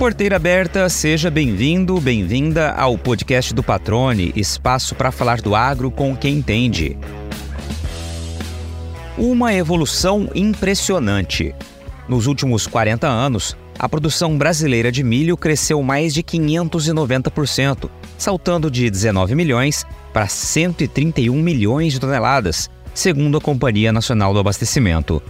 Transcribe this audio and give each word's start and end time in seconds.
Porteira 0.00 0.36
aberta, 0.36 0.88
seja 0.88 1.30
bem-vindo, 1.30 2.00
bem-vinda 2.00 2.72
ao 2.72 2.96
podcast 2.96 3.52
do 3.52 3.62
Patrone, 3.62 4.32
espaço 4.34 4.94
para 4.94 5.12
falar 5.12 5.42
do 5.42 5.54
agro 5.54 5.90
com 5.90 6.16
quem 6.16 6.36
entende. 6.36 6.96
Uma 9.18 9.52
evolução 9.52 10.26
impressionante. 10.34 11.54
Nos 12.08 12.26
últimos 12.26 12.66
40 12.66 13.06
anos, 13.06 13.54
a 13.78 13.86
produção 13.86 14.38
brasileira 14.38 14.90
de 14.90 15.04
milho 15.04 15.36
cresceu 15.36 15.82
mais 15.82 16.14
de 16.14 16.22
590%, 16.22 17.90
saltando 18.16 18.70
de 18.70 18.88
19 18.88 19.34
milhões 19.34 19.84
para 20.14 20.26
131 20.26 21.34
milhões 21.34 21.92
de 21.92 22.00
toneladas, 22.00 22.70
segundo 22.94 23.38
a 23.38 23.40
Companhia 23.40 23.92
Nacional 23.92 24.32
do 24.32 24.38
Abastecimento. 24.38 25.22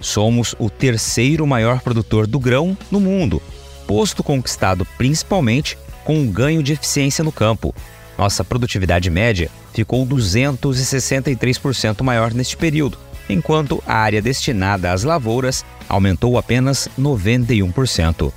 Somos 0.00 0.54
o 0.58 0.70
terceiro 0.70 1.46
maior 1.46 1.80
produtor 1.80 2.26
do 2.26 2.38
grão 2.38 2.76
no 2.90 3.00
mundo, 3.00 3.42
posto 3.86 4.22
conquistado 4.22 4.86
principalmente 4.96 5.76
com 6.04 6.18
um 6.18 6.30
ganho 6.30 6.62
de 6.62 6.72
eficiência 6.72 7.22
no 7.22 7.32
campo. 7.32 7.74
Nossa 8.16 8.44
produtividade 8.44 9.10
média 9.10 9.50
ficou 9.72 10.06
263% 10.06 12.02
maior 12.02 12.32
neste 12.32 12.56
período, 12.56 12.98
enquanto 13.28 13.82
a 13.86 13.94
área 13.94 14.20
destinada 14.20 14.92
às 14.92 15.04
lavouras 15.04 15.64
aumentou 15.88 16.36
apenas 16.38 16.88
91%. 16.98 18.32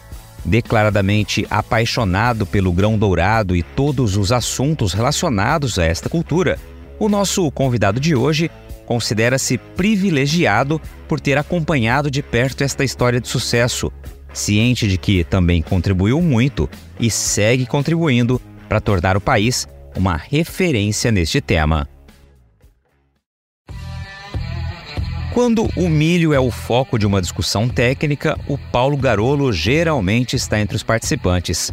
Declaradamente 0.45 1.47
apaixonado 1.49 2.45
pelo 2.45 2.73
grão 2.73 2.97
dourado 2.97 3.55
e 3.55 3.63
todos 3.63 4.17
os 4.17 4.31
assuntos 4.31 4.93
relacionados 4.93 5.79
a 5.79 5.85
esta 5.85 6.09
cultura, 6.09 6.59
o 6.99 7.07
nosso 7.07 7.49
convidado 7.51 7.99
de 7.99 8.15
hoje 8.15 8.51
considera-se 8.85 9.57
privilegiado 9.57 10.81
por 11.07 11.19
ter 11.19 11.37
acompanhado 11.37 12.09
de 12.09 12.21
perto 12.21 12.63
esta 12.63 12.83
história 12.83 13.19
de 13.19 13.27
sucesso, 13.27 13.91
ciente 14.33 14.87
de 14.87 14.97
que 14.97 15.23
também 15.23 15.61
contribuiu 15.61 16.21
muito 16.21 16.69
e 16.99 17.09
segue 17.09 17.65
contribuindo 17.65 18.41
para 18.67 18.81
tornar 18.81 19.15
o 19.15 19.21
país 19.21 19.67
uma 19.95 20.15
referência 20.17 21.11
neste 21.11 21.39
tema. 21.39 21.87
Quando 25.33 25.67
o 25.75 25.89
milho 25.89 26.31
é 26.31 26.39
o 26.39 26.51
foco 26.51 26.99
de 26.99 27.07
uma 27.07 27.19
discussão 27.19 27.67
técnica, 27.67 28.39
o 28.47 28.55
Paulo 28.55 28.95
Garolo 28.95 29.51
geralmente 29.51 30.35
está 30.35 30.59
entre 30.59 30.75
os 30.75 30.83
participantes. 30.83 31.71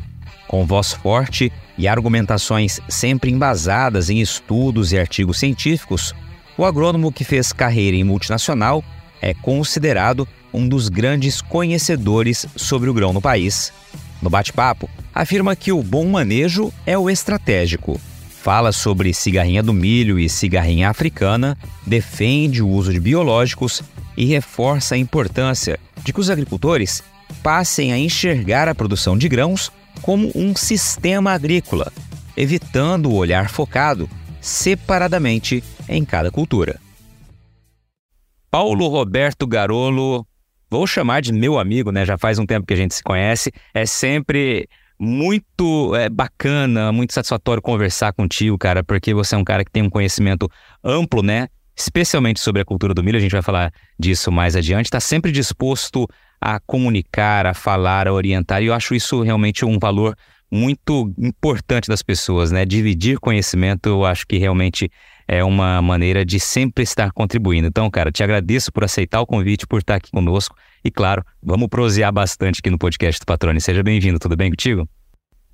Com 0.48 0.64
voz 0.64 0.94
forte 0.94 1.52
e 1.76 1.86
argumentações 1.86 2.80
sempre 2.88 3.30
embasadas 3.30 4.08
em 4.08 4.18
estudos 4.18 4.92
e 4.92 4.98
artigos 4.98 5.38
científicos, 5.38 6.14
o 6.56 6.64
agrônomo 6.64 7.12
que 7.12 7.24
fez 7.24 7.52
carreira 7.52 7.96
em 7.96 8.04
multinacional 8.04 8.84
é 9.20 9.34
considerado 9.34 10.26
um 10.52 10.68
dos 10.68 10.88
grandes 10.88 11.40
conhecedores 11.40 12.46
sobre 12.56 12.90
o 12.90 12.94
grão 12.94 13.12
no 13.12 13.20
país. 13.20 13.72
No 14.20 14.28
bate-papo, 14.28 14.88
afirma 15.14 15.56
que 15.56 15.72
o 15.72 15.82
bom 15.82 16.06
manejo 16.06 16.72
é 16.86 16.98
o 16.98 17.08
estratégico. 17.08 18.00
Fala 18.42 18.72
sobre 18.72 19.12
cigarrinha 19.12 19.62
do 19.62 19.72
milho 19.72 20.18
e 20.18 20.28
cigarrinha 20.28 20.88
africana, 20.88 21.56
defende 21.86 22.62
o 22.62 22.68
uso 22.68 22.92
de 22.92 23.00
biológicos 23.00 23.82
e 24.16 24.24
reforça 24.24 24.94
a 24.94 24.98
importância 24.98 25.78
de 26.02 26.12
que 26.12 26.20
os 26.20 26.30
agricultores 26.30 27.02
passem 27.42 27.92
a 27.92 27.98
enxergar 27.98 28.68
a 28.68 28.74
produção 28.74 29.16
de 29.16 29.28
grãos 29.28 29.70
como 30.02 30.30
um 30.34 30.56
sistema 30.56 31.32
agrícola, 31.32 31.92
evitando 32.36 33.10
o 33.10 33.14
olhar 33.14 33.48
focado 33.48 34.08
separadamente 34.40 35.62
em 35.88 36.04
cada 36.04 36.30
cultura. 36.30 36.80
Paulo 38.50 38.88
Roberto 38.88 39.46
Garolo, 39.46 40.26
vou 40.68 40.86
chamar 40.86 41.20
de 41.20 41.32
meu 41.32 41.58
amigo, 41.58 41.92
né? 41.92 42.04
Já 42.04 42.18
faz 42.18 42.38
um 42.38 42.46
tempo 42.46 42.66
que 42.66 42.74
a 42.74 42.76
gente 42.76 42.94
se 42.94 43.02
conhece. 43.02 43.52
É 43.72 43.86
sempre 43.86 44.68
muito 44.98 45.94
é, 45.94 46.08
bacana, 46.08 46.92
muito 46.92 47.14
satisfatório 47.14 47.62
conversar 47.62 48.12
contigo, 48.12 48.58
cara, 48.58 48.84
porque 48.84 49.14
você 49.14 49.34
é 49.34 49.38
um 49.38 49.44
cara 49.44 49.64
que 49.64 49.70
tem 49.70 49.82
um 49.82 49.88
conhecimento 49.88 50.50
amplo, 50.84 51.22
né? 51.22 51.48
Especialmente 51.76 52.40
sobre 52.40 52.60
a 52.60 52.64
cultura 52.64 52.92
do 52.92 53.02
milho, 53.02 53.16
a 53.16 53.20
gente 53.20 53.32
vai 53.32 53.40
falar 53.40 53.72
disso 53.98 54.30
mais 54.30 54.54
adiante. 54.54 54.86
Está 54.86 55.00
sempre 55.00 55.32
disposto 55.32 56.06
a 56.40 56.60
comunicar, 56.60 57.46
a 57.46 57.54
falar, 57.54 58.08
a 58.08 58.12
orientar, 58.12 58.62
e 58.62 58.66
eu 58.66 58.74
acho 58.74 58.94
isso 58.94 59.22
realmente 59.22 59.64
um 59.64 59.78
valor 59.78 60.16
muito 60.50 61.12
importante 61.16 61.88
das 61.88 62.02
pessoas, 62.02 62.50
né? 62.50 62.64
Dividir 62.64 63.18
conhecimento, 63.20 63.88
eu 63.88 64.04
acho 64.04 64.26
que 64.26 64.36
realmente 64.36 64.90
é 65.28 65.44
uma 65.44 65.80
maneira 65.80 66.24
de 66.24 66.40
sempre 66.40 66.82
estar 66.82 67.12
contribuindo. 67.12 67.68
Então, 67.68 67.88
cara, 67.88 68.10
te 68.10 68.22
agradeço 68.22 68.72
por 68.72 68.82
aceitar 68.82 69.20
o 69.20 69.26
convite, 69.26 69.66
por 69.66 69.78
estar 69.78 69.94
aqui 69.94 70.10
conosco. 70.10 70.56
E 70.84 70.90
claro, 70.90 71.24
vamos 71.40 71.68
prosear 71.68 72.12
bastante 72.12 72.58
aqui 72.58 72.68
no 72.68 72.78
podcast 72.78 73.20
do 73.20 73.26
Patrone. 73.26 73.60
Seja 73.60 73.82
bem-vindo, 73.82 74.18
tudo 74.18 74.36
bem 74.36 74.50
contigo? 74.50 74.88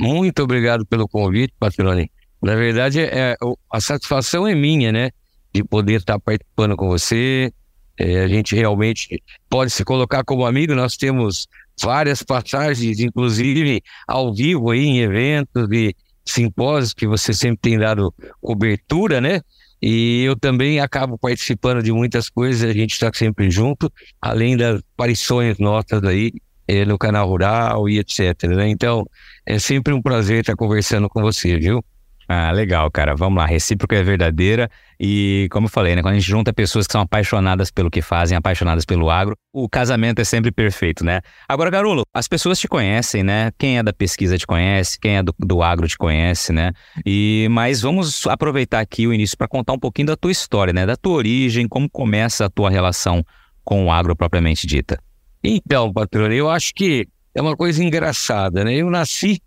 Muito 0.01 0.43
obrigado 0.43 0.87
pelo 0.87 1.07
convite, 1.07 1.53
Patrone. 1.59 2.11
Na 2.43 2.55
verdade, 2.55 3.01
é, 3.01 3.37
a 3.71 3.81
satisfação 3.81 4.47
é 4.47 4.55
minha, 4.55 4.93
né? 4.93 5.11
De 5.53 5.63
poder 5.63 5.97
estar 5.97 6.19
participando 6.21 6.77
com 6.77 6.89
você. 6.89 7.53
É, 7.99 8.25
a 8.25 8.29
gente 8.29 8.55
realmente 8.55 9.23
pode 9.49 9.71
se 9.71 9.85
colocar 9.85 10.25
como 10.25 10.45
amigo. 10.45 10.75
Nós 10.75 10.97
temos 10.97 11.47
várias 11.81 12.23
passagens, 12.23 13.01
inclusive 13.01 13.83
ao 14.07 14.35
vivo 14.35 14.71
aí 14.71 14.85
em 14.85 14.99
eventos 15.01 15.69
e 15.71 15.95
simpósios 16.25 16.93
que 16.93 17.07
você 17.07 17.33
sempre 17.33 17.59
tem 17.61 17.79
dado 17.79 18.13
cobertura, 18.41 19.21
né? 19.21 19.41
E 19.81 20.25
eu 20.25 20.35
também 20.35 20.81
acabo 20.81 21.19
participando 21.19 21.83
de 21.83 21.93
muitas 21.93 22.31
coisas, 22.31 22.69
a 22.69 22.73
gente 22.73 22.93
está 22.93 23.11
sempre 23.13 23.51
junto, 23.51 23.93
além 24.21 24.57
das 24.57 24.81
aparições 24.95 25.59
nossas 25.59 26.03
aí 26.03 26.33
eh, 26.67 26.85
no 26.85 26.99
canal 26.99 27.29
rural 27.29 27.89
e 27.89 27.99
etc. 27.99 28.45
Né? 28.49 28.71
Então, 28.71 29.07
é 29.45 29.59
sempre 29.59 29.93
um 29.93 30.03
prazer 30.03 30.41
estar 30.41 30.57
conversando 30.57 31.09
com 31.09 31.21
você, 31.21 31.59
viu? 31.59 31.85
Ah, 32.29 32.51
legal, 32.51 32.91
cara. 32.91 33.15
Vamos 33.15 33.39
lá. 33.39 33.47
Recíproca 33.47 33.95
é 33.95 34.03
verdadeira. 34.03 34.69
E, 34.99 35.47
como 35.53 35.67
eu 35.67 35.71
falei, 35.71 35.95
né? 35.95 36.03
Quando 36.03 36.15
a 36.15 36.19
gente 36.19 36.29
junta 36.29 36.53
pessoas 36.53 36.87
que 36.87 36.93
são 36.93 37.01
apaixonadas 37.01 37.71
pelo 37.71 37.89
que 37.89 38.03
fazem, 38.03 38.37
apaixonadas 38.37 38.85
pelo 38.85 39.11
agro, 39.11 39.37
o 39.53 39.69
casamento 39.69 40.21
é 40.21 40.25
sempre 40.25 40.51
perfeito, 40.51 41.05
né? 41.05 41.21
Agora, 41.49 41.71
Garulo, 41.71 42.03
as 42.13 42.27
pessoas 42.27 42.59
te 42.59 42.67
conhecem, 42.67 43.23
né? 43.23 43.53
Quem 43.57 43.79
é 43.79 43.83
da 43.83 43.93
pesquisa 43.93 44.37
te 44.37 44.47
conhece, 44.47 44.99
quem 44.99 45.19
é 45.19 45.23
do, 45.23 45.33
do 45.39 45.63
agro 45.63 45.87
te 45.87 45.97
conhece, 45.97 46.53
né? 46.53 46.73
E, 47.05 47.47
mas 47.51 47.81
vamos 47.81 48.27
aproveitar 48.27 48.81
aqui 48.81 49.07
o 49.07 49.13
início 49.15 49.37
para 49.37 49.47
contar 49.47 49.75
um 49.75 49.79
pouquinho 49.79 50.09
da 50.09 50.17
tua 50.17 50.33
história, 50.33 50.73
né? 50.73 50.85
Da 50.85 50.97
tua 50.97 51.15
origem, 51.15 51.69
como 51.69 51.89
começa 51.89 52.47
a 52.47 52.51
tua 52.51 52.71
relação 52.71 53.23
com 53.65 53.87
o 53.87 53.93
agro 53.93 54.17
propriamente 54.17 54.67
dita. 54.67 54.99
Então, 55.45 55.93
patrão, 55.93 56.33
eu 56.33 56.51
acho 56.51 56.73
que 56.75 57.07
é 57.35 57.41
uma 57.41 57.57
coisa 57.57 57.85
engraçada, 57.85 58.65
né? 58.65 58.75
Eu 58.75 58.91
nasci 58.91 59.41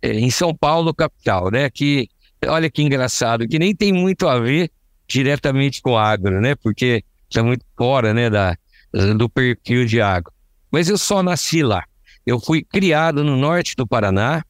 é, 0.00 0.12
em 0.12 0.30
São 0.30 0.54
Paulo, 0.54 0.94
capital, 0.94 1.50
né? 1.50 1.68
Que 1.68 2.08
olha 2.46 2.70
que 2.70 2.82
engraçado, 2.82 3.46
que 3.46 3.58
nem 3.58 3.74
tem 3.74 3.92
muito 3.92 4.28
a 4.28 4.38
ver 4.38 4.70
diretamente 5.06 5.80
com 5.82 5.96
agro, 5.96 6.40
né? 6.40 6.54
Porque 6.54 7.04
está 7.28 7.42
muito 7.42 7.64
fora, 7.76 8.12
né, 8.12 8.28
da, 8.28 8.56
do 9.16 9.28
perfil 9.28 9.86
de 9.86 10.00
agro. 10.00 10.32
Mas 10.70 10.88
eu 10.88 10.98
só 10.98 11.22
nasci 11.22 11.62
lá. 11.62 11.84
Eu 12.24 12.38
fui 12.38 12.62
criado 12.62 13.24
no 13.24 13.36
norte 13.36 13.74
do 13.76 13.86
Paraná, 13.86 14.44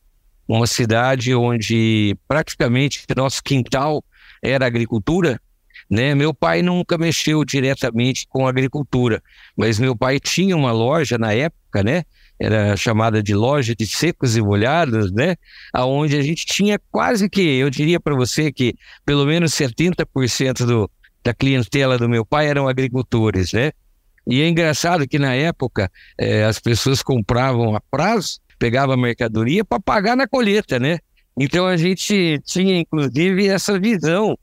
uma 0.46 0.66
cidade 0.66 1.34
onde 1.34 2.16
praticamente 2.28 3.04
nosso 3.16 3.42
quintal 3.42 4.04
era 4.42 4.66
agricultura, 4.66 5.40
né? 5.88 6.14
Meu 6.14 6.34
pai 6.34 6.62
nunca 6.62 6.98
mexeu 6.98 7.44
diretamente 7.44 8.26
com 8.28 8.46
agricultura, 8.46 9.22
mas 9.56 9.78
meu 9.78 9.96
pai 9.96 10.20
tinha 10.20 10.56
uma 10.56 10.72
loja 10.72 11.16
na 11.18 11.32
época, 11.32 11.82
né? 11.82 12.04
Era 12.42 12.76
chamada 12.76 13.22
de 13.22 13.36
loja 13.36 13.72
de 13.72 13.86
secos 13.86 14.36
e 14.36 14.42
molhados, 14.42 15.12
né? 15.12 15.36
Aonde 15.72 16.16
a 16.16 16.22
gente 16.22 16.44
tinha 16.44 16.76
quase 16.90 17.30
que, 17.30 17.40
eu 17.40 17.70
diria 17.70 18.00
para 18.00 18.16
você 18.16 18.50
que 18.50 18.74
pelo 19.06 19.24
menos 19.24 19.52
70% 19.52 20.66
do, 20.66 20.90
da 21.22 21.32
clientela 21.32 21.96
do 21.96 22.08
meu 22.08 22.26
pai 22.26 22.48
eram 22.48 22.66
agricultores, 22.66 23.52
né? 23.52 23.70
E 24.26 24.40
é 24.40 24.48
engraçado 24.48 25.06
que 25.06 25.20
na 25.20 25.34
época 25.34 25.88
eh, 26.18 26.42
as 26.42 26.58
pessoas 26.58 27.00
compravam 27.00 27.76
a 27.76 27.80
prazo, 27.80 28.40
pegavam 28.58 28.94
a 28.94 28.96
mercadoria 28.96 29.64
para 29.64 29.78
pagar 29.78 30.16
na 30.16 30.26
colheita, 30.26 30.80
né? 30.80 30.98
Então 31.38 31.64
a 31.64 31.76
gente 31.76 32.40
tinha 32.44 32.76
inclusive 32.76 33.46
essa 33.46 33.78
visão 33.78 34.36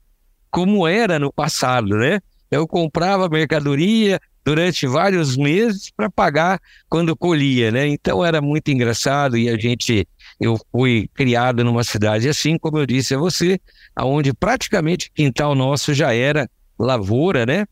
como 0.50 0.88
era 0.88 1.18
no 1.18 1.30
passado, 1.30 1.98
né? 1.98 2.20
Eu 2.50 2.66
comprava 2.66 3.28
mercadoria, 3.28 4.20
durante 4.44 4.86
vários 4.86 5.36
meses 5.36 5.90
para 5.94 6.10
pagar 6.10 6.60
quando 6.88 7.16
colhia, 7.16 7.70
né? 7.70 7.86
Então 7.86 8.24
era 8.24 8.40
muito 8.40 8.70
engraçado 8.70 9.36
e 9.36 9.48
a 9.48 9.56
gente, 9.56 10.08
eu 10.40 10.58
fui 10.72 11.08
criado 11.14 11.62
numa 11.62 11.84
cidade 11.84 12.28
assim, 12.28 12.58
como 12.58 12.78
eu 12.78 12.86
disse 12.86 13.14
a 13.14 13.18
você, 13.18 13.60
aonde 13.94 14.32
praticamente 14.32 15.10
quintal 15.14 15.54
nosso 15.54 15.92
já 15.94 16.14
era 16.14 16.48
lavoura, 16.78 17.44
né? 17.44 17.66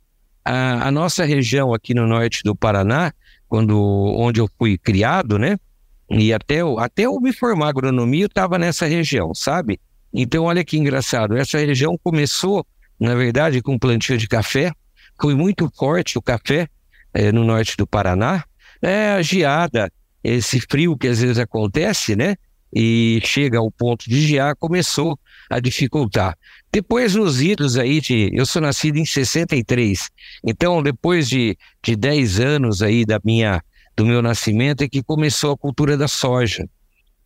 A, 0.44 0.88
a 0.88 0.90
nossa 0.90 1.24
região 1.24 1.72
aqui 1.72 1.94
no 1.94 2.06
norte 2.06 2.42
do 2.44 2.54
Paraná, 2.54 3.12
quando 3.48 3.78
onde 4.16 4.40
eu 4.40 4.48
fui 4.58 4.76
criado, 4.76 5.38
né? 5.38 5.56
E 6.10 6.32
até 6.32 6.56
eu, 6.56 6.78
até 6.78 7.02
eu 7.02 7.20
me 7.20 7.32
formar 7.32 7.68
agronomia, 7.68 8.24
eu 8.24 8.28
estava 8.28 8.58
nessa 8.58 8.86
região, 8.86 9.34
sabe? 9.34 9.78
Então, 10.12 10.44
olha 10.44 10.64
que 10.64 10.78
engraçado, 10.78 11.36
essa 11.36 11.58
região 11.58 11.98
começou, 12.02 12.66
na 12.98 13.14
verdade, 13.14 13.62
com 13.62 13.78
plantio 13.78 14.18
de 14.18 14.26
café, 14.26 14.72
foi 15.20 15.34
muito 15.34 15.70
forte 15.76 16.18
o 16.18 16.22
café 16.22 16.68
é, 17.12 17.32
no 17.32 17.44
norte 17.44 17.76
do 17.76 17.86
Paraná, 17.86 18.44
é 18.80 19.10
a 19.12 19.22
geada, 19.22 19.90
esse 20.22 20.60
frio 20.60 20.96
que 20.96 21.08
às 21.08 21.20
vezes 21.20 21.38
acontece, 21.38 22.14
né? 22.14 22.36
E 22.72 23.20
chega 23.24 23.58
ao 23.58 23.70
ponto 23.70 24.08
de 24.08 24.20
gear, 24.20 24.54
começou 24.56 25.18
a 25.48 25.58
dificultar. 25.58 26.36
Depois, 26.70 27.14
nos 27.14 27.40
idos 27.40 27.78
aí 27.78 28.00
de. 28.00 28.30
Eu 28.32 28.44
sou 28.44 28.60
nascido 28.60 28.98
em 28.98 29.06
63, 29.06 30.10
então 30.44 30.82
depois 30.82 31.28
de, 31.28 31.56
de 31.82 31.96
10 31.96 32.40
anos 32.40 32.82
aí 32.82 33.06
da 33.06 33.18
minha, 33.24 33.62
do 33.96 34.04
meu 34.04 34.20
nascimento, 34.20 34.82
é 34.82 34.88
que 34.88 35.02
começou 35.02 35.52
a 35.52 35.56
cultura 35.56 35.96
da 35.96 36.06
soja. 36.06 36.68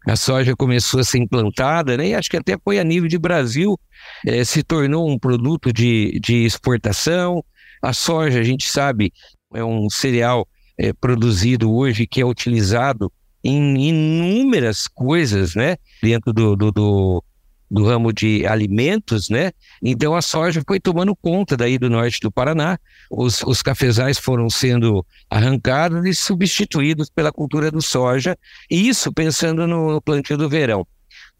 A 0.06 0.16
soja 0.16 0.56
começou 0.56 1.00
a 1.00 1.04
ser 1.04 1.18
implantada, 1.18 1.96
né? 1.96 2.08
E 2.08 2.14
acho 2.14 2.28
que 2.28 2.36
até 2.36 2.56
foi 2.62 2.78
a 2.78 2.84
nível 2.84 3.08
de 3.08 3.18
Brasil, 3.18 3.78
eh, 4.26 4.44
se 4.44 4.62
tornou 4.62 5.08
um 5.08 5.18
produto 5.18 5.72
de, 5.72 6.18
de 6.20 6.44
exportação. 6.44 7.44
A 7.80 7.92
soja, 7.92 8.40
a 8.40 8.42
gente 8.42 8.68
sabe, 8.68 9.12
é 9.54 9.64
um 9.64 9.88
cereal 9.88 10.46
é, 10.78 10.92
produzido 10.92 11.72
hoje 11.72 12.06
que 12.06 12.20
é 12.20 12.26
utilizado 12.26 13.12
em 13.44 13.88
inúmeras 13.88 14.86
coisas, 14.88 15.54
né? 15.54 15.76
Dentro 16.02 16.32
do, 16.32 16.56
do, 16.56 16.72
do, 16.72 17.24
do, 17.72 17.84
ramo 17.84 18.12
de 18.12 18.46
alimentos, 18.46 19.28
né? 19.28 19.52
Então 19.82 20.14
a 20.14 20.22
soja 20.22 20.62
foi 20.66 20.78
tomando 20.78 21.16
conta 21.16 21.56
daí 21.56 21.78
do 21.78 21.88
norte 21.88 22.20
do 22.20 22.30
Paraná. 22.30 22.78
Os, 23.10 23.42
os 23.42 23.62
cafezais 23.62 24.18
foram 24.18 24.50
sendo 24.50 25.04
arrancados 25.30 26.04
e 26.04 26.14
substituídos 26.14 27.08
pela 27.10 27.32
cultura 27.32 27.70
do 27.70 27.80
soja. 27.80 28.36
E 28.70 28.88
isso 28.88 29.12
pensando 29.12 29.66
no, 29.66 30.00
plantio 30.00 30.36
do 30.36 30.48
verão. 30.48 30.86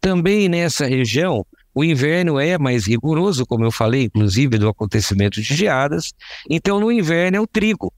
Também 0.01 0.49
nessa 0.49 0.85
região, 0.85 1.45
o 1.73 1.83
inverno 1.83 2.39
é 2.39 2.57
mais 2.57 2.87
rigoroso, 2.87 3.45
como 3.45 3.63
eu 3.63 3.71
falei, 3.71 4.03
inclusive 4.03 4.57
do 4.57 4.67
acontecimento 4.67 5.41
de 5.41 5.55
geadas. 5.55 6.13
Então, 6.49 6.79
no 6.79 6.91
inverno 6.91 7.37
é 7.37 7.39
o 7.39 7.47
trigo 7.47 7.93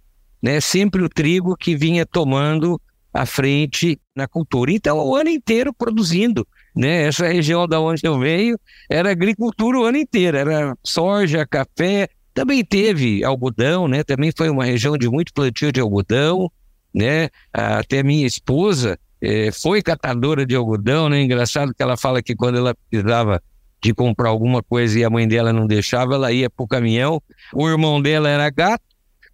né? 0.45 0.61
Sempre 0.61 1.03
o 1.03 1.09
trigo 1.09 1.57
que 1.57 1.75
vinha 1.75 2.05
tomando 2.05 2.79
a 3.11 3.25
frente 3.25 3.99
na 4.15 4.27
cultura. 4.27 4.71
Então, 4.71 4.99
o 4.99 5.15
ano 5.15 5.29
inteiro 5.29 5.73
produzindo, 5.73 6.47
né? 6.75 7.03
Essa 7.07 7.27
região 7.27 7.67
da 7.67 7.79
onde 7.79 8.01
eu 8.03 8.19
venho 8.19 8.59
era 8.89 9.11
agricultura 9.11 9.79
o 9.79 9.83
ano 9.83 9.97
inteiro, 9.97 10.37
era 10.37 10.75
soja, 10.83 11.45
café, 11.45 12.09
também 12.33 12.65
teve 12.65 13.23
algodão, 13.23 13.87
né? 13.87 14.03
Também 14.03 14.31
foi 14.35 14.49
uma 14.49 14.65
região 14.65 14.97
de 14.97 15.09
muito 15.09 15.33
plantio 15.33 15.71
de 15.71 15.79
algodão, 15.79 16.51
né? 16.93 17.29
Até 17.53 18.03
minha 18.03 18.27
esposa 18.27 18.99
eh, 19.21 19.51
foi 19.51 19.81
catadora 19.81 20.45
de 20.45 20.53
algodão, 20.53 21.07
né? 21.07 21.21
Engraçado 21.21 21.73
que 21.73 21.81
ela 21.81 21.95
fala 21.95 22.21
que 22.21 22.35
quando 22.35 22.57
ela 22.57 22.75
precisava 22.75 23.41
de 23.81 23.93
comprar 23.93 24.29
alguma 24.29 24.61
coisa 24.61 24.99
e 24.99 25.03
a 25.03 25.09
mãe 25.09 25.27
dela 25.27 25.53
não 25.53 25.65
deixava, 25.65 26.15
ela 26.15 26.31
ia 26.31 26.49
para 26.49 26.63
o 26.63 26.67
caminhão. 26.67 27.21
O 27.53 27.69
irmão 27.69 28.01
dela 28.01 28.27
era 28.27 28.49
gato, 28.49 28.83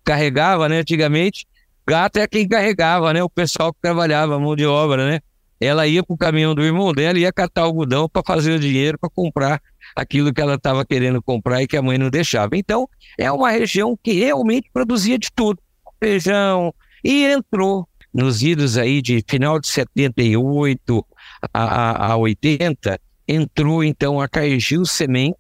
carregava, 0.03 0.69
né? 0.69 0.79
Antigamente, 0.79 1.47
gato 1.88 2.17
é 2.17 2.27
quem 2.27 2.47
carregava, 2.47 3.11
né? 3.13 3.23
O 3.23 3.29
pessoal 3.29 3.73
que 3.73 3.81
trabalhava, 3.81 4.39
mão 4.39 4.55
de 4.55 4.65
obra, 4.65 5.09
né? 5.09 5.21
Ela 5.61 5.87
ia 5.87 6.03
para 6.03 6.13
o 6.15 6.17
caminhão 6.17 6.55
do 6.55 6.63
irmão 6.63 6.91
dela 6.91 7.19
e 7.19 7.21
ia 7.21 7.31
catar 7.31 7.61
algodão 7.61 8.09
para 8.09 8.23
fazer 8.25 8.53
o 8.53 8.59
dinheiro 8.59 8.97
para 8.97 9.11
comprar 9.11 9.61
aquilo 9.95 10.33
que 10.33 10.41
ela 10.41 10.55
estava 10.55 10.83
querendo 10.83 11.21
comprar 11.21 11.61
e 11.61 11.67
que 11.67 11.77
a 11.77 11.81
mãe 11.83 11.99
não 11.99 12.09
deixava. 12.09 12.57
Então, 12.57 12.89
é 13.15 13.31
uma 13.31 13.51
região 13.51 13.95
que 14.01 14.13
realmente 14.13 14.71
produzia 14.73 15.19
de 15.19 15.29
tudo, 15.31 15.61
feijão, 15.99 16.73
e 17.03 17.25
entrou 17.25 17.87
nos 18.11 18.41
idos 18.41 18.75
aí 18.75 19.03
de 19.03 19.23
final 19.27 19.59
de 19.59 19.67
78 19.67 21.05
a, 21.53 21.63
a, 21.63 22.11
a 22.13 22.17
80, 22.17 22.99
entrou 23.27 23.83
então 23.83 24.19
a 24.19 24.27
Caegil 24.27 24.83
Semente, 24.83 25.37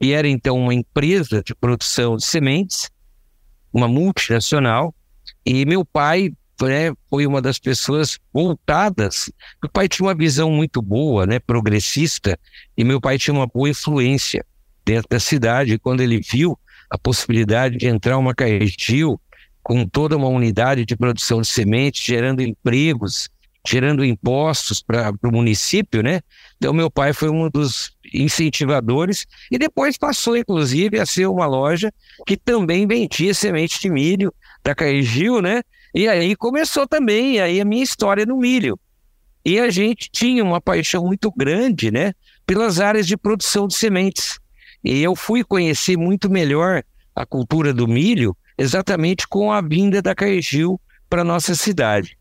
que 0.00 0.12
era 0.12 0.26
então 0.26 0.58
uma 0.58 0.72
empresa 0.72 1.42
de 1.42 1.54
produção 1.54 2.16
de 2.16 2.24
sementes, 2.24 2.90
uma 3.70 3.86
multinacional, 3.86 4.94
e 5.44 5.66
meu 5.66 5.84
pai 5.84 6.32
né, 6.64 6.92
foi 7.10 7.26
uma 7.26 7.42
das 7.42 7.58
pessoas 7.58 8.18
voltadas. 8.32 9.30
Meu 9.62 9.70
pai 9.70 9.88
tinha 9.88 10.06
uma 10.06 10.14
visão 10.14 10.50
muito 10.50 10.80
boa, 10.80 11.26
né, 11.26 11.38
progressista, 11.38 12.38
e 12.76 12.84
meu 12.84 13.00
pai 13.00 13.18
tinha 13.18 13.34
uma 13.34 13.46
boa 13.46 13.68
influência 13.68 14.44
dentro 14.84 15.08
da 15.10 15.20
cidade. 15.20 15.78
Quando 15.78 16.00
ele 16.00 16.20
viu 16.20 16.58
a 16.88 16.96
possibilidade 16.96 17.76
de 17.76 17.86
entrar 17.86 18.16
uma 18.16 18.34
Caetil 18.34 19.20
com 19.62 19.84
toda 19.84 20.16
uma 20.16 20.28
unidade 20.28 20.84
de 20.84 20.96
produção 20.96 21.40
de 21.40 21.48
sementes, 21.48 22.04
gerando 22.04 22.40
empregos, 22.40 23.28
gerando 23.66 24.04
impostos 24.04 24.80
para 24.80 25.12
o 25.24 25.32
município, 25.32 26.02
né? 26.02 26.20
Então, 26.56 26.72
meu 26.72 26.88
pai 26.88 27.12
foi 27.12 27.28
um 27.28 27.50
dos 27.50 27.90
incentivadores 28.14 29.26
e 29.50 29.58
depois 29.58 29.98
passou, 29.98 30.36
inclusive, 30.36 31.00
a 31.00 31.04
ser 31.04 31.26
uma 31.26 31.46
loja 31.46 31.92
que 32.24 32.36
também 32.36 32.86
vendia 32.86 33.34
semente 33.34 33.80
de 33.80 33.90
milho 33.90 34.32
da 34.62 34.74
Caegil, 34.74 35.42
né? 35.42 35.62
E 35.96 36.06
aí 36.06 36.36
começou 36.36 36.86
também 36.86 37.40
aí 37.40 37.58
a 37.58 37.64
minha 37.64 37.82
história 37.82 38.26
no 38.26 38.36
milho. 38.36 38.78
E 39.42 39.58
a 39.58 39.70
gente 39.70 40.10
tinha 40.12 40.44
uma 40.44 40.60
paixão 40.60 41.06
muito 41.06 41.32
grande, 41.34 41.90
né? 41.90 42.12
Pelas 42.44 42.80
áreas 42.80 43.06
de 43.06 43.16
produção 43.16 43.66
de 43.66 43.74
sementes. 43.74 44.38
E 44.84 45.02
eu 45.02 45.16
fui 45.16 45.42
conhecer 45.42 45.96
muito 45.96 46.28
melhor 46.28 46.82
a 47.14 47.24
cultura 47.24 47.72
do 47.72 47.88
milho 47.88 48.36
exatamente 48.58 49.26
com 49.26 49.50
a 49.50 49.62
vinda 49.62 50.02
da 50.02 50.14
Caegil 50.14 50.78
para 51.08 51.24
nossa 51.24 51.54
cidade. 51.54 52.18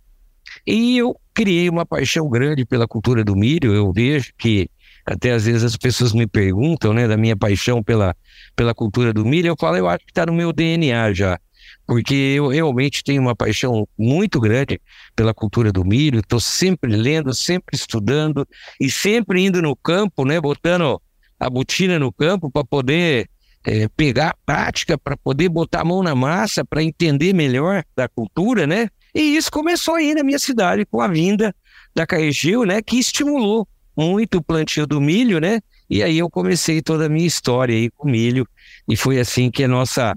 E 0.66 0.98
eu 0.98 1.14
criei 1.34 1.68
uma 1.68 1.86
paixão 1.86 2.30
grande 2.30 2.64
pela 2.64 2.88
cultura 2.88 3.26
do 3.26 3.36
milho. 3.36 3.76
Eu 3.76 3.92
vejo 3.92 4.32
que 4.38 4.70
até 5.06 5.34
às 5.34 5.44
vezes 5.44 5.66
as 5.66 5.76
pessoas 5.76 6.14
me 6.14 6.26
perguntam, 6.26 6.94
né, 6.94 7.10
da 7.10 7.18
minha 7.18 7.36
paixão 7.36 7.84
pela, 7.84 8.16
pela 8.56 8.74
cultura 8.74 9.12
do 9.12 9.26
milho. 9.26 9.48
Eu 9.50 9.56
falo, 9.60 9.76
eu 9.76 9.90
acho 9.90 10.06
que 10.06 10.12
está 10.12 10.26
no 10.26 10.32
meu 10.32 10.54
DNA 10.54 11.12
já, 11.12 11.38
porque 11.86 12.14
eu 12.14 12.48
realmente 12.48 13.04
tenho 13.04 13.22
uma 13.22 13.36
paixão 13.36 13.88
muito 13.98 14.40
grande 14.40 14.82
pela 15.16 15.34
cultura 15.34 15.72
do 15.72 15.86
milho. 15.86 16.20
Estou 16.20 16.40
sempre 16.40 16.96
lendo, 16.96 17.34
sempre 17.34 17.76
estudando 17.76 18.48
e 18.80 18.90
sempre 18.90 19.46
indo 19.46 19.62
no 19.62 19.76
campo, 19.76 20.26
né, 20.26 20.40
botando 20.42 21.02
a 21.40 21.50
botina 21.50 22.00
no 22.00 22.12
campo 22.12 22.50
para 22.50 22.64
poder 22.64 23.30
é, 23.64 23.88
pegar 23.90 24.30
a 24.30 24.36
prática, 24.46 24.98
para 24.98 25.18
poder 25.18 25.50
botar 25.50 25.82
a 25.82 25.86
mão 25.86 26.02
na 26.02 26.16
massa, 26.16 26.64
para 26.64 26.84
entender 26.84 27.34
melhor 27.34 27.84
da 27.96 28.08
cultura, 28.08 28.66
né? 28.66 28.90
E 29.14 29.36
isso 29.36 29.52
começou 29.52 29.96
aí 29.96 30.14
na 30.14 30.24
minha 30.24 30.40
cidade 30.40 30.86
com 30.86 31.02
a 31.02 31.08
vinda 31.08 31.56
da 31.96 32.06
Caegil, 32.06 32.66
né, 32.66 32.82
que 32.82 32.98
estimulou 32.98 33.68
muito 33.98 34.40
o 34.40 34.44
plantio 34.44 34.86
do 34.86 35.00
milho, 35.00 35.40
né? 35.40 35.62
E 35.90 36.04
aí 36.04 36.18
eu 36.18 36.30
comecei 36.30 36.82
toda 36.82 37.06
a 37.06 37.10
minha 37.10 37.28
história 37.28 37.76
aí 37.76 37.90
com 37.92 38.10
milho 38.10 38.48
e 38.88 38.96
foi 38.96 39.20
assim 39.20 39.50
que 39.50 39.64
a 39.64 39.68
nossa 39.68 40.16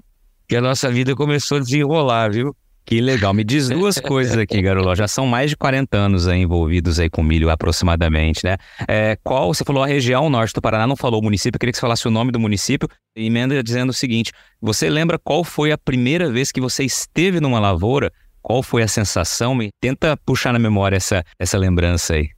que 0.49 0.55
a 0.55 0.61
nossa 0.61 0.91
vida 0.91 1.15
começou 1.15 1.57
a 1.57 1.61
desenrolar, 1.61 2.31
viu? 2.31 2.55
Que 2.83 2.99
legal. 2.99 3.35
Me 3.35 3.43
diz 3.43 3.69
duas 3.69 3.97
coisas 4.01 4.35
aqui, 4.35 4.59
Garoló. 4.59 4.95
Já 4.95 5.07
são 5.07 5.27
mais 5.27 5.51
de 5.51 5.55
40 5.55 5.95
anos 5.95 6.27
aí 6.27 6.41
envolvidos 6.41 6.99
aí 6.99 7.07
com 7.07 7.21
milho, 7.21 7.51
aproximadamente, 7.51 8.43
né? 8.43 8.57
É, 8.87 9.15
qual, 9.23 9.53
você 9.53 9.63
falou 9.63 9.83
a 9.83 9.87
região 9.87 10.27
norte 10.27 10.51
do 10.55 10.59
Paraná, 10.59 10.87
não 10.87 10.95
falou 10.95 11.21
o 11.21 11.23
município, 11.23 11.55
eu 11.55 11.59
queria 11.59 11.71
que 11.71 11.77
você 11.77 11.81
falasse 11.81 12.07
o 12.07 12.11
nome 12.11 12.31
do 12.31 12.39
município. 12.39 12.89
E 13.15 13.27
emenda 13.27 13.61
dizendo 13.61 13.91
o 13.91 13.93
seguinte, 13.93 14.31
você 14.59 14.89
lembra 14.89 15.19
qual 15.19 15.43
foi 15.43 15.71
a 15.71 15.77
primeira 15.77 16.31
vez 16.31 16.51
que 16.51 16.59
você 16.59 16.83
esteve 16.83 17.39
numa 17.39 17.59
lavoura 17.59 18.11
qual 18.41 18.63
foi 18.63 18.81
a 18.81 18.87
sensação? 18.87 19.53
Me 19.53 19.69
tenta 19.79 20.17
puxar 20.17 20.51
na 20.51 20.57
memória 20.57 20.97
essa, 20.97 21.23
essa 21.37 21.57
lembrança 21.57 22.15
aí. 22.15 22.29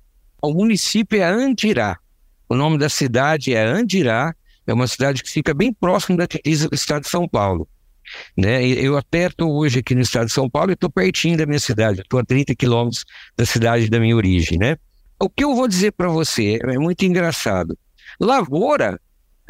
O 0.41 0.51
município 0.51 1.21
é 1.21 1.23
Andirá. 1.23 1.97
O 2.49 2.55
nome 2.55 2.77
da 2.77 2.89
cidade 2.89 3.53
é 3.53 3.63
Andirá. 3.63 4.35
É 4.67 4.73
uma 4.73 4.87
cidade 4.87 5.23
que 5.23 5.29
fica 5.29 5.53
bem 5.53 5.71
próximo 5.71 6.17
da 6.17 6.25
divisa 6.25 6.67
do 6.67 6.75
estado 6.75 7.03
de 7.03 7.09
São 7.09 7.27
Paulo. 7.27 7.67
Né? 8.37 8.65
Eu 8.65 8.97
até 8.97 9.27
estou 9.27 9.53
hoje 9.53 9.79
aqui 9.79 9.95
no 9.95 10.01
estado 10.01 10.27
de 10.27 10.33
São 10.33 10.49
Paulo 10.49 10.71
e 10.71 10.73
estou 10.73 10.89
pertinho 10.89 11.37
da 11.37 11.45
minha 11.45 11.59
cidade. 11.59 12.01
Estou 12.01 12.19
a 12.19 12.23
30 12.25 12.55
quilômetros 12.55 13.05
da 13.37 13.45
cidade 13.45 13.89
da 13.89 13.99
minha 13.99 14.15
origem. 14.15 14.57
Né? 14.57 14.77
O 15.19 15.29
que 15.29 15.43
eu 15.43 15.55
vou 15.55 15.67
dizer 15.67 15.91
para 15.91 16.09
você 16.09 16.59
é 16.61 16.77
muito 16.77 17.03
engraçado. 17.05 17.77
Lavoura 18.19 18.99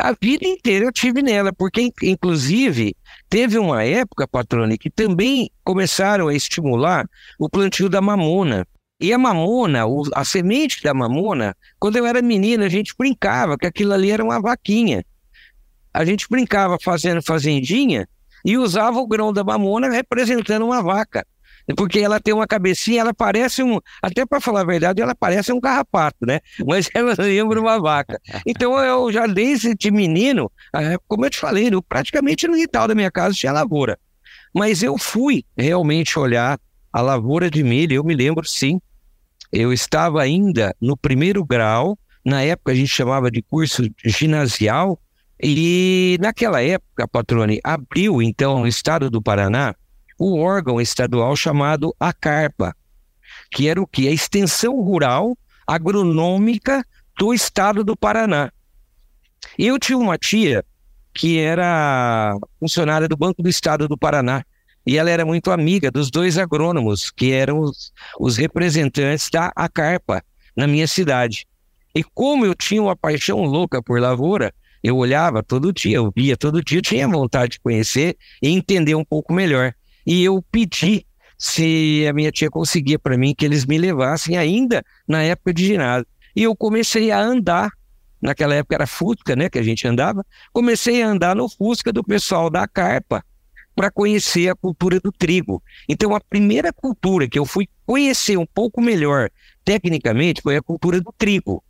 a 0.02 0.16
vida 0.20 0.48
inteira 0.48 0.86
eu 0.86 0.92
tive 0.92 1.22
nela, 1.22 1.54
porque 1.54 1.92
inclusive 2.02 2.96
teve 3.30 3.60
uma 3.60 3.84
época, 3.84 4.28
patrone, 4.28 4.76
que 4.76 4.90
também 4.90 5.52
começaram 5.64 6.28
a 6.28 6.34
estimular 6.34 7.08
o 7.38 7.48
plantio 7.48 7.88
da 7.88 8.02
mamona. 8.02 8.66
E 9.00 9.14
a 9.14 9.18
mamona, 9.18 9.84
a 10.16 10.26
semente 10.26 10.82
da 10.82 10.92
mamona, 10.94 11.56
quando 11.80 11.98
eu 11.98 12.06
era 12.06 12.22
menina, 12.22 12.66
a 12.66 12.70
gente 12.70 12.96
brincava 12.98 13.58
que 13.58 13.68
aquilo 13.68 13.94
ali 13.94 14.10
era 14.10 14.24
uma 14.24 14.42
vaquinha. 14.42 15.06
A 15.94 16.04
gente 16.04 16.28
brincava 16.28 16.78
fazendo 16.82 17.22
fazendinha 17.22 18.08
e 18.44 18.58
usava 18.58 19.00
o 19.00 19.08
grão 19.08 19.32
da 19.32 19.44
mamona 19.44 19.90
representando 19.90 20.66
uma 20.66 20.82
vaca 20.82 21.26
porque 21.76 22.00
ela 22.00 22.20
tem 22.20 22.34
uma 22.34 22.48
cabecinha, 22.48 23.02
ela 23.02 23.14
parece 23.14 23.64
um, 23.64 23.80
até 24.02 24.26
para 24.26 24.42
falar 24.42 24.62
a 24.62 24.66
verdade, 24.66 25.02
ela 25.02 25.16
parece 25.16 25.52
um 25.52 25.60
carrapato, 25.60 26.26
né? 26.26 26.40
Mas 26.66 26.90
ela 26.94 27.16
lembra 27.18 27.60
uma 27.60 27.80
vaca. 27.80 28.20
Então 28.46 28.78
eu 28.80 29.12
já 29.12 29.28
desde 29.28 29.76
de 29.76 29.92
menino, 29.92 30.52
é, 30.76 30.98
como 31.08 31.26
eu 31.26 31.30
te 31.30 31.38
falei, 31.38 31.70
eu, 31.72 31.82
praticamente 31.82 32.48
no 32.48 32.56
quintal 32.56 32.88
da 32.88 32.96
minha 32.96 33.12
casa 33.12 33.36
tinha 33.36 33.52
lavoura. 33.52 33.98
Mas 34.54 34.84
eu 34.84 34.98
fui 34.98 35.46
realmente 35.58 36.18
olhar 36.20 36.60
a 36.92 37.02
lavoura 37.02 37.50
de 37.50 37.64
milho, 37.64 37.96
eu 37.96 38.04
me 38.04 38.14
lembro 38.14 38.46
sim. 38.46 38.80
Eu 39.52 39.72
estava 39.72 40.22
ainda 40.22 40.76
no 40.80 40.98
primeiro 40.98 41.44
grau, 41.44 41.98
na 42.24 42.42
época 42.42 42.72
a 42.72 42.76
gente 42.76 42.90
chamava 42.90 43.30
de 43.32 43.42
curso 43.42 43.84
ginasial, 44.04 45.00
E 45.42 46.18
naquela 46.22 46.62
época, 46.62 47.08
Patrone, 47.08 47.60
abriu 47.64 48.22
então 48.22 48.60
no 48.60 48.68
estado 48.68 49.10
do 49.10 49.22
Paraná 49.22 49.74
o 50.20 50.38
órgão 50.38 50.80
estadual 50.80 51.36
chamado 51.36 51.96
ACARPA, 52.00 52.76
que 53.50 53.68
era 53.68 53.82
o 53.82 53.88
que? 53.88 54.08
A 54.08 54.12
extensão 54.12 54.80
rural 54.82 55.36
agronômica 55.66 56.86
do 57.18 57.34
estado 57.34 57.84
do 57.84 57.98
Paraná. 57.98 58.52
Eu 59.58 59.80
tinha 59.80 59.98
uma 59.98 60.18
tia 60.18 60.64
que 61.14 61.40
era 61.40 62.38
funcionária 62.60 63.08
do 63.08 63.18
Banco 63.18 63.42
do 63.42 63.50
Estado 63.50 63.88
do 63.88 63.98
Paraná. 63.98 64.44
E 64.86 64.98
ela 64.98 65.10
era 65.10 65.26
muito 65.26 65.52
amiga 65.52 65.92
dos 65.92 66.10
dois 66.10 66.38
agrônomos, 66.38 67.12
que 67.12 67.32
eram 67.32 67.60
os, 67.60 67.92
os 68.20 68.38
representantes 68.38 69.30
da 69.30 69.52
Acarpa 69.56 70.24
na 70.56 70.66
minha 70.66 70.88
cidade. 70.88 71.46
E 71.94 72.04
como 72.04 72.46
eu 72.46 72.56
tinha 72.56 72.82
uma 72.82 72.96
paixão 72.96 73.44
louca 73.44 73.82
por 73.84 74.00
lavoura, 74.00 74.54
eu 74.84 74.98
olhava 74.98 75.44
todo 75.44 75.72
dia, 75.72 75.98
eu 75.98 76.12
via 76.16 76.36
todo 76.36 76.64
dia, 76.64 76.80
eu 76.80 76.82
tinha 76.82 77.08
vontade 77.08 77.54
de 77.54 77.60
conhecer 77.60 78.18
e 78.42 78.50
entender 78.50 78.96
um 78.96 79.06
pouco 79.06 79.34
melhor. 79.34 79.74
E 80.06 80.24
eu 80.24 80.44
pedi 80.52 81.06
se 81.38 82.06
a 82.08 82.14
minha 82.14 82.32
tia 82.32 82.50
conseguia 82.50 83.00
para 83.00 83.18
mim 83.18 83.34
que 83.36 83.46
eles 83.46 83.66
me 83.66 83.78
levassem 83.78 84.38
ainda 84.38 84.84
na 85.08 85.22
época 85.22 85.54
de 85.54 85.66
ginásio. 85.66 86.08
E 86.36 86.44
eu 86.44 86.56
comecei 86.56 87.12
a 87.12 87.20
andar, 87.20 87.72
naquela 88.22 88.56
época 88.56 88.76
era 88.76 88.88
Fusca, 88.88 89.36
né, 89.36 89.50
que 89.50 89.60
a 89.60 89.64
gente 89.64 89.88
andava, 89.88 90.26
comecei 90.54 91.02
a 91.02 91.08
andar 91.08 91.36
no 91.36 91.50
Fusca 91.50 91.92
do 91.92 92.04
pessoal 92.04 92.50
da 92.50 92.68
Carpa 92.68 93.24
para 93.76 93.90
conhecer 93.90 94.50
a 94.50 94.56
cultura 94.56 95.00
do 95.00 95.12
trigo. 95.12 95.62
Então 95.88 96.16
a 96.16 96.20
primeira 96.20 96.74
cultura 96.74 97.28
que 97.28 97.40
eu 97.40 97.46
fui 97.46 97.68
conhecer 97.86 98.38
um 98.38 98.46
pouco 98.46 98.82
melhor 98.82 99.30
tecnicamente 99.64 100.42
foi 100.42 100.58
a 100.58 100.62
cultura 100.62 101.00
do 101.00 101.14
trigo. 101.18 101.64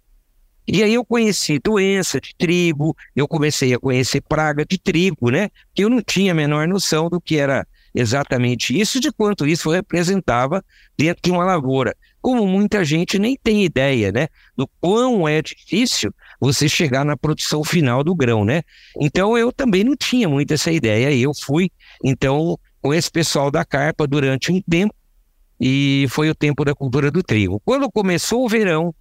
E 0.68 0.84
aí 0.84 0.94
eu 0.94 1.04
conheci 1.04 1.60
doença 1.60 2.20
de 2.22 2.34
trigo, 2.38 2.96
eu 3.16 3.28
comecei 3.28 3.74
a 3.74 3.80
conhecer 3.80 4.22
praga 4.22 4.66
de 4.66 4.78
trigo, 4.78 5.30
né? 5.30 5.50
Que 5.74 5.84
eu 5.84 5.90
não 5.90 6.02
tinha 6.02 6.32
a 6.32 6.36
menor 6.36 6.68
noção 6.68 7.10
do 7.10 7.20
que 7.20 7.38
era 7.38 7.66
exatamente 7.94 8.80
isso, 8.80 9.00
de 9.00 9.12
quanto 9.12 9.46
isso 9.46 9.70
representava 9.70 10.64
dentro 10.98 11.22
de 11.24 11.32
uma 11.32 11.44
lavoura. 11.44 11.96
Como 12.22 12.46
muita 12.46 12.86
gente 12.86 13.18
nem 13.18 13.36
tem 13.36 13.66
ideia, 13.66 14.12
né? 14.12 14.28
Do 14.56 14.68
quão 14.80 15.28
é 15.28 15.42
difícil 15.42 16.14
você 16.40 16.70
chegar 16.70 17.04
na 17.04 17.18
produção 17.18 17.64
final 17.64 18.04
do 18.04 18.16
grão, 18.16 18.46
né? 18.46 18.62
Então 19.00 19.38
eu 19.38 19.52
também 19.52 19.84
não 19.84 19.96
tinha 19.96 20.30
muito 20.30 20.54
essa 20.54 20.72
ideia. 20.72 21.14
Eu 21.14 21.32
fui, 21.34 21.72
então, 22.04 22.58
com 22.82 22.94
esse 22.94 23.12
pessoal 23.12 23.52
da 23.52 23.66
carpa 23.66 24.08
durante 24.08 24.52
um 24.52 24.62
tempo, 24.62 24.94
e 25.60 26.08
foi 26.10 26.30
o 26.30 26.36
tempo 26.36 26.66
da 26.66 26.74
cultura 26.74 27.12
do 27.12 27.22
trigo. 27.22 27.62
Quando 27.64 27.92
começou 27.92 28.44
o 28.44 28.50
verão, 28.50 28.96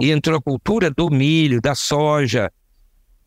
e 0.00 0.10
entrou 0.10 0.38
a 0.38 0.42
cultura 0.42 0.90
do 0.90 1.10
milho, 1.10 1.60
da 1.60 1.74
soja. 1.74 2.50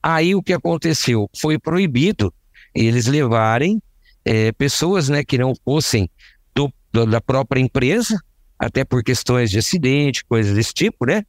Aí 0.02 0.34
o 0.36 0.42
que 0.42 0.52
aconteceu? 0.52 1.30
Foi 1.38 1.60
proibido 1.60 2.34
eles 2.74 3.06
levarem 3.06 3.82
é, 4.26 4.52
pessoas 4.52 5.08
né, 5.08 5.24
que 5.24 5.38
não 5.38 5.54
fossem 5.64 6.10
do, 6.54 6.74
do, 6.92 7.06
da 7.06 7.22
própria 7.22 7.62
empresa, 7.62 8.20
até 8.58 8.84
por 8.84 9.04
questões 9.04 9.52
de 9.52 9.60
acidente, 9.60 10.26
coisas 10.26 10.56
desse 10.56 10.74
tipo, 10.74 11.06
né? 11.06 11.24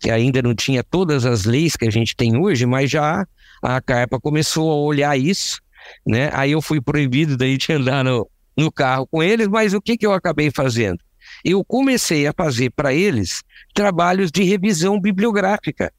Que 0.00 0.10
ainda 0.10 0.42
não 0.42 0.54
tinha 0.54 0.82
todas 0.82 1.24
as 1.24 1.44
leis 1.44 1.76
que 1.76 1.86
a 1.86 1.90
gente 1.90 2.14
tem 2.14 2.36
hoje, 2.36 2.66
mas 2.66 2.90
já 2.90 3.26
a 3.62 3.80
Carpa 3.80 4.20
começou 4.20 4.70
a 4.70 4.76
olhar 4.76 5.18
isso, 5.18 5.60
né? 6.06 6.30
Aí 6.32 6.52
eu 6.52 6.60
fui 6.60 6.80
proibido 6.80 7.36
daí 7.36 7.56
de 7.56 7.72
andar 7.72 8.04
no, 8.04 8.28
no 8.56 8.70
carro 8.70 9.06
com 9.06 9.22
eles, 9.22 9.48
mas 9.48 9.72
o 9.72 9.80
que, 9.80 9.96
que 9.96 10.06
eu 10.06 10.12
acabei 10.12 10.50
fazendo? 10.50 10.98
Eu 11.44 11.64
comecei 11.64 12.26
a 12.26 12.32
fazer 12.32 12.70
para 12.70 12.94
eles 12.94 13.42
trabalhos 13.74 14.30
de 14.30 14.42
revisão 14.42 15.00
bibliográfica. 15.00 15.92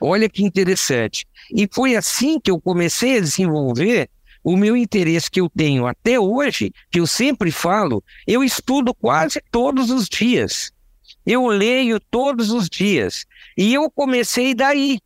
Olha 0.00 0.28
que 0.28 0.44
interessante. 0.44 1.26
E 1.54 1.68
foi 1.72 1.96
assim 1.96 2.38
que 2.38 2.50
eu 2.50 2.60
comecei 2.60 3.18
a 3.18 3.20
desenvolver 3.20 4.08
o 4.44 4.56
meu 4.56 4.76
interesse 4.76 5.30
que 5.30 5.40
eu 5.40 5.50
tenho 5.50 5.86
até 5.86 6.18
hoje, 6.18 6.72
que 6.90 7.00
eu 7.00 7.06
sempre 7.06 7.50
falo, 7.50 8.02
eu 8.26 8.44
estudo 8.44 8.94
quase 8.94 9.42
todos 9.50 9.90
os 9.90 10.08
dias. 10.08 10.70
Eu 11.26 11.46
leio 11.46 12.00
todos 12.00 12.50
os 12.50 12.68
dias. 12.68 13.26
E 13.56 13.74
eu 13.74 13.90
comecei 13.90 14.54
daí. 14.54 15.00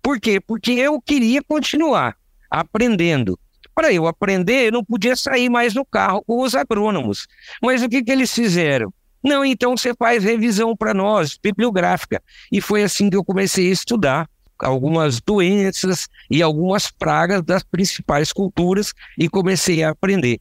Por 0.00 0.20
quê? 0.20 0.40
Porque 0.40 0.72
eu 0.72 1.00
queria 1.00 1.42
continuar 1.42 2.16
aprendendo. 2.50 3.38
Para 3.74 3.92
eu 3.92 4.06
aprender, 4.06 4.68
eu 4.68 4.72
não 4.72 4.84
podia 4.84 5.14
sair 5.14 5.50
mais 5.50 5.74
no 5.74 5.84
carro 5.84 6.22
com 6.26 6.40
os 6.40 6.54
agrônomos. 6.54 7.26
Mas 7.62 7.82
o 7.82 7.88
que, 7.88 8.02
que 8.02 8.10
eles 8.10 8.32
fizeram? 8.32 8.92
Não, 9.26 9.44
então 9.44 9.76
você 9.76 9.92
faz 9.92 10.22
revisão 10.22 10.76
para 10.76 10.94
nós, 10.94 11.36
bibliográfica. 11.42 12.22
E 12.52 12.60
foi 12.60 12.84
assim 12.84 13.10
que 13.10 13.16
eu 13.16 13.24
comecei 13.24 13.68
a 13.68 13.72
estudar 13.72 14.30
algumas 14.56 15.20
doenças 15.20 16.06
e 16.30 16.40
algumas 16.40 16.92
pragas 16.92 17.42
das 17.42 17.64
principais 17.64 18.32
culturas 18.32 18.94
e 19.18 19.28
comecei 19.28 19.82
a 19.82 19.90
aprender. 19.90 20.38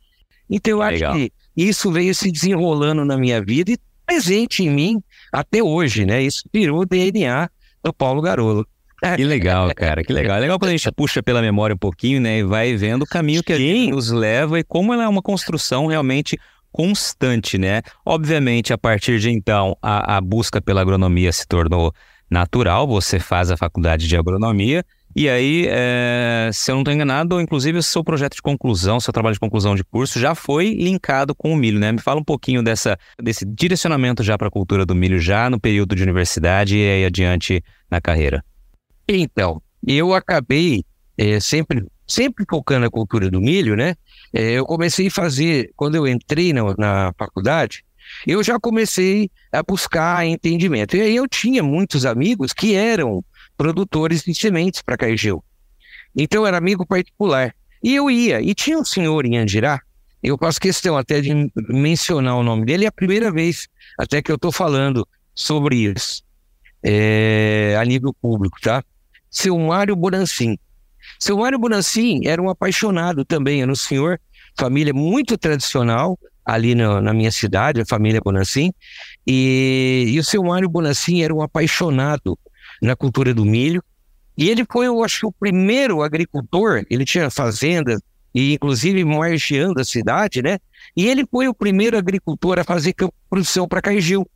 Então 0.47 0.73
eu 0.73 0.81
acho 0.83 1.13
que 1.13 1.33
isso 1.57 1.91
veio 1.91 2.13
se 2.13 2.31
desenrolando 2.31 3.03
na 3.03 3.17
minha 3.17 3.43
vida 3.43 3.71
e 3.71 3.77
presente 4.05 4.61
em 4.61 4.69
mim 4.69 5.03
até 5.33 5.63
hoje, 5.63 6.05
né? 6.05 6.21
Isso 6.21 6.43
virou 6.53 6.81
o 6.81 6.85
DNA 6.85 7.49
do 7.83 7.91
Paulo 7.91 8.21
Garolo. 8.21 8.67
Que 9.15 9.23
legal, 9.23 9.73
cara, 9.75 10.03
que 10.03 10.13
legal. 10.13 10.37
É 10.37 10.41
legal 10.41 10.59
quando 10.59 10.69
a 10.69 10.77
gente 10.77 10.91
puxa 10.91 11.23
pela 11.23 11.41
memória 11.41 11.73
um 11.73 11.77
pouquinho, 11.77 12.21
né, 12.21 12.39
e 12.39 12.43
vai 12.43 12.75
vendo 12.75 13.01
o 13.01 13.07
caminho 13.07 13.43
que 13.43 13.51
a 13.51 13.57
gente 13.57 13.91
nos 13.91 14.09
leva 14.09 14.59
e 14.59 14.63
como 14.63 14.93
ela 14.93 15.03
é 15.03 15.07
uma 15.07 15.21
construção 15.21 15.87
realmente 15.87 16.39
constante, 16.75 17.57
né? 17.57 17.81
Obviamente, 18.05 18.73
a 18.73 18.77
partir 18.77 19.17
de 19.17 19.31
então, 19.31 19.77
a, 19.81 20.17
a 20.17 20.21
busca 20.21 20.61
pela 20.61 20.81
agronomia 20.81 21.31
se 21.31 21.47
tornou 21.47 21.93
natural, 22.29 22.85
você 22.85 23.17
faz 23.17 23.49
a 23.49 23.55
faculdade 23.55 24.09
de 24.09 24.17
agronomia, 24.17 24.83
e 25.15 25.29
aí, 25.29 25.67
é, 25.69 26.49
se 26.51 26.69
eu 26.69 26.75
não 26.75 26.81
estou 26.81 26.93
enganado, 26.93 27.39
inclusive 27.39 27.77
o 27.77 27.83
seu 27.83 28.03
projeto 28.03 28.35
de 28.35 28.41
conclusão, 28.41 28.99
seu 28.99 29.13
trabalho 29.13 29.35
de 29.35 29.39
conclusão 29.39 29.73
de 29.73 29.85
curso 29.85 30.19
já 30.19 30.35
foi 30.35 30.73
linkado 30.73 31.33
com 31.33 31.53
o 31.53 31.55
milho, 31.55 31.79
né? 31.79 31.93
Me 31.93 32.01
fala 32.01 32.19
um 32.19 32.23
pouquinho 32.25 32.61
dessa, 32.61 32.97
desse 33.23 33.45
direcionamento 33.45 34.21
já 34.21 34.37
para 34.37 34.49
a 34.49 34.51
cultura 34.51 34.85
do 34.85 34.93
milho, 34.93 35.17
já 35.17 35.49
no 35.49 35.57
período 35.57 35.95
de 35.95 36.03
universidade 36.03 36.75
e 36.75 36.89
aí 36.89 37.05
adiante 37.05 37.63
na 37.89 38.01
carreira. 38.01 38.43
Então, 39.07 39.61
eu 39.87 40.13
acabei 40.13 40.83
é, 41.17 41.39
sempre, 41.39 41.85
sempre 42.07 42.45
focando 42.49 42.81
na 42.81 42.89
cultura 42.89 43.29
do 43.29 43.41
milho, 43.41 43.75
né? 43.75 43.95
É, 44.33 44.51
eu 44.51 44.65
comecei 44.65 45.07
a 45.07 45.11
fazer, 45.11 45.71
quando 45.75 45.95
eu 45.95 46.07
entrei 46.07 46.53
na, 46.53 46.75
na 46.77 47.13
faculdade, 47.17 47.83
eu 48.27 48.43
já 48.43 48.59
comecei 48.59 49.29
a 49.51 49.63
buscar 49.63 50.25
entendimento. 50.25 50.95
E 50.95 51.01
aí 51.01 51.15
eu 51.15 51.27
tinha 51.27 51.63
muitos 51.63 52.05
amigos 52.05 52.53
que 52.53 52.75
eram 52.75 53.23
produtores 53.57 54.23
de 54.23 54.33
sementes 54.35 54.81
para 54.81 54.97
Caigeu. 54.97 55.43
Então 56.15 56.45
era 56.45 56.57
amigo 56.57 56.85
particular. 56.85 57.53
E 57.83 57.93
eu 57.95 58.09
ia, 58.09 58.41
e 58.41 58.53
tinha 58.53 58.77
um 58.77 58.85
senhor 58.85 59.25
em 59.25 59.37
Andirá, 59.37 59.81
eu 60.23 60.37
faço 60.37 60.59
questão 60.59 60.97
até 60.97 61.21
de 61.21 61.51
mencionar 61.69 62.35
o 62.35 62.43
nome 62.43 62.65
dele, 62.65 62.85
é 62.85 62.87
a 62.87 62.91
primeira 62.91 63.31
vez 63.31 63.67
até 63.97 64.21
que 64.21 64.31
eu 64.31 64.35
estou 64.35 64.51
falando 64.51 65.07
sobre 65.35 65.75
isso, 65.75 66.23
é, 66.81 67.77
a 67.79 67.85
nível 67.85 68.13
público, 68.13 68.59
tá? 68.59 68.83
Seu 69.29 69.57
Mário 69.59 69.95
Bonancin. 69.95 70.57
Seu 71.19 71.37
Mário 71.37 71.59
Bonancin 71.59 72.21
era 72.25 72.41
um 72.41 72.49
apaixonado 72.49 73.23
também, 73.25 73.61
era 73.61 73.71
um 73.71 73.75
senhor, 73.75 74.19
família 74.57 74.93
muito 74.93 75.37
tradicional, 75.37 76.17
ali 76.45 76.75
no, 76.75 77.01
na 77.01 77.13
minha 77.13 77.31
cidade, 77.31 77.81
a 77.81 77.85
família 77.85 78.21
Bonancin, 78.23 78.71
e, 79.25 80.05
e 80.07 80.37
o 80.37 80.43
Mário 80.43 80.69
Bonancin 80.69 81.23
era 81.23 81.33
um 81.33 81.41
apaixonado 81.41 82.37
na 82.81 82.95
cultura 82.95 83.33
do 83.33 83.43
milho, 83.43 83.83
e 84.37 84.49
ele 84.49 84.65
foi, 84.69 84.87
eu 84.87 85.03
acho, 85.03 85.27
o 85.27 85.31
primeiro 85.31 86.01
agricultor, 86.01 86.85
ele 86.89 87.05
tinha 87.05 87.29
fazendas, 87.29 87.99
e 88.33 88.53
inclusive 88.53 89.03
margeando 89.05 89.79
a 89.79 89.85
cidade, 89.85 90.41
né? 90.41 90.59
E 90.95 91.07
ele 91.07 91.25
foi 91.25 91.47
o 91.47 91.53
primeiro 91.53 91.97
agricultor 91.97 92.59
a 92.59 92.65
fazer 92.65 92.93
produção 93.29 93.65
para 93.65 93.81
Caigil. 93.81 94.29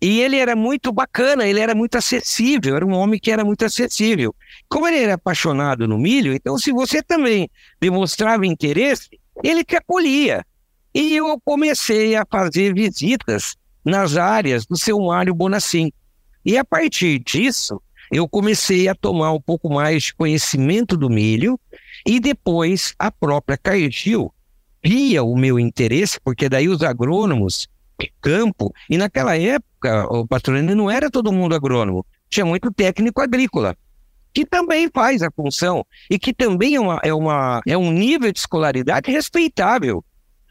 E 0.00 0.20
ele 0.20 0.36
era 0.36 0.54
muito 0.54 0.92
bacana, 0.92 1.46
ele 1.46 1.58
era 1.58 1.74
muito 1.74 1.96
acessível, 1.96 2.76
era 2.76 2.84
um 2.84 2.92
homem 2.92 3.18
que 3.18 3.30
era 3.30 3.44
muito 3.44 3.64
acessível. 3.64 4.34
Como 4.68 4.86
ele 4.86 4.98
era 4.98 5.14
apaixonado 5.14 5.88
no 5.88 5.98
milho, 5.98 6.34
então 6.34 6.58
se 6.58 6.70
você 6.70 7.02
também 7.02 7.48
demonstrava 7.80 8.46
interesse, 8.46 9.08
ele 9.42 9.64
te 9.64 9.76
acolhia. 9.76 10.44
E 10.94 11.16
eu 11.16 11.40
comecei 11.44 12.14
a 12.14 12.26
fazer 12.30 12.74
visitas 12.74 13.56
nas 13.84 14.16
áreas 14.16 14.66
do 14.66 14.76
seu 14.76 15.00
Mário 15.00 15.34
Bonacim. 15.34 15.90
E 16.44 16.58
a 16.58 16.64
partir 16.64 17.18
disso, 17.18 17.80
eu 18.12 18.28
comecei 18.28 18.88
a 18.88 18.94
tomar 18.94 19.32
um 19.32 19.40
pouco 19.40 19.72
mais 19.72 20.04
de 20.04 20.14
conhecimento 20.14 20.96
do 20.96 21.08
milho 21.08 21.58
e 22.04 22.20
depois 22.20 22.94
a 22.98 23.10
própria 23.10 23.56
Cargill 23.56 24.32
via 24.84 25.24
o 25.24 25.36
meu 25.36 25.58
interesse, 25.58 26.20
porque 26.22 26.48
daí 26.48 26.68
os 26.68 26.82
agrônomos 26.82 27.66
campo. 28.20 28.74
E 28.88 28.98
naquela 28.98 29.36
época, 29.36 29.66
o 30.08 30.26
patrônio 30.26 30.74
não 30.74 30.90
era 30.90 31.10
todo 31.10 31.32
mundo 31.32 31.54
agrônomo, 31.54 32.04
tinha 32.28 32.44
muito 32.44 32.72
técnico 32.72 33.20
agrícola, 33.20 33.76
que 34.32 34.44
também 34.44 34.90
faz 34.92 35.22
a 35.22 35.30
função 35.30 35.84
e 36.10 36.18
que 36.18 36.34
também 36.34 36.74
é, 36.74 36.80
uma, 36.80 37.00
é, 37.02 37.14
uma, 37.14 37.60
é 37.66 37.76
um 37.76 37.90
nível 37.90 38.30
de 38.32 38.38
escolaridade 38.38 39.10
respeitável. 39.10 40.04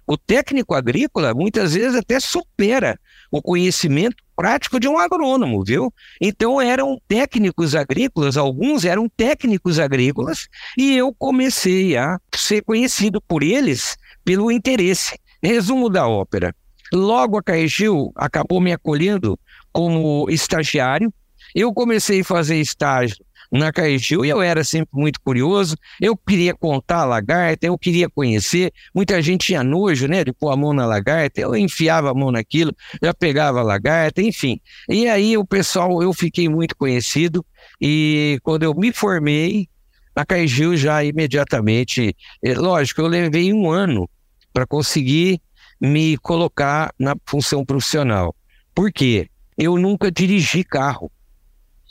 O 0.07 0.17
técnico 0.17 0.75
agrícola 0.75 1.33
muitas 1.33 1.73
vezes 1.73 1.95
até 1.95 2.19
supera 2.19 2.99
o 3.31 3.41
conhecimento 3.41 4.17
prático 4.35 4.79
de 4.79 4.87
um 4.87 4.97
agrônomo, 4.97 5.63
viu? 5.63 5.93
Então 6.21 6.61
eram 6.61 6.99
técnicos 7.07 7.73
agrícolas, 7.73 8.37
alguns 8.37 8.85
eram 8.85 9.09
técnicos 9.09 9.79
agrícolas, 9.79 10.47
e 10.77 10.95
eu 10.95 11.13
comecei 11.13 11.97
a 11.97 12.19
ser 12.35 12.61
conhecido 12.63 13.21
por 13.21 13.41
eles 13.41 13.97
pelo 14.23 14.51
interesse. 14.51 15.17
Resumo 15.41 15.89
da 15.89 16.07
ópera. 16.07 16.55
Logo 16.93 17.37
a 17.37 17.43
Caegil 17.43 18.11
acabou 18.15 18.61
me 18.61 18.71
acolhendo 18.71 19.39
como 19.71 20.27
estagiário. 20.29 21.13
Eu 21.53 21.73
comecei 21.73 22.21
a 22.21 22.25
fazer 22.25 22.59
estágio 22.59 23.17
na 23.51 23.71
Caetil 23.71 24.25
e 24.25 24.29
eu 24.29 24.41
era 24.41 24.63
sempre 24.63 24.89
muito 24.93 25.19
curioso. 25.21 25.75
Eu 26.01 26.15
queria 26.17 26.53
contar 26.53 27.01
a 27.01 27.05
lagarta, 27.05 27.65
eu 27.65 27.77
queria 27.77 28.09
conhecer. 28.09 28.71
Muita 28.93 29.21
gente 29.21 29.47
tinha 29.47 29.63
nojo, 29.63 30.07
né, 30.07 30.23
de 30.23 30.33
pôr 30.33 30.51
a 30.51 30.57
mão 30.57 30.73
na 30.73 30.85
lagarta. 30.85 31.41
Eu 31.41 31.55
enfiava 31.55 32.11
a 32.11 32.13
mão 32.13 32.31
naquilo, 32.31 32.75
já 33.01 33.13
pegava 33.13 33.59
a 33.59 33.63
lagarta, 33.63 34.21
enfim. 34.21 34.59
E 34.89 35.07
aí 35.07 35.37
o 35.37 35.45
pessoal, 35.45 36.01
eu 36.01 36.13
fiquei 36.13 36.49
muito 36.49 36.75
conhecido 36.75 37.45
e 37.81 38.39
quando 38.43 38.63
eu 38.63 38.73
me 38.73 38.91
formei, 38.91 39.67
a 40.15 40.25
Caigil 40.25 40.77
já 40.77 41.03
imediatamente, 41.03 42.15
é, 42.41 42.53
lógico, 42.53 43.01
eu 43.01 43.07
levei 43.07 43.51
um 43.51 43.69
ano 43.69 44.09
para 44.53 44.65
conseguir 44.65 45.41
me 45.79 46.17
colocar 46.17 46.93
na 46.97 47.15
função 47.25 47.65
profissional. 47.65 48.35
Por 48.73 48.91
quê? 48.91 49.29
Eu 49.57 49.77
nunca 49.77 50.11
dirigi 50.11 50.63
carro. 50.63 51.11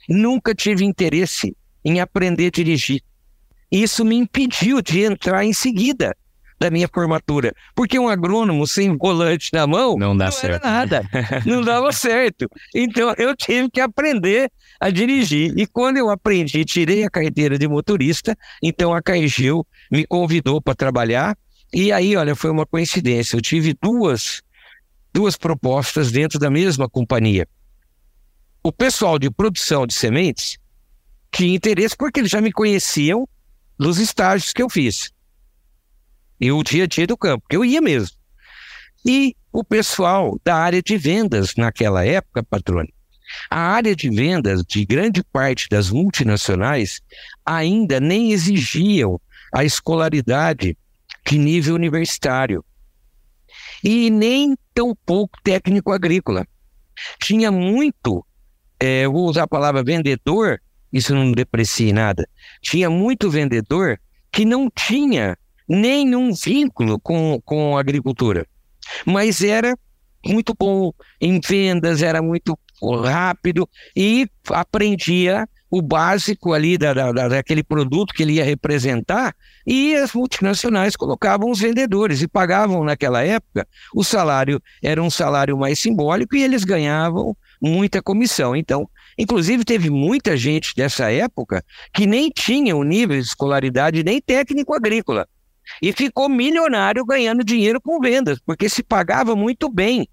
Nunca 0.09 0.55
tive 0.55 0.85
interesse 0.85 1.57
em 1.85 2.01
aprender 2.01 2.47
a 2.47 2.51
dirigir. 2.51 3.03
Isso 3.71 4.05
me 4.05 4.17
impediu 4.17 4.81
de 4.81 5.01
entrar 5.01 5.45
em 5.45 5.53
seguida 5.53 6.15
da 6.59 6.71
minha 6.71 6.89
formatura, 6.89 7.53
porque 7.75 7.99
um 7.99 8.09
agrônomo 8.09 8.67
sem 8.67 8.97
volante 8.97 9.51
na 9.53 9.67
mão 9.67 9.97
não 9.99 10.17
dá 10.17 10.27
não 10.27 10.33
certo. 10.33 10.65
nada, 10.65 11.03
não 11.45 11.63
dava 11.63 11.93
certo. 11.93 12.49
Então 12.75 13.13
eu 13.19 13.37
tive 13.37 13.69
que 13.71 13.81
aprender 13.81 14.51
a 14.81 14.91
dirigir. 14.91 15.53
E 15.59 15.67
quando 15.67 15.97
eu 15.97 16.09
aprendi, 16.09 16.65
tirei 16.65 17.05
a 17.05 17.11
carteira 17.11 17.59
de 17.59 17.69
motorista, 17.69 18.37
então 18.63 18.95
a 18.95 19.03
Caigil 19.03 19.67
me 19.91 20.07
convidou 20.07 20.61
para 20.61 20.75
trabalhar. 20.75 21.37
E 21.75 21.93
aí, 21.93 22.17
olha, 22.17 22.37
foi 22.37 22.51
uma 22.51 22.65
coincidência. 22.65 23.37
Eu 23.37 23.43
tive 23.43 23.77
duas 23.83 24.43
duas 25.13 25.37
propostas 25.37 26.11
dentro 26.11 26.39
da 26.39 26.51
mesma 26.51 26.89
companhia 26.89 27.47
o 28.65 28.73
pessoal 28.73 29.19
de 29.19 29.31
produção 29.31 29.87
de 29.87 29.93
sementes 29.93 30.57
tinha 31.31 31.55
interesse 31.55 31.95
porque 31.95 32.21
eles 32.21 32.31
já 32.31 32.41
me 32.41 32.51
conheciam 32.51 33.29
dos 33.79 33.99
estágios 33.99 34.55
que 34.55 34.63
eu 34.63 34.71
fiz. 34.71 35.13
E 36.41 36.51
o 36.51 36.63
dia 36.63 36.85
a 36.85 36.87
dia 36.87 37.07
do 37.07 37.17
campo, 37.17 37.45
que 37.49 37.57
eu 37.57 37.65
ia 37.65 37.83
mesmo. 37.83 38.17
E 39.05 39.37
o 39.53 39.63
pessoal 39.63 40.41
da 40.43 40.57
área 40.57 40.83
de 40.83 40.97
vendas 40.97 41.55
naquela 41.57 42.07
época, 42.07 42.43
patrone, 42.43 42.93
a 43.51 43.61
área 43.61 43.95
de 43.95 44.09
vendas 44.09 44.65
de 44.67 44.87
grande 44.87 45.23
parte 45.23 45.69
das 45.69 45.91
multinacionais 45.91 47.03
ainda 47.45 48.01
nem 48.01 48.33
exigiam 48.33 49.21
a 49.53 49.63
escolaridade 49.63 50.75
de 51.27 51.39
nível 51.39 51.75
universitário 51.75 52.65
e 53.83 54.11
nem 54.11 54.57
tão 54.73 54.95
pouco 55.07 55.39
técnico 55.43 55.93
agrícola. 55.93 56.47
Tinha 57.21 57.51
muito 57.51 58.25
é, 58.79 59.07
vou 59.09 59.29
usar 59.29 59.45
a 59.45 59.49
palavra 59.49 59.83
vendedor, 59.83 60.61
isso 60.93 61.15
não 61.15 61.33
deprecia 61.33 61.93
nada. 61.93 62.29
Tinha 62.61 62.91
muito 62.91 63.31
vendedor 63.31 63.99
que 64.31 64.45
não 64.45 64.71
tinha 64.71 65.39
nenhum 65.67 66.33
vínculo 66.35 67.01
com, 67.01 67.41
com 67.45 67.77
a 67.77 67.81
agricultura, 67.81 68.47
mas 69.07 69.43
era 69.43 69.75
muito 70.27 70.55
bom 70.59 70.93
em 71.21 71.41
vendas, 71.41 72.03
era 72.03 72.21
muito 72.21 72.59
rápido 73.03 73.69
e 73.97 74.29
aprendia 74.51 75.49
o 75.77 75.83
básico 75.83 76.53
ali 76.53 76.79
da, 76.79 76.95
da, 76.95 77.29
daquele 77.29 77.65
produto 77.65 78.15
que 78.15 78.23
ele 78.23 78.35
ia 78.35 78.45
representar, 78.45 79.35
e 79.67 79.97
as 79.97 80.13
multinacionais 80.13 80.95
colocavam 80.95 81.51
os 81.51 81.59
vendedores 81.59 82.23
e 82.23 82.29
pagavam 82.29 82.85
naquela 82.85 83.23
época 83.23 83.67
o 83.93 84.05
salário 84.05 84.63
era 84.81 85.03
um 85.03 85.11
salário 85.11 85.59
mais 85.59 85.81
simbólico 85.81 86.37
e 86.37 86.43
eles 86.45 86.63
ganhavam 86.63 87.37
muita 87.61 88.01
comissão. 88.01 88.55
Então, 88.55 88.89
inclusive, 89.19 89.65
teve 89.65 89.91
muita 89.91 90.37
gente 90.37 90.75
dessa 90.77 91.11
época 91.11 91.65
que 91.93 92.07
nem 92.07 92.31
tinha 92.31 92.77
o 92.77 92.85
nível 92.85 93.21
de 93.21 93.27
escolaridade 93.27 94.05
nem 94.05 94.21
técnico 94.21 94.75
agrícola. 94.75 95.27
E 95.83 95.93
ficou 95.93 96.29
milionário 96.29 97.05
ganhando 97.05 97.43
dinheiro 97.43 97.81
com 97.81 97.99
vendas, 97.99 98.39
porque 98.47 98.69
se 98.69 98.83
pagava 98.83 99.35
muito 99.35 99.69
bem 99.69 100.07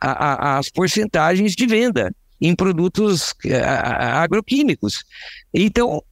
a, 0.00 0.10
a, 0.10 0.58
as 0.58 0.70
porcentagens 0.70 1.56
de 1.56 1.66
venda 1.66 2.14
em 2.40 2.54
produtos 2.54 3.34
eh, 3.44 3.62
agroquímicos. 3.62 5.04
Então, 5.52 6.02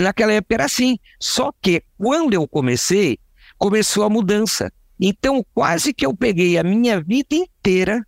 naquela 0.00 0.32
época 0.32 0.54
era 0.54 0.64
assim. 0.64 0.98
Só 1.20 1.52
que 1.60 1.82
quando 1.96 2.34
eu 2.34 2.46
comecei, 2.48 3.18
começou 3.58 4.04
a 4.04 4.10
mudança. 4.10 4.72
Então, 5.00 5.44
quase 5.54 5.92
que 5.92 6.06
eu 6.06 6.16
peguei 6.16 6.58
a 6.58 6.62
minha 6.62 7.00
vida 7.00 7.34
inteira 7.34 8.04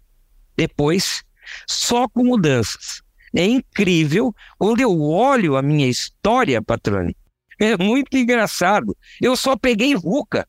depois 0.56 1.22
só 1.66 2.08
com 2.08 2.24
mudanças. 2.24 3.02
É 3.34 3.44
incrível 3.44 4.34
quando 4.58 4.80
eu 4.80 5.00
olho 5.00 5.56
a 5.56 5.62
minha 5.62 5.88
história, 5.88 6.62
Patrone. 6.62 7.16
É 7.58 7.76
muito 7.76 8.16
engraçado. 8.16 8.96
Eu 9.20 9.36
só 9.36 9.56
peguei 9.56 9.94
VUCA. 9.96 10.46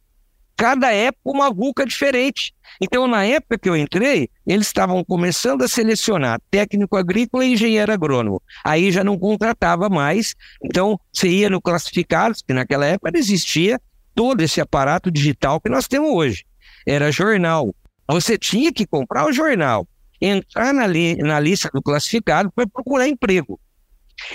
Cada 0.57 0.91
época 0.91 1.21
uma 1.25 1.51
VUCA 1.51 1.85
diferente. 1.85 2.53
Então, 2.81 3.07
na 3.07 3.25
época 3.25 3.57
que 3.57 3.69
eu 3.69 3.75
entrei, 3.75 4.29
eles 4.47 4.67
estavam 4.67 5.03
começando 5.03 5.63
a 5.63 5.67
selecionar 5.67 6.41
técnico 6.49 6.95
agrícola 6.95 7.45
e 7.45 7.53
engenheiro 7.53 7.91
agrônomo. 7.91 8.41
Aí 8.63 8.91
já 8.91 9.03
não 9.03 9.17
contratava 9.17 9.89
mais. 9.89 10.33
Então, 10.63 10.99
você 11.11 11.27
ia 11.27 11.49
no 11.49 11.61
classificados, 11.61 12.41
que 12.41 12.53
naquela 12.53 12.85
época 12.85 13.11
não 13.11 13.19
existia 13.19 13.79
todo 14.13 14.41
esse 14.41 14.61
aparato 14.61 15.11
digital 15.11 15.59
que 15.59 15.69
nós 15.69 15.87
temos 15.87 16.09
hoje. 16.09 16.45
Era 16.85 17.11
jornal. 17.11 17.75
Você 18.07 18.37
tinha 18.37 18.71
que 18.71 18.85
comprar 18.85 19.25
o 19.25 19.33
jornal 19.33 19.87
entrar 20.21 20.73
na, 20.73 20.87
li, 20.87 21.15
na 21.17 21.39
lista 21.39 21.69
do 21.73 21.81
classificado 21.81 22.51
para 22.51 22.67
procurar 22.67 23.07
emprego. 23.07 23.59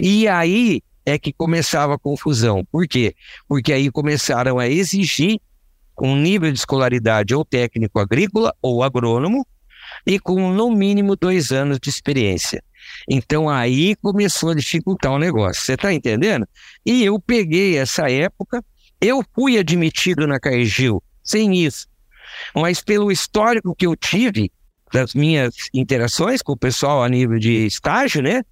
E 0.00 0.28
aí 0.28 0.82
é 1.04 1.18
que 1.18 1.32
começava 1.32 1.94
a 1.94 1.98
confusão. 1.98 2.64
Por 2.70 2.86
quê? 2.86 3.14
Porque 3.48 3.72
aí 3.72 3.90
começaram 3.90 4.58
a 4.58 4.68
exigir 4.68 5.40
um 6.00 6.16
nível 6.16 6.50
de 6.50 6.58
escolaridade 6.58 7.34
ou 7.34 7.44
técnico 7.44 7.98
agrícola 7.98 8.54
ou 8.60 8.82
agrônomo 8.82 9.46
e 10.06 10.18
com 10.18 10.52
no 10.52 10.70
mínimo 10.70 11.16
dois 11.16 11.50
anos 11.50 11.78
de 11.80 11.90
experiência. 11.90 12.62
Então 13.08 13.48
aí 13.48 13.94
começou 13.96 14.50
a 14.50 14.54
dificultar 14.54 15.12
o 15.12 15.18
negócio, 15.18 15.62
você 15.62 15.74
está 15.74 15.92
entendendo? 15.92 16.46
E 16.84 17.04
eu 17.04 17.20
peguei 17.20 17.76
essa 17.76 18.10
época, 18.10 18.64
eu 19.00 19.24
fui 19.34 19.58
admitido 19.58 20.26
na 20.26 20.40
Caegil 20.40 21.02
sem 21.22 21.54
isso, 21.64 21.86
mas 22.54 22.80
pelo 22.80 23.12
histórico 23.12 23.74
que 23.74 23.86
eu 23.86 23.94
tive, 23.94 24.50
das 24.92 25.14
minhas 25.14 25.54
interações 25.72 26.42
com 26.42 26.52
o 26.52 26.56
pessoal 26.56 27.02
a 27.02 27.08
nível 27.08 27.38
de 27.38 27.66
estágio, 27.66 28.22
né? 28.22 28.42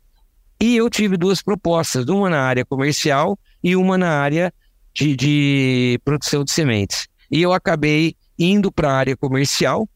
E 0.61 0.77
eu 0.77 0.89
tive 0.89 1.17
duas 1.17 1.43
propostas, 1.43 2.07
uma 2.07 2.31
na 2.31 2.41
área 2.41 2.65
comercial 2.65 3.39
e 3.63 3.75
uma 3.75 3.99
na 3.99 4.21
área 4.21 4.53
de, 4.95 5.17
de 5.17 6.01
produção 6.05 6.45
de 6.45 6.53
sementes. 6.53 7.09
E 7.31 7.43
eu 7.43 7.53
acabei 7.53 8.17
indo 8.39 8.71
para 8.73 8.91
a 8.91 8.97
área 8.97 9.17
comercial 9.17 9.89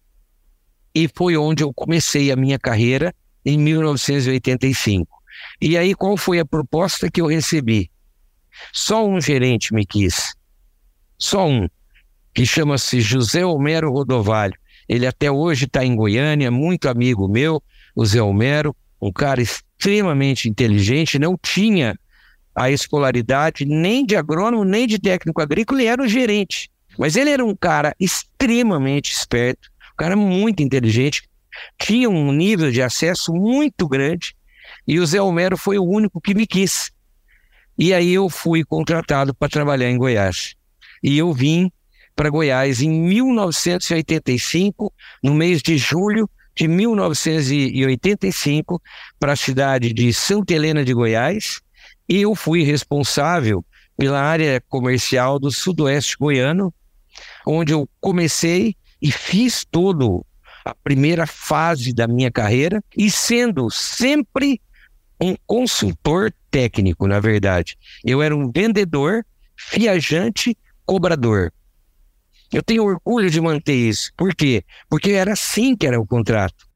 e 0.94 1.08
foi 1.14 1.36
onde 1.36 1.62
eu 1.62 1.72
comecei 1.72 2.30
a 2.30 2.36
minha 2.36 2.58
carreira 2.58 3.14
em 3.44 3.58
1985. 3.58 5.08
E 5.60 5.76
aí 5.76 5.94
qual 5.94 6.16
foi 6.16 6.38
a 6.38 6.44
proposta 6.44 7.10
que 7.10 7.20
eu 7.20 7.26
recebi? 7.26 7.90
Só 8.72 9.06
um 9.06 9.20
gerente 9.20 9.72
me 9.72 9.86
quis. 9.86 10.34
Só 11.18 11.48
um, 11.48 11.68
que 12.34 12.44
chama-se 12.44 13.00
José 13.00 13.44
Homero 13.44 13.90
Rodovalho. 13.90 14.54
Ele 14.88 15.06
até 15.06 15.30
hoje 15.30 15.64
está 15.66 15.84
em 15.84 15.94
Goiânia, 15.94 16.50
muito 16.50 16.88
amigo 16.88 17.28
meu, 17.28 17.62
o 17.94 18.04
Zé 18.04 18.20
Homero, 18.20 18.74
um 19.00 19.12
cara 19.12 19.40
extremamente 19.40 20.48
inteligente, 20.48 21.18
não 21.18 21.38
tinha 21.40 21.98
a 22.54 22.70
escolaridade 22.70 23.64
nem 23.64 24.04
de 24.04 24.16
agrônomo, 24.16 24.64
nem 24.64 24.86
de 24.86 24.98
técnico 24.98 25.40
agrícola, 25.40 25.82
e 25.82 25.86
era 25.86 26.02
o 26.02 26.08
gerente. 26.08 26.70
Mas 26.98 27.16
ele 27.16 27.30
era 27.30 27.44
um 27.44 27.54
cara 27.54 27.94
extremamente 27.98 29.12
esperto, 29.12 29.70
um 29.92 29.96
cara 29.96 30.16
muito 30.16 30.62
inteligente, 30.62 31.28
tinha 31.78 32.08
um 32.08 32.32
nível 32.32 32.70
de 32.70 32.80
acesso 32.82 33.32
muito 33.32 33.88
grande, 33.88 34.34
e 34.86 34.98
o 34.98 35.06
Zé 35.06 35.20
Homero 35.20 35.56
foi 35.56 35.78
o 35.78 35.84
único 35.84 36.20
que 36.20 36.34
me 36.34 36.46
quis. 36.46 36.90
E 37.78 37.94
aí 37.94 38.12
eu 38.12 38.28
fui 38.28 38.64
contratado 38.64 39.34
para 39.34 39.48
trabalhar 39.48 39.90
em 39.90 39.96
Goiás. 39.96 40.54
E 41.02 41.18
eu 41.18 41.32
vim 41.32 41.72
para 42.14 42.30
Goiás 42.30 42.82
em 42.82 42.90
1985, 42.90 44.92
no 45.22 45.34
mês 45.34 45.62
de 45.62 45.78
julho 45.78 46.28
de 46.54 46.68
1985, 46.68 48.82
para 49.18 49.32
a 49.32 49.36
cidade 49.36 49.90
de 49.92 50.12
Santa 50.12 50.52
Helena 50.52 50.84
de 50.84 50.92
Goiás, 50.92 51.62
e 52.08 52.20
eu 52.20 52.34
fui 52.34 52.62
responsável 52.62 53.64
pela 53.96 54.20
área 54.20 54.62
comercial 54.68 55.38
do 55.38 55.50
sudoeste 55.50 56.16
goiano, 56.18 56.74
onde 57.46 57.72
eu 57.72 57.88
comecei 58.00 58.76
e 59.00 59.10
fiz 59.10 59.64
todo 59.64 60.24
a 60.64 60.74
primeira 60.74 61.26
fase 61.26 61.92
da 61.92 62.06
minha 62.06 62.30
carreira 62.30 62.82
e 62.96 63.10
sendo 63.10 63.68
sempre 63.70 64.60
um 65.20 65.36
consultor 65.46 66.32
técnico, 66.50 67.06
na 67.06 67.20
verdade. 67.20 67.76
Eu 68.04 68.22
era 68.22 68.36
um 68.36 68.50
vendedor, 68.50 69.24
viajante, 69.72 70.56
cobrador. 70.84 71.52
Eu 72.52 72.62
tenho 72.62 72.84
orgulho 72.84 73.30
de 73.30 73.40
manter 73.40 73.74
isso. 73.74 74.12
Por 74.16 74.34
quê? 74.34 74.62
Porque 74.88 75.12
era 75.12 75.32
assim 75.32 75.74
que 75.74 75.86
era 75.86 76.00
o 76.00 76.06
contrato. 76.06 76.66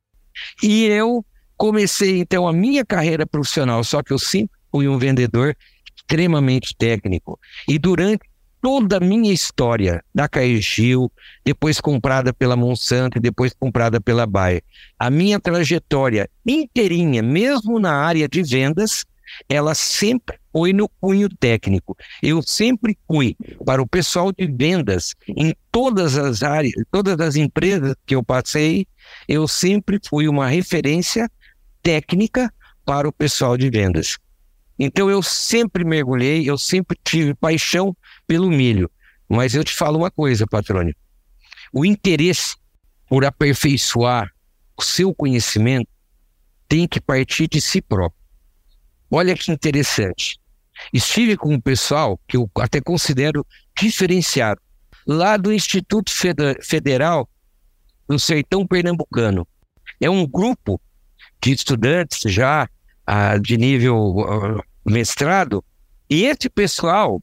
E 0.62 0.85
eu 0.85 1.24
comecei 1.57 2.20
então 2.20 2.46
a 2.46 2.52
minha 2.52 2.85
carreira 2.85 3.26
profissional, 3.26 3.83
só 3.85 4.02
que 4.02 4.12
eu 4.12 4.18
sempre 4.18 4.57
fui 4.70 4.88
um 4.88 4.98
vendedor 4.98 5.57
extremamente 5.96 6.74
técnico. 6.76 7.38
E 7.68 7.79
durante 7.79 8.24
toda 8.66 8.96
a 8.96 9.00
minha 9.00 9.33
história 9.33 10.02
da 10.12 10.29
Caegil, 10.29 11.09
depois 11.44 11.81
comprada 11.81 12.35
pela 12.35 12.57
Monsanto 12.57 13.16
e 13.16 13.20
depois 13.20 13.55
comprada 13.57 14.00
pela 14.00 14.26
Bayer, 14.26 14.61
a 14.98 15.09
minha 15.09 15.38
trajetória 15.38 16.29
inteirinha, 16.44 17.22
mesmo 17.22 17.79
na 17.79 17.92
área 17.92 18.29
de 18.29 18.42
vendas, 18.42 19.05
ela 19.48 19.72
sempre 19.72 20.37
foi 20.52 20.72
no 20.72 20.88
cunho 21.00 21.29
técnico. 21.29 21.96
Eu 22.20 22.42
sempre 22.42 22.98
fui 23.07 23.37
para 23.64 23.81
o 23.81 23.87
pessoal 23.87 24.33
de 24.33 24.48
vendas 24.48 25.14
em 25.29 25.55
todas 25.70 26.18
as 26.18 26.42
áreas, 26.42 26.74
todas 26.90 27.20
as 27.20 27.37
empresas 27.37 27.94
que 28.05 28.16
eu 28.16 28.24
passei, 28.24 28.85
eu 29.29 29.46
sempre 29.46 30.00
fui 30.09 30.26
uma 30.26 30.48
referência 30.48 31.31
técnica 31.85 32.52
para 32.85 33.09
o 33.09 33.12
pessoal 33.12 33.57
de 33.57 33.70
vendas. 33.70 34.18
Então 34.76 35.09
eu 35.09 35.22
sempre 35.22 35.85
mergulhei, 35.85 36.50
eu 36.50 36.59
sempre 36.59 36.98
tive 37.05 37.33
paixão 37.33 37.96
pelo 38.26 38.50
milho. 38.50 38.90
Mas 39.28 39.54
eu 39.54 39.64
te 39.64 39.72
falo 39.72 39.98
uma 39.98 40.10
coisa, 40.10 40.46
patrônio. 40.46 40.94
O 41.72 41.84
interesse 41.84 42.56
por 43.08 43.24
aperfeiçoar 43.24 44.30
o 44.76 44.82
seu 44.82 45.14
conhecimento 45.14 45.88
tem 46.68 46.86
que 46.86 47.00
partir 47.00 47.48
de 47.48 47.60
si 47.60 47.80
próprio. 47.80 48.20
Olha 49.10 49.34
que 49.34 49.50
interessante. 49.50 50.38
Estive 50.92 51.36
com 51.36 51.54
um 51.54 51.60
pessoal 51.60 52.20
que 52.28 52.36
eu 52.36 52.50
até 52.56 52.80
considero 52.80 53.46
diferenciado, 53.78 54.60
lá 55.06 55.36
do 55.36 55.52
Instituto 55.52 56.10
Federal 56.62 57.28
do 58.08 58.18
Sertão 58.18 58.66
Pernambucano. 58.66 59.46
É 60.00 60.10
um 60.10 60.26
grupo 60.26 60.80
de 61.40 61.52
estudantes 61.52 62.20
já 62.32 62.68
ah, 63.06 63.38
de 63.38 63.56
nível 63.56 64.20
ah, 64.20 64.62
mestrado, 64.84 65.64
e 66.08 66.24
esse 66.24 66.48
pessoal, 66.48 67.22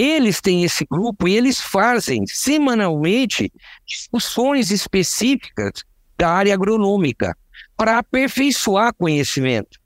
eles 0.00 0.40
têm 0.40 0.62
esse 0.62 0.86
grupo 0.88 1.26
e 1.26 1.36
eles 1.36 1.60
fazem 1.60 2.24
semanalmente 2.26 3.52
discussões 3.84 4.70
específicas 4.70 5.82
da 6.16 6.30
área 6.30 6.54
agronômica 6.54 7.36
para 7.76 7.98
aperfeiçoar 7.98 8.94
conhecimento. 8.94 9.78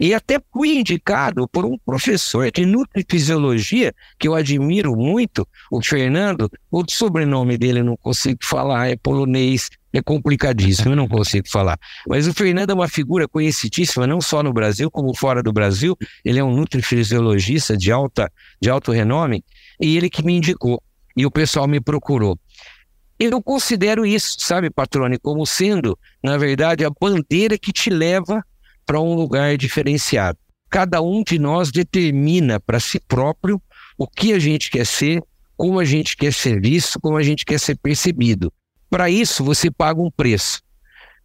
E 0.00 0.14
até 0.14 0.40
fui 0.52 0.78
indicado 0.78 1.48
por 1.48 1.64
um 1.64 1.76
professor 1.76 2.50
de 2.52 2.64
nutrifisiologia, 2.64 3.92
que 4.18 4.28
eu 4.28 4.34
admiro 4.34 4.94
muito, 4.94 5.46
o 5.72 5.82
Fernando. 5.82 6.48
O 6.70 6.84
sobrenome 6.88 7.58
dele 7.58 7.82
não 7.82 7.96
consigo 7.96 8.38
falar, 8.44 8.88
é 8.88 8.96
polonês, 8.96 9.68
é 9.92 10.02
complicadíssimo, 10.02 10.92
eu 10.92 10.96
não 10.96 11.08
consigo 11.08 11.48
falar. 11.48 11.78
Mas 12.06 12.26
o 12.26 12.34
Fernando 12.34 12.70
é 12.70 12.74
uma 12.74 12.88
figura 12.88 13.26
conhecidíssima, 13.26 14.06
não 14.06 14.20
só 14.20 14.42
no 14.42 14.52
Brasil, 14.52 14.90
como 14.90 15.14
fora 15.16 15.42
do 15.42 15.52
Brasil. 15.52 15.96
Ele 16.24 16.38
é 16.38 16.44
um 16.44 16.54
nutrifisiologista 16.54 17.76
de, 17.76 17.90
alta, 17.90 18.30
de 18.60 18.68
alto 18.68 18.92
renome, 18.92 19.44
e 19.80 19.96
ele 19.96 20.10
que 20.10 20.22
me 20.22 20.36
indicou. 20.36 20.82
E 21.16 21.24
o 21.24 21.30
pessoal 21.30 21.66
me 21.66 21.80
procurou. 21.80 22.38
Eu 23.18 23.42
considero 23.42 24.06
isso, 24.06 24.36
sabe, 24.38 24.70
Patrone, 24.70 25.18
como 25.18 25.44
sendo, 25.44 25.98
na 26.22 26.36
verdade, 26.36 26.84
a 26.84 26.90
bandeira 26.90 27.58
que 27.58 27.72
te 27.72 27.90
leva 27.90 28.44
para 28.86 29.00
um 29.00 29.14
lugar 29.14 29.56
diferenciado. 29.56 30.38
Cada 30.70 31.02
um 31.02 31.24
de 31.24 31.38
nós 31.38 31.72
determina 31.72 32.60
para 32.60 32.78
si 32.78 33.00
próprio 33.00 33.60
o 33.96 34.06
que 34.06 34.32
a 34.32 34.38
gente 34.38 34.70
quer 34.70 34.86
ser, 34.86 35.20
como 35.56 35.80
a 35.80 35.84
gente 35.84 36.16
quer 36.16 36.32
ser 36.32 36.60
visto, 36.60 37.00
como 37.00 37.16
a 37.16 37.22
gente 37.22 37.44
quer 37.44 37.58
ser 37.58 37.76
percebido. 37.76 38.52
Para 38.90 39.10
isso, 39.10 39.44
você 39.44 39.70
paga 39.70 40.00
um 40.00 40.10
preço. 40.10 40.60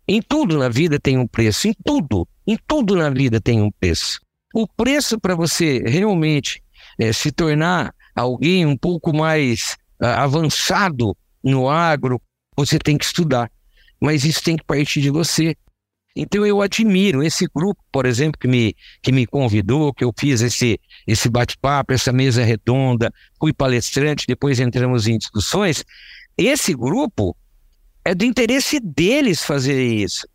Em 0.08 0.22
tudo 0.22 0.58
na 0.58 0.68
vida 0.68 1.00
tem 1.00 1.18
um 1.18 1.28
preço, 1.28 1.68
em 1.68 1.74
tudo, 1.74 2.28
em 2.46 2.58
tudo 2.68 2.96
na 2.96 3.10
vida 3.10 3.40
tem 3.40 3.62
um 3.62 3.72
preço. 3.72 4.20
O 4.54 4.68
preço 4.68 5.20
para 5.20 5.34
você 5.34 5.80
realmente 5.80 6.62
é, 7.00 7.14
se 7.14 7.32
tornar 7.32 7.94
alguém 8.14 8.66
um 8.66 8.78
pouco 8.78 9.16
mais 9.16 9.78
uh, 10.02 10.08
avançado 10.08 11.16
no 11.44 11.70
agro, 11.70 12.22
você 12.56 12.78
tem 12.78 12.98
que 12.98 13.06
estudar. 13.06 13.50
Mas 14.00 14.26
isso 14.26 14.44
tem 14.44 14.58
que 14.58 14.66
partir 14.66 15.02
de 15.02 15.10
você. 15.10 15.56
Então 16.16 16.46
eu 16.46 16.62
admiro 16.62 17.24
esse 17.24 17.48
grupo, 17.48 17.82
por 17.92 18.06
exemplo, 18.06 18.38
que 18.40 18.48
me, 18.48 18.76
que 19.02 19.12
me 19.12 19.26
convidou, 19.26 19.94
que 19.94 20.04
eu 20.04 20.14
fiz 20.18 20.42
esse, 20.42 20.80
esse 21.08 21.30
bate-papo, 21.30 21.94
essa 21.94 22.12
mesa 22.12 22.44
redonda, 22.44 23.12
fui 23.40 23.52
palestrante, 23.54 24.28
depois 24.28 24.60
entramos 24.60 25.08
em 25.08 25.18
discussões. 25.18 25.84
Esse 26.38 26.76
grupo 26.76 27.36
é 28.06 28.14
do 28.14 28.26
interesse 28.26 28.80
deles 28.80 29.44
fazer 29.44 29.82
isso. 29.82 30.28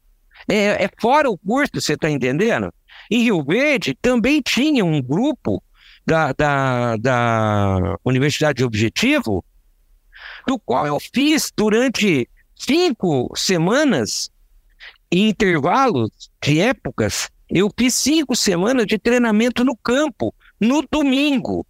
É, 0.49 0.85
é 0.85 0.91
fora 1.01 1.31
o 1.31 1.37
curso, 1.37 1.73
você 1.75 1.95
está 1.95 2.11
entendendo? 2.11 2.73
Em 3.11 3.23
Rio 3.25 3.43
Verde 3.45 3.97
também 4.01 4.41
tinha 4.41 4.85
um 4.85 5.03
grupo 5.03 5.63
da, 6.07 6.33
da, 6.33 6.97
da 6.97 7.97
Universidade 8.05 8.59
de 8.59 8.65
Objetivo, 8.65 9.45
do 10.47 10.59
qual 10.59 10.87
eu 10.87 10.99
fiz 10.99 11.53
durante 11.55 12.29
cinco 12.57 13.31
semanas 13.37 14.31
em 15.11 15.29
intervalos 15.29 16.31
de 16.43 16.61
épocas, 16.61 17.31
eu 17.49 17.71
fiz 17.79 17.95
cinco 17.95 18.37
semanas 18.37 18.87
de 18.87 18.99
treinamento 18.99 19.65
no 19.65 19.77
campo, 19.77 20.35
no 20.61 20.83
domingo. 20.91 21.67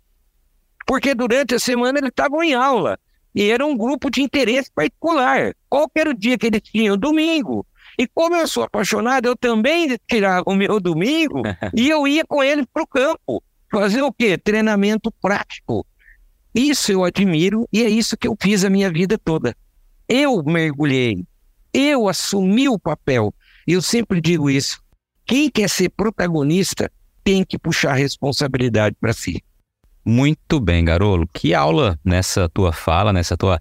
Porque 0.86 1.14
durante 1.14 1.54
a 1.54 1.58
semana 1.58 1.98
eles 1.98 2.10
estavam 2.10 2.42
em 2.42 2.54
aula. 2.54 2.98
E 3.38 3.50
era 3.50 3.64
um 3.64 3.76
grupo 3.76 4.10
de 4.10 4.22
interesse 4.22 4.70
particular. 4.74 5.54
Qual 5.68 5.90
era 5.94 6.10
o 6.10 6.14
dia 6.14 6.36
que 6.36 6.46
eles 6.46 6.60
tinham? 6.62 6.96
Domingo. 6.96 7.64
E 7.98 8.06
como 8.06 8.34
eu 8.34 8.48
sou 8.48 8.64
apaixonado, 8.64 9.26
eu 9.26 9.36
também 9.36 9.96
tirava 10.08 10.44
o 10.46 10.54
meu 10.54 10.80
domingo 10.80 11.42
e 11.74 11.88
eu 11.88 12.06
ia 12.06 12.24
com 12.26 12.42
eles 12.42 12.66
para 12.72 12.82
o 12.82 12.86
campo. 12.86 13.42
Fazer 13.70 14.02
o 14.02 14.12
quê? 14.12 14.36
Treinamento 14.36 15.12
prático. 15.22 15.86
Isso 16.54 16.90
eu 16.90 17.04
admiro 17.04 17.68
e 17.72 17.82
é 17.82 17.88
isso 17.88 18.16
que 18.16 18.26
eu 18.26 18.36
fiz 18.40 18.64
a 18.64 18.70
minha 18.70 18.90
vida 18.90 19.16
toda. 19.16 19.54
Eu 20.08 20.42
mergulhei 20.42 21.24
eu 21.72 22.08
assumi 22.08 22.68
o 22.68 22.78
papel. 22.78 23.34
E 23.66 23.72
eu 23.72 23.82
sempre 23.82 24.20
digo 24.20 24.50
isso. 24.50 24.80
Quem 25.26 25.50
quer 25.50 25.68
ser 25.68 25.90
protagonista 25.90 26.90
tem 27.22 27.44
que 27.44 27.58
puxar 27.58 27.92
a 27.92 27.96
responsabilidade 27.96 28.96
para 28.98 29.12
si. 29.12 29.42
Muito 30.04 30.58
bem, 30.60 30.84
Garolo. 30.84 31.28
Que 31.32 31.54
aula 31.54 31.98
nessa 32.04 32.48
tua 32.48 32.72
fala, 32.72 33.12
nessa 33.12 33.36
tua 33.36 33.58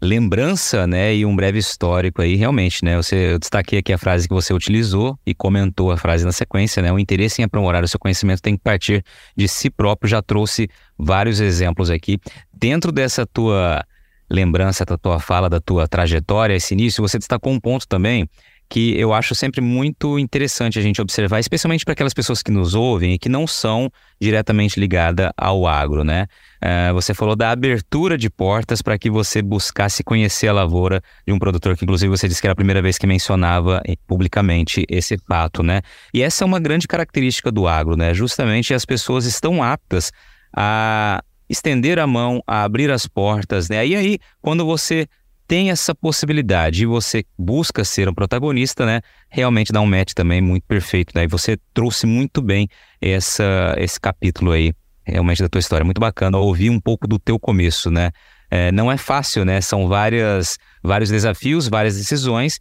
lembrança, 0.00 0.86
né, 0.86 1.14
e 1.14 1.24
um 1.24 1.34
breve 1.34 1.58
histórico 1.58 2.20
aí, 2.20 2.36
realmente, 2.36 2.84
né? 2.84 2.96
Você, 2.96 3.32
eu 3.32 3.38
destaquei 3.38 3.78
aqui 3.78 3.92
a 3.92 3.98
frase 3.98 4.28
que 4.28 4.34
você 4.34 4.52
utilizou 4.52 5.18
e 5.24 5.34
comentou 5.34 5.90
a 5.90 5.96
frase 5.96 6.24
na 6.24 6.32
sequência, 6.32 6.82
né? 6.82 6.92
O 6.92 6.98
interesse 6.98 7.40
em 7.40 7.44
aprimorar 7.44 7.82
o 7.82 7.88
seu 7.88 7.98
conhecimento 7.98 8.42
tem 8.42 8.56
que 8.56 8.62
partir 8.62 9.02
de 9.34 9.48
si 9.48 9.70
próprio. 9.70 10.08
Já 10.08 10.20
trouxe 10.20 10.68
vários 10.98 11.40
exemplos 11.40 11.90
aqui. 11.90 12.18
Dentro 12.52 12.92
dessa 12.92 13.26
tua 13.26 13.82
lembrança 14.28 14.84
da 14.84 14.98
tua 14.98 15.18
fala, 15.18 15.48
da 15.48 15.60
tua 15.60 15.88
trajetória, 15.88 16.54
esse 16.54 16.74
início, 16.74 17.00
você 17.00 17.18
destacou 17.18 17.52
um 17.52 17.60
ponto 17.60 17.86
também 17.88 18.28
que 18.68 18.98
eu 18.98 19.12
acho 19.12 19.34
sempre 19.34 19.60
muito 19.60 20.18
interessante 20.18 20.78
a 20.78 20.82
gente 20.82 21.00
observar, 21.00 21.38
especialmente 21.38 21.84
para 21.84 21.92
aquelas 21.92 22.14
pessoas 22.14 22.42
que 22.42 22.50
nos 22.50 22.74
ouvem 22.74 23.14
e 23.14 23.18
que 23.18 23.28
não 23.28 23.46
são 23.46 23.90
diretamente 24.20 24.80
ligadas 24.80 25.30
ao 25.36 25.66
agro, 25.66 26.02
né? 26.02 26.26
Uh, 26.56 26.92
você 26.94 27.14
falou 27.14 27.36
da 27.36 27.50
abertura 27.50 28.18
de 28.18 28.28
portas 28.28 28.82
para 28.82 28.98
que 28.98 29.08
você 29.08 29.40
buscasse 29.40 30.02
conhecer 30.02 30.48
a 30.48 30.52
lavoura 30.52 31.00
de 31.26 31.32
um 31.32 31.38
produtor, 31.38 31.76
que 31.76 31.84
inclusive 31.84 32.10
você 32.10 32.26
disse 32.26 32.40
que 32.40 32.46
era 32.46 32.52
a 32.52 32.56
primeira 32.56 32.82
vez 32.82 32.98
que 32.98 33.06
mencionava 33.06 33.80
publicamente 34.06 34.84
esse 34.88 35.16
fato, 35.28 35.62
né? 35.62 35.82
E 36.12 36.22
essa 36.22 36.44
é 36.44 36.46
uma 36.46 36.58
grande 36.58 36.88
característica 36.88 37.52
do 37.52 37.68
agro, 37.68 37.96
né? 37.96 38.12
Justamente 38.14 38.74
as 38.74 38.84
pessoas 38.84 39.26
estão 39.26 39.62
aptas 39.62 40.10
a 40.56 41.22
estender 41.48 41.98
a 41.98 42.06
mão, 42.06 42.42
a 42.46 42.64
abrir 42.64 42.90
as 42.90 43.06
portas, 43.06 43.68
né? 43.68 43.86
E 43.86 43.94
aí, 43.94 44.18
quando 44.42 44.64
você 44.64 45.06
tem 45.46 45.70
essa 45.70 45.94
possibilidade 45.94 46.82
e 46.82 46.86
você 46.86 47.24
busca 47.38 47.84
ser 47.84 48.08
um 48.08 48.14
protagonista, 48.14 48.84
né? 48.84 49.00
Realmente 49.28 49.72
dá 49.72 49.80
um 49.80 49.86
match 49.86 50.12
também 50.12 50.40
muito 50.40 50.64
perfeito, 50.64 51.12
né? 51.14 51.24
E 51.24 51.26
você 51.28 51.56
trouxe 51.72 52.06
muito 52.06 52.42
bem 52.42 52.68
essa, 53.00 53.74
esse 53.78 54.00
capítulo 54.00 54.52
aí, 54.52 54.72
realmente 55.04 55.42
da 55.42 55.48
tua 55.48 55.60
história. 55.60 55.84
Muito 55.84 56.00
bacana 56.00 56.36
ouvir 56.38 56.70
um 56.70 56.80
pouco 56.80 57.06
do 57.06 57.18
teu 57.18 57.38
começo, 57.38 57.90
né? 57.90 58.10
É, 58.50 58.72
não 58.72 58.90
é 58.90 58.96
fácil, 58.96 59.44
né? 59.44 59.60
São 59.60 59.88
várias, 59.88 60.58
vários 60.82 61.10
desafios, 61.10 61.68
várias 61.68 61.96
decisões. 61.96 62.58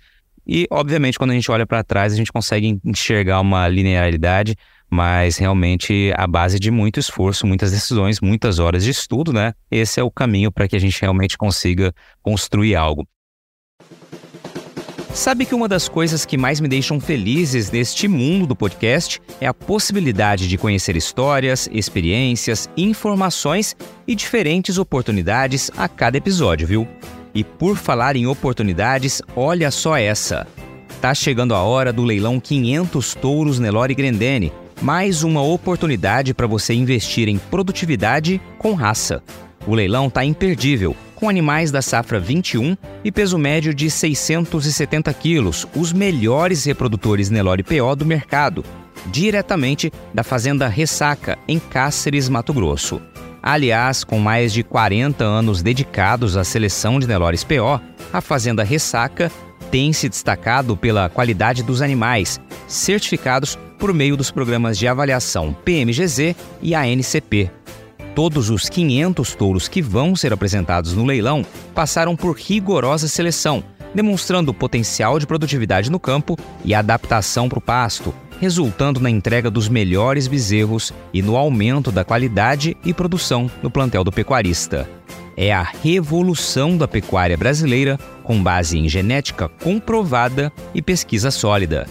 E, 0.47 0.67
obviamente, 0.69 1.17
quando 1.17 1.31
a 1.31 1.33
gente 1.33 1.49
olha 1.51 1.65
para 1.65 1.83
trás, 1.83 2.13
a 2.13 2.15
gente 2.15 2.31
consegue 2.31 2.79
enxergar 2.85 3.39
uma 3.41 3.67
linearidade, 3.67 4.55
mas 4.89 5.37
realmente 5.37 6.13
a 6.15 6.27
base 6.27 6.59
de 6.59 6.71
muito 6.71 6.99
esforço, 6.99 7.47
muitas 7.47 7.71
decisões, 7.71 8.21
muitas 8.21 8.59
horas 8.59 8.83
de 8.83 8.91
estudo, 8.91 9.33
né? 9.33 9.53
Esse 9.69 9.99
é 9.99 10.03
o 10.03 10.11
caminho 10.11 10.51
para 10.51 10.67
que 10.67 10.75
a 10.75 10.79
gente 10.79 11.01
realmente 11.01 11.37
consiga 11.37 11.93
construir 12.21 12.75
algo. 12.75 13.07
Sabe 15.15 15.45
que 15.45 15.55
uma 15.55 15.69
das 15.69 15.87
coisas 15.87 16.25
que 16.25 16.37
mais 16.37 16.59
me 16.59 16.67
deixam 16.67 16.99
felizes 16.99 17.71
neste 17.71 18.05
mundo 18.05 18.47
do 18.47 18.55
podcast 18.55 19.21
é 19.39 19.47
a 19.47 19.53
possibilidade 19.53 20.45
de 20.45 20.57
conhecer 20.57 20.97
histórias, 20.97 21.69
experiências, 21.71 22.69
informações 22.75 23.77
e 24.05 24.13
diferentes 24.13 24.77
oportunidades 24.77 25.71
a 25.77 25.87
cada 25.87 26.17
episódio, 26.17 26.67
viu? 26.67 26.85
E 27.33 27.45
por 27.45 27.77
falar 27.77 28.17
em 28.17 28.27
oportunidades, 28.27 29.21
olha 29.37 29.71
só 29.71 29.97
essa. 29.97 30.45
Tá 30.99 31.13
chegando 31.13 31.55
a 31.55 31.63
hora 31.63 31.93
do 31.93 32.03
leilão 32.03 32.37
500 32.37 33.15
touros 33.15 33.57
Nelore 33.57 33.95
Grendene, 33.95 34.51
mais 34.81 35.23
uma 35.23 35.41
oportunidade 35.41 36.33
para 36.33 36.47
você 36.47 36.73
investir 36.73 37.27
em 37.27 37.37
produtividade 37.37 38.41
com 38.57 38.73
raça. 38.73 39.23
O 39.65 39.73
leilão 39.73 40.09
tá 40.09 40.23
imperdível 40.23 40.95
com 41.15 41.29
animais 41.29 41.71
da 41.71 41.81
safra 41.81 42.19
21 42.19 42.75
e 43.03 43.11
peso 43.11 43.37
médio 43.37 43.73
de 43.73 43.89
670 43.89 45.13
quilos, 45.13 45.65
os 45.75 45.93
melhores 45.93 46.65
reprodutores 46.65 47.29
Nelore 47.29 47.63
PO 47.63 47.95
do 47.95 48.05
mercado, 48.05 48.63
diretamente 49.07 49.91
da 50.13 50.23
Fazenda 50.23 50.67
Ressaca, 50.67 51.37
em 51.47 51.57
Cáceres, 51.57 52.29
Mato 52.29 52.53
Grosso. 52.53 53.01
Aliás, 53.41 54.03
com 54.03 54.19
mais 54.19 54.51
de 54.51 54.63
40 54.63 55.23
anos 55.23 55.61
dedicados 55.61 56.35
à 56.35 56.43
seleção 56.43 56.99
de 56.99 57.07
Nelores 57.07 57.43
PO, 57.43 57.79
a 58.11 58.19
Fazenda 58.19 58.63
Ressaca 58.63 59.31
tem 59.71 59.93
se 59.93 60.09
destacado 60.09 60.75
pela 60.75 61.09
qualidade 61.09 61.63
dos 61.63 61.81
animais, 61.81 62.39
certificados 62.67 63.57
por 63.77 63.93
meio 63.93 64.17
dos 64.17 64.31
programas 64.31 64.77
de 64.77 64.87
avaliação 64.87 65.53
PMGZ 65.53 66.35
e 66.61 66.73
ANCP, 66.73 67.51
Todos 68.15 68.49
os 68.49 68.69
500 68.69 69.35
touros 69.35 69.67
que 69.67 69.81
vão 69.81 70.15
ser 70.15 70.31
apresentados 70.31 70.93
no 70.93 71.03
leilão 71.03 71.45
passaram 71.75 72.15
por 72.15 72.37
rigorosa 72.37 73.09
seleção, 73.09 73.61
demonstrando 73.93 74.53
potencial 74.53 75.19
de 75.19 75.27
produtividade 75.27 75.91
no 75.91 75.99
campo 75.99 76.37
e 76.63 76.73
adaptação 76.73 77.49
para 77.49 77.59
o 77.59 77.61
pasto, 77.61 78.15
resultando 78.39 79.01
na 79.01 79.09
entrega 79.09 79.51
dos 79.51 79.67
melhores 79.67 80.27
bezerros 80.27 80.93
e 81.13 81.21
no 81.21 81.35
aumento 81.35 81.91
da 81.91 82.05
qualidade 82.05 82.77
e 82.85 82.93
produção 82.93 83.51
no 83.61 83.69
plantel 83.69 84.03
do 84.03 84.13
pecuarista. 84.13 84.89
É 85.35 85.53
a 85.53 85.63
revolução 85.63 86.77
da 86.77 86.87
pecuária 86.87 87.35
brasileira 87.35 87.99
com 88.23 88.41
base 88.41 88.77
em 88.77 88.87
genética 88.87 89.49
comprovada 89.49 90.53
e 90.73 90.81
pesquisa 90.81 91.31
sólida. 91.31 91.85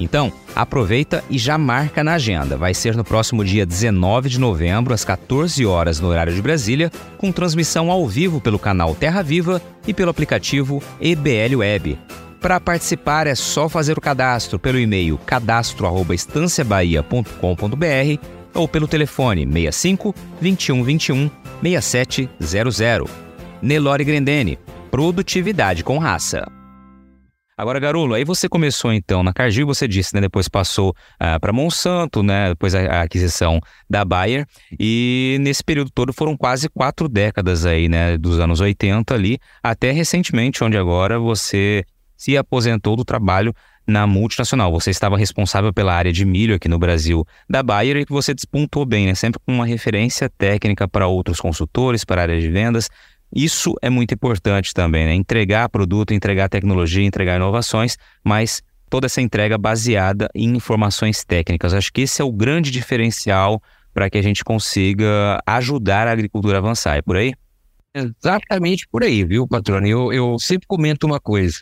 Então, 0.00 0.32
aproveita 0.56 1.22
e 1.28 1.38
já 1.38 1.58
marca 1.58 2.02
na 2.02 2.14
agenda. 2.14 2.56
Vai 2.56 2.72
ser 2.72 2.96
no 2.96 3.04
próximo 3.04 3.44
dia 3.44 3.66
19 3.66 4.30
de 4.30 4.40
novembro, 4.40 4.94
às 4.94 5.04
14 5.04 5.66
horas 5.66 6.00
no 6.00 6.08
horário 6.08 6.34
de 6.34 6.40
Brasília, 6.40 6.90
com 7.18 7.30
transmissão 7.30 7.90
ao 7.90 8.08
vivo 8.08 8.40
pelo 8.40 8.58
canal 8.58 8.94
Terra 8.94 9.20
Viva 9.22 9.60
e 9.86 9.92
pelo 9.92 10.10
aplicativo 10.10 10.82
EBL 10.98 11.58
Web. 11.58 11.98
Para 12.40 12.58
participar 12.58 13.26
é 13.26 13.34
só 13.34 13.68
fazer 13.68 13.98
o 13.98 14.00
cadastro 14.00 14.58
pelo 14.58 14.78
e-mail 14.78 15.18
cadastro@estanciabahia.com.br 15.26 18.24
ou 18.54 18.66
pelo 18.66 18.88
telefone 18.88 19.44
65 19.44 20.14
21 20.40 20.82
21 20.82 21.30
6700. 21.62 23.10
Nelore 23.60 24.04
Grendene, 24.04 24.58
produtividade 24.90 25.84
com 25.84 25.98
raça. 25.98 26.50
Agora, 27.60 27.78
Garulo, 27.78 28.14
aí 28.14 28.24
você 28.24 28.48
começou 28.48 28.90
então 28.90 29.22
na 29.22 29.34
Cargill, 29.34 29.66
você 29.66 29.86
disse, 29.86 30.14
né? 30.14 30.20
Depois 30.22 30.48
passou 30.48 30.96
ah, 31.18 31.38
para 31.38 31.52
Monsanto, 31.52 32.22
né? 32.22 32.48
Depois 32.48 32.74
a, 32.74 32.80
a, 32.80 33.02
aquisição 33.02 33.60
da 33.88 34.02
Bayer. 34.02 34.46
E 34.78 35.36
nesse 35.42 35.62
período 35.62 35.90
todo 35.90 36.10
foram 36.10 36.38
quase 36.38 36.70
quatro 36.70 37.06
décadas 37.06 37.66
aí, 37.66 37.86
né? 37.86 38.16
Dos 38.16 38.40
anos 38.40 38.60
80 38.60 39.12
ali, 39.14 39.38
até 39.62 39.90
recentemente, 39.90 40.64
onde 40.64 40.78
agora 40.78 41.18
você 41.18 41.84
se 42.16 42.34
aposentou 42.34 42.96
do 42.96 43.04
trabalho 43.04 43.54
na 43.86 44.06
multinacional. 44.06 44.72
Você 44.72 44.90
estava 44.90 45.18
responsável 45.18 45.70
pela 45.70 45.92
área 45.92 46.12
de 46.12 46.24
milho 46.24 46.54
aqui 46.54 46.68
no 46.68 46.78
Brasil 46.78 47.26
da 47.48 47.62
Bayer 47.62 47.98
e 47.98 48.06
que 48.06 48.12
você 48.12 48.32
despontou 48.32 48.86
bem, 48.86 49.04
né? 49.04 49.14
Sempre 49.14 49.38
com 49.44 49.52
uma 49.52 49.66
referência 49.66 50.30
técnica 50.30 50.88
para 50.88 51.06
outros 51.06 51.40
consultores, 51.40 52.06
para 52.06 52.22
a 52.22 52.24
área 52.24 52.40
de 52.40 52.48
vendas. 52.48 52.88
Isso 53.34 53.74
é 53.80 53.88
muito 53.88 54.12
importante 54.12 54.74
também, 54.74 55.06
né? 55.06 55.14
Entregar 55.14 55.68
produto, 55.68 56.12
entregar 56.12 56.48
tecnologia, 56.48 57.04
entregar 57.04 57.36
inovações, 57.36 57.96
mas 58.24 58.62
toda 58.88 59.06
essa 59.06 59.20
entrega 59.20 59.56
baseada 59.56 60.28
em 60.34 60.56
informações 60.56 61.24
técnicas. 61.24 61.72
Acho 61.72 61.92
que 61.92 62.02
esse 62.02 62.20
é 62.20 62.24
o 62.24 62.32
grande 62.32 62.70
diferencial 62.70 63.62
para 63.94 64.10
que 64.10 64.18
a 64.18 64.22
gente 64.22 64.44
consiga 64.44 65.40
ajudar 65.46 66.08
a 66.08 66.12
agricultura 66.12 66.58
a 66.58 66.58
avançar. 66.58 66.96
É 66.96 67.02
por 67.02 67.16
aí? 67.16 67.32
Exatamente 67.94 68.86
por 68.88 69.02
aí, 69.02 69.24
viu, 69.24 69.46
patrônio? 69.46 69.90
Eu, 69.90 70.12
eu 70.12 70.38
sempre 70.38 70.66
comento 70.66 71.06
uma 71.06 71.20
coisa. 71.20 71.58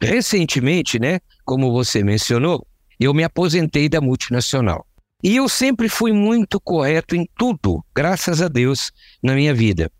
Recentemente, 0.00 0.98
né, 0.98 1.20
como 1.44 1.72
você 1.72 2.02
mencionou, 2.02 2.66
eu 2.98 3.14
me 3.14 3.24
aposentei 3.24 3.88
da 3.88 4.00
multinacional. 4.00 4.86
E 5.22 5.36
eu 5.36 5.48
sempre 5.48 5.88
fui 5.88 6.12
muito 6.12 6.60
correto 6.60 7.16
em 7.16 7.26
tudo, 7.36 7.82
graças 7.94 8.42
a 8.42 8.48
Deus, 8.48 8.92
na 9.22 9.34
minha 9.34 9.54
vida. 9.54 9.90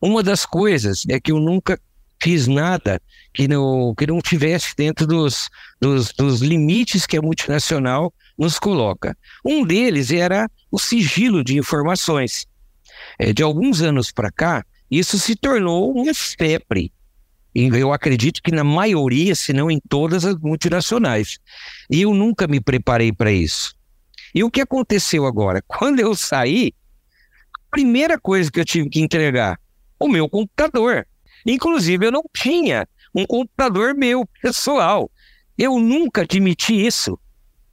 Uma 0.00 0.22
das 0.22 0.46
coisas 0.46 1.04
é 1.08 1.20
que 1.20 1.32
eu 1.32 1.38
nunca 1.38 1.80
fiz 2.22 2.46
nada 2.46 3.00
que 3.32 3.48
não, 3.48 3.94
que 3.96 4.06
não 4.06 4.20
tivesse 4.20 4.74
dentro 4.76 5.06
dos, 5.06 5.48
dos, 5.80 6.12
dos 6.12 6.40
limites 6.40 7.06
que 7.06 7.16
a 7.16 7.22
multinacional 7.22 8.12
nos 8.38 8.58
coloca. 8.58 9.16
Um 9.44 9.64
deles 9.64 10.10
era 10.10 10.50
o 10.70 10.78
sigilo 10.78 11.42
de 11.42 11.56
informações. 11.56 12.46
É, 13.18 13.32
de 13.32 13.42
alguns 13.42 13.80
anos 13.80 14.12
para 14.12 14.30
cá, 14.30 14.64
isso 14.90 15.18
se 15.18 15.34
tornou 15.34 15.92
uma 15.92 16.12
febre. 16.12 16.92
Eu 17.54 17.92
acredito 17.92 18.42
que 18.42 18.52
na 18.52 18.62
maioria, 18.62 19.34
se 19.34 19.52
não 19.52 19.70
em 19.70 19.80
todas 19.88 20.24
as 20.24 20.36
multinacionais. 20.36 21.38
E 21.90 22.02
eu 22.02 22.14
nunca 22.14 22.46
me 22.46 22.60
preparei 22.60 23.12
para 23.12 23.32
isso. 23.32 23.74
E 24.34 24.44
o 24.44 24.50
que 24.50 24.60
aconteceu 24.60 25.26
agora? 25.26 25.62
Quando 25.66 25.98
eu 25.98 26.14
saí, 26.14 26.72
a 27.54 27.70
primeira 27.70 28.18
coisa 28.18 28.50
que 28.50 28.60
eu 28.60 28.64
tive 28.64 28.88
que 28.88 29.00
entregar 29.00 29.58
o 30.00 30.08
meu 30.08 30.28
computador. 30.28 31.06
Inclusive, 31.46 32.06
eu 32.06 32.12
não 32.12 32.24
tinha 32.34 32.88
um 33.14 33.26
computador 33.26 33.94
meu, 33.94 34.26
pessoal. 34.42 35.10
Eu 35.56 35.78
nunca 35.78 36.22
admiti 36.22 36.86
isso. 36.86 37.18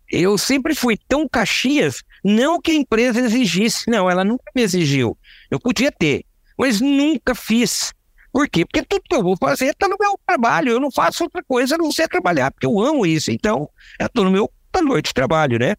Eu 0.10 0.38
sempre 0.38 0.74
fui 0.74 0.98
tão 1.08 1.28
caxias, 1.28 2.04
não 2.24 2.62
que 2.62 2.72
a 2.72 2.76
empresa 2.76 3.20
exigisse, 3.20 3.90
não, 3.90 4.10
ela 4.10 4.24
nunca 4.24 4.44
me 4.56 4.62
exigiu. 4.62 5.18
Eu 5.52 5.60
podia 5.60 5.92
ter, 5.92 6.26
mas 6.58 6.80
nunca 6.80 7.36
fiz. 7.36 7.94
Por 8.32 8.48
quê? 8.48 8.66
Porque 8.66 8.84
tudo 8.84 9.04
que 9.10 9.16
eu 9.16 9.24
vou 9.24 9.36
fazer 9.36 9.68
está 9.72 9.88
no 9.88 9.98
meu 10.00 10.18
trabalho. 10.26 10.72
Eu 10.72 10.80
não 10.80 10.92
faço 10.92 11.24
outra 11.24 11.44
coisa 11.44 11.76
a 11.76 11.78
não 11.78 11.92
ser 11.92 12.08
trabalhar, 12.08 12.52
porque 12.52 12.66
eu 12.66 12.80
amo 12.80 13.06
isso. 13.06 13.32
Então, 13.32 13.70
eu 14.00 14.06
estou 14.06 14.24
no 14.24 14.32
meu 14.32 14.48
computador 14.48 15.02
de 15.02 15.14
trabalho, 15.14 15.60
né? 15.60 15.76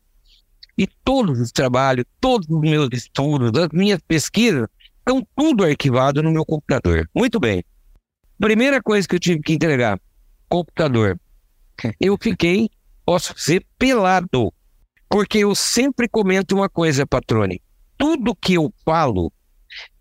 E 0.76 0.86
todos 0.86 1.40
os 1.40 1.50
trabalhos, 1.50 2.04
todos 2.20 2.48
os 2.48 2.60
meus 2.60 2.88
estudos, 2.92 3.52
as 3.60 3.68
minhas 3.72 4.00
pesquisas, 4.06 4.68
Estão 5.08 5.26
tudo 5.34 5.64
arquivado 5.64 6.22
no 6.22 6.30
meu 6.30 6.44
computador. 6.44 7.08
Muito 7.14 7.40
bem. 7.40 7.64
Primeira 8.38 8.82
coisa 8.82 9.08
que 9.08 9.14
eu 9.14 9.18
tive 9.18 9.40
que 9.40 9.54
entregar: 9.54 9.98
computador. 10.50 11.18
Eu 11.98 12.18
fiquei, 12.20 12.68
posso 13.06 13.34
dizer, 13.34 13.64
pelado. 13.78 14.52
Porque 15.08 15.38
eu 15.38 15.54
sempre 15.54 16.06
comento 16.10 16.54
uma 16.54 16.68
coisa, 16.68 17.06
patrone. 17.06 17.62
Tudo 17.96 18.36
que 18.36 18.52
eu 18.52 18.70
falo, 18.84 19.32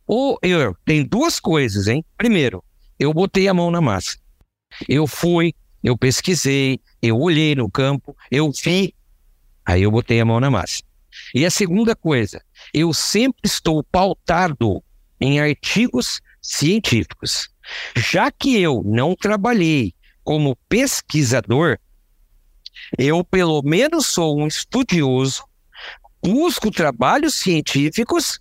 ou 0.06 0.38
eu, 0.42 0.76
tem 0.84 1.06
duas 1.06 1.40
coisas, 1.40 1.88
hein? 1.88 2.04
Primeiro, 2.18 2.62
eu 3.00 3.14
botei 3.14 3.48
a 3.48 3.54
mão 3.54 3.72
na 3.72 3.80
massa. 3.80 4.18
Eu 4.90 5.08
fui, 5.08 5.54
eu 5.82 5.98
pesquisei, 5.98 6.82
eu 7.02 7.18
olhei 7.18 7.56
no 7.56 7.72
campo, 7.72 8.14
eu 8.30 8.52
vi, 8.52 8.94
aí 9.66 9.84
eu 9.84 9.90
botei 9.90 10.20
a 10.20 10.26
mão 10.26 10.42
na 10.42 10.52
massa. 10.52 10.84
E 11.34 11.46
a 11.46 11.50
segunda 11.50 11.96
coisa, 11.96 12.44
eu 12.74 12.94
sempre 12.94 13.44
estou 13.46 13.82
pautado 13.86 14.84
em 15.20 15.40
artigos 15.40 16.22
científicos. 16.42 17.50
Já 17.96 18.32
que 18.32 18.60
eu 18.60 18.82
não 18.86 19.16
trabalhei 19.16 19.94
como 20.24 20.58
pesquisador, 20.70 21.78
eu 22.98 23.24
pelo 23.24 23.62
menos 23.62 24.08
sou 24.08 24.40
um 24.40 24.48
estudioso, 24.48 25.44
busco 26.22 26.72
trabalhos 26.72 27.36
científicos 27.36 28.40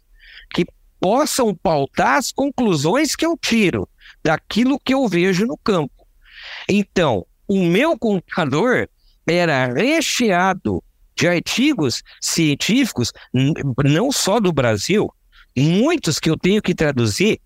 que 0.50 0.66
possam 1.00 1.54
pautar 1.54 2.16
as 2.16 2.32
conclusões 2.32 3.16
que 3.16 3.26
eu 3.26 3.36
tiro 3.36 3.88
daquilo 4.22 4.78
que 4.78 4.94
eu 4.94 5.06
vejo 5.08 5.46
no 5.46 5.56
campo. 5.56 6.06
Então, 6.68 7.26
o 7.46 7.64
meu 7.64 7.98
computador 7.98 8.88
era 9.26 9.66
recheado 9.66 10.82
de 11.16 11.26
artigos 11.26 12.02
científicos, 12.20 13.12
não 13.84 14.12
só 14.12 14.38
do 14.38 14.52
Brasil, 14.52 15.10
muitos 15.62 16.18
que 16.18 16.28
eu 16.28 16.36
tenho 16.36 16.60
que 16.60 16.74
traduzir, 16.74 17.40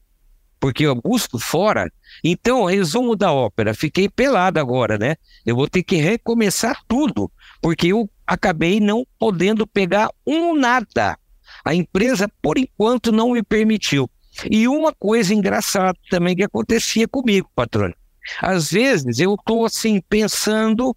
porque 0.59 0.85
eu 0.85 0.94
busco 0.94 1.38
fora. 1.38 1.90
Então, 2.23 2.64
resumo 2.64 3.16
da 3.16 3.33
ópera, 3.33 3.73
fiquei 3.73 4.09
pelado 4.09 4.61
agora, 4.61 4.99
né? 4.99 5.16
Eu 5.46 5.57
vou 5.57 5.68
ter 5.68 5.83
que 5.83 5.96
recomeçar 5.96 6.83
tudo, 6.87 7.31
porque 7.62 7.88
eu 7.88 8.09
acabei 8.27 8.81
não 8.81 9.07
podendo 9.18 9.66
pegar 9.66 10.11
um 10.27 10.55
nada. 10.55 11.18
A 11.64 11.75
empresa, 11.75 12.31
por 12.42 12.59
enquanto, 12.59 13.11
não 13.11 13.33
me 13.33 13.42
permitiu. 13.42 14.09
E 14.51 14.68
uma 14.68 14.92
coisa 14.92 15.35
engraçada 15.35 15.99
também 16.09 16.37
que 16.37 16.44
acontecia 16.44 17.09
comigo, 17.09 17.51
patrônio. 17.55 17.96
Às 18.40 18.70
vezes 18.70 19.18
eu 19.18 19.35
estou 19.35 19.64
assim 19.64 20.01
pensando, 20.09 20.96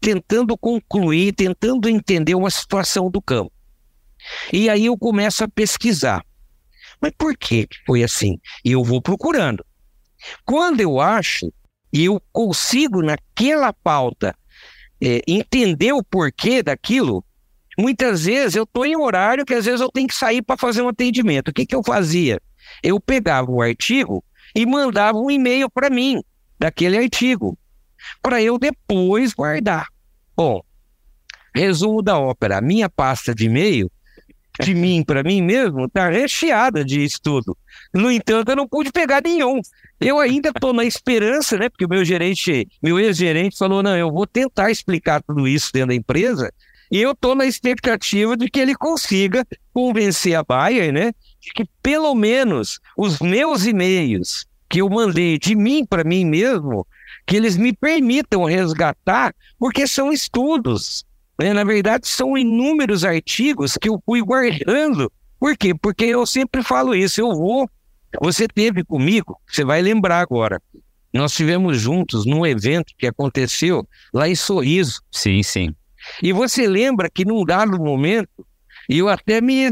tentando 0.00 0.56
concluir, 0.58 1.32
tentando 1.32 1.88
entender 1.88 2.34
uma 2.34 2.50
situação 2.50 3.10
do 3.10 3.22
campo. 3.22 3.52
E 4.52 4.68
aí 4.68 4.86
eu 4.86 4.98
começo 4.98 5.44
a 5.44 5.48
pesquisar. 5.48 6.24
Mas 7.00 7.12
por 7.16 7.36
que 7.36 7.68
foi 7.84 8.02
assim? 8.02 8.38
Eu 8.64 8.82
vou 8.82 9.00
procurando. 9.00 9.64
Quando 10.44 10.80
eu 10.80 11.00
acho 11.00 11.52
e 11.92 12.04
eu 12.04 12.20
consigo 12.32 13.02
naquela 13.02 13.72
pauta 13.72 14.34
é, 15.00 15.20
entender 15.26 15.92
o 15.92 16.02
porquê 16.02 16.62
daquilo, 16.62 17.24
muitas 17.78 18.24
vezes 18.24 18.56
eu 18.56 18.64
estou 18.64 18.86
em 18.86 18.96
horário 18.96 19.44
que 19.44 19.54
às 19.54 19.64
vezes 19.64 19.80
eu 19.80 19.90
tenho 19.90 20.08
que 20.08 20.14
sair 20.14 20.42
para 20.42 20.56
fazer 20.56 20.82
um 20.82 20.88
atendimento. 20.88 21.48
O 21.48 21.52
que, 21.52 21.66
que 21.66 21.74
eu 21.74 21.82
fazia? 21.84 22.40
Eu 22.82 23.00
pegava 23.00 23.50
o 23.50 23.62
artigo 23.62 24.24
e 24.54 24.64
mandava 24.66 25.18
um 25.18 25.30
e-mail 25.30 25.70
para 25.70 25.90
mim 25.90 26.22
daquele 26.58 26.96
artigo, 26.96 27.58
para 28.22 28.42
eu 28.42 28.58
depois 28.58 29.34
guardar. 29.34 29.86
Bom, 30.34 30.62
resumo 31.54 32.02
da 32.02 32.18
ópera: 32.18 32.58
a 32.58 32.62
minha 32.62 32.88
pasta 32.88 33.34
de 33.34 33.46
e-mail 33.46 33.90
de 34.60 34.74
mim 34.74 35.02
para 35.04 35.22
mim 35.22 35.42
mesmo 35.42 35.86
está 35.86 36.08
recheada 36.08 36.84
de 36.84 37.02
estudo. 37.04 37.56
No 37.94 38.10
entanto, 38.10 38.50
eu 38.50 38.56
não 38.56 38.68
pude 38.68 38.90
pegar 38.90 39.22
nenhum. 39.22 39.60
Eu 40.00 40.18
ainda 40.18 40.50
estou 40.50 40.72
na 40.72 40.84
esperança, 40.84 41.56
né? 41.56 41.68
Porque 41.68 41.84
o 41.84 41.88
meu 41.88 42.04
gerente, 42.04 42.68
meu 42.82 42.98
ex-gerente 42.98 43.56
falou: 43.56 43.82
não, 43.82 43.96
eu 43.96 44.10
vou 44.10 44.26
tentar 44.26 44.70
explicar 44.70 45.22
tudo 45.22 45.46
isso 45.48 45.72
dentro 45.72 45.88
da 45.88 45.94
empresa. 45.94 46.52
E 46.90 47.00
eu 47.00 47.12
estou 47.12 47.34
na 47.34 47.46
expectativa 47.46 48.36
de 48.36 48.48
que 48.48 48.60
ele 48.60 48.74
consiga 48.74 49.44
convencer 49.72 50.34
a 50.34 50.44
Bayer, 50.44 50.92
né? 50.92 51.12
De 51.40 51.50
que 51.54 51.64
pelo 51.82 52.14
menos 52.14 52.78
os 52.96 53.18
meus 53.18 53.66
e-mails 53.66 54.46
que 54.68 54.80
eu 54.80 54.88
mandei 54.88 55.38
de 55.38 55.54
mim 55.54 55.84
para 55.84 56.04
mim 56.04 56.24
mesmo, 56.24 56.86
que 57.26 57.36
eles 57.36 57.56
me 57.56 57.72
permitam 57.72 58.44
resgatar, 58.44 59.34
porque 59.58 59.86
são 59.86 60.12
estudos. 60.12 61.04
Né? 61.38 61.52
Na 61.52 61.64
verdade, 61.64 62.08
são 62.08 62.36
inúmeros 62.36 63.04
artigos 63.04 63.76
que 63.80 63.88
eu 63.88 64.00
fui 64.04 64.22
guardando. 64.22 65.10
Por 65.38 65.56
quê? 65.56 65.74
Porque 65.74 66.04
eu 66.04 66.24
sempre 66.26 66.62
falo 66.62 66.94
isso, 66.94 67.20
eu 67.20 67.30
vou. 67.30 67.68
Você 68.20 68.48
teve 68.48 68.82
comigo, 68.82 69.38
você 69.46 69.64
vai 69.64 69.82
lembrar 69.82 70.20
agora. 70.20 70.60
Nós 71.12 71.32
tivemos 71.32 71.80
juntos 71.80 72.24
num 72.24 72.46
evento 72.46 72.92
que 72.96 73.06
aconteceu 73.06 73.86
lá 74.12 74.28
em 74.28 74.34
Sorriso. 74.34 75.00
Sim, 75.10 75.42
sim. 75.42 75.74
E 76.22 76.32
você 76.32 76.66
lembra 76.66 77.10
que 77.10 77.24
num 77.24 77.44
dado 77.44 77.78
momento, 77.78 78.46
eu 78.88 79.08
até 79.08 79.40
me 79.40 79.64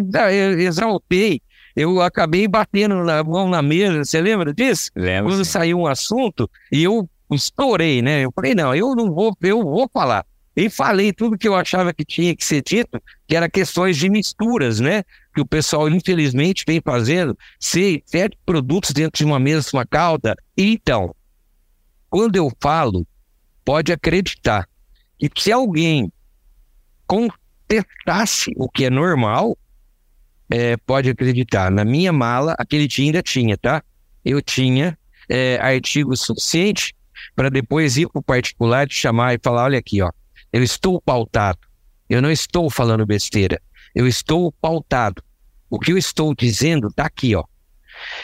exaltei, 0.58 1.40
eu 1.76 2.00
acabei 2.00 2.46
batendo 2.48 3.02
na 3.04 3.22
mão 3.22 3.48
na 3.48 3.62
mesa, 3.62 4.04
você 4.04 4.20
lembra 4.20 4.52
disso? 4.52 4.90
Lembro. 4.94 5.32
Quando 5.32 5.44
sim. 5.44 5.50
saiu 5.50 5.78
um 5.78 5.86
assunto 5.86 6.50
e 6.70 6.82
eu 6.82 7.08
estourei, 7.30 8.02
né? 8.02 8.24
Eu 8.24 8.32
falei, 8.32 8.54
não, 8.54 8.74
eu 8.74 8.94
não 8.94 9.12
vou, 9.12 9.36
eu 9.42 9.62
vou 9.62 9.88
falar. 9.92 10.24
E 10.56 10.70
falei 10.70 11.12
tudo 11.12 11.36
que 11.36 11.48
eu 11.48 11.54
achava 11.54 11.92
que 11.92 12.04
tinha 12.04 12.34
que 12.34 12.44
ser 12.44 12.62
dito, 12.62 13.02
que 13.26 13.34
era 13.34 13.50
questões 13.50 13.96
de 13.96 14.08
misturas, 14.08 14.78
né? 14.78 15.02
Que 15.34 15.40
o 15.40 15.46
pessoal, 15.46 15.88
infelizmente, 15.88 16.64
vem 16.66 16.80
fazendo, 16.80 17.36
seis, 17.58 18.00
sete 18.06 18.38
produtos 18.46 18.92
dentro 18.92 19.18
de 19.18 19.24
uma 19.24 19.40
mesma 19.40 19.84
calda. 19.84 20.36
Então, 20.56 21.14
quando 22.08 22.36
eu 22.36 22.52
falo, 22.60 23.04
pode 23.64 23.92
acreditar 23.92 24.68
que 25.18 25.30
se 25.36 25.50
alguém 25.50 26.12
contestasse 27.06 28.52
o 28.56 28.68
que 28.68 28.84
é 28.84 28.90
normal, 28.90 29.58
é, 30.48 30.76
pode 30.76 31.10
acreditar, 31.10 31.70
na 31.70 31.84
minha 31.84 32.12
mala, 32.12 32.54
aquele 32.58 32.86
dia 32.86 33.06
ainda 33.06 33.22
tinha, 33.22 33.56
tá? 33.56 33.82
Eu 34.24 34.40
tinha 34.40 34.96
é, 35.28 35.58
artigo 35.60 36.16
suficiente 36.16 36.94
para 37.34 37.48
depois 37.48 37.96
ir 37.96 38.08
para 38.08 38.20
o 38.20 38.22
particular, 38.22 38.86
te 38.86 38.94
chamar 38.94 39.34
e 39.34 39.40
falar: 39.42 39.64
olha 39.64 39.78
aqui, 39.78 40.00
ó, 40.02 40.10
eu 40.54 40.62
estou 40.62 41.02
pautado, 41.02 41.58
eu 42.08 42.22
não 42.22 42.30
estou 42.30 42.70
falando 42.70 43.04
besteira, 43.04 43.60
eu 43.92 44.06
estou 44.06 44.52
pautado. 44.52 45.20
O 45.68 45.80
que 45.80 45.90
eu 45.90 45.98
estou 45.98 46.32
dizendo 46.32 46.86
está 46.86 47.06
aqui, 47.06 47.34
ó. 47.34 47.42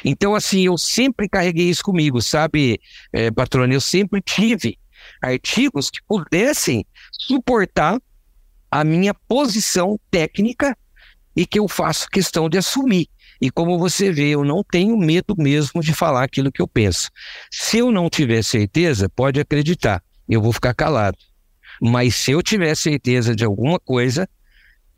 Então, 0.05 0.37
assim, 0.37 0.61
eu 0.61 0.79
sempre 0.79 1.29
carreguei 1.29 1.69
isso 1.69 1.83
comigo, 1.83 2.23
sabe, 2.23 2.81
é, 3.13 3.33
patrona? 3.33 3.75
Eu 3.75 3.81
sempre 3.81 4.23
tive 4.23 4.79
artigos 5.21 5.91
que 5.91 5.99
pudessem 6.07 6.87
suportar 7.11 8.01
a 8.71 8.85
minha 8.85 9.13
posição 9.13 9.99
técnica 10.09 10.79
e 11.35 11.45
que 11.45 11.59
eu 11.59 11.67
faço 11.67 12.09
questão 12.09 12.49
de 12.49 12.59
assumir. 12.59 13.09
E 13.41 13.51
como 13.51 13.77
você 13.77 14.13
vê, 14.13 14.29
eu 14.29 14.45
não 14.45 14.63
tenho 14.63 14.97
medo 14.97 15.35
mesmo 15.37 15.83
de 15.83 15.93
falar 15.93 16.23
aquilo 16.23 16.53
que 16.53 16.63
eu 16.63 16.69
penso. 16.69 17.11
Se 17.51 17.79
eu 17.79 17.91
não 17.91 18.09
tiver 18.09 18.45
certeza, 18.45 19.09
pode 19.09 19.41
acreditar, 19.41 20.01
eu 20.29 20.41
vou 20.41 20.53
ficar 20.53 20.75
calado. 20.75 21.19
Mas 21.81 22.15
se 22.15 22.33
eu 22.33 22.43
tiver 22.43 22.75
certeza 22.75 23.35
de 23.35 23.45
alguma 23.45 23.79
coisa 23.79 24.29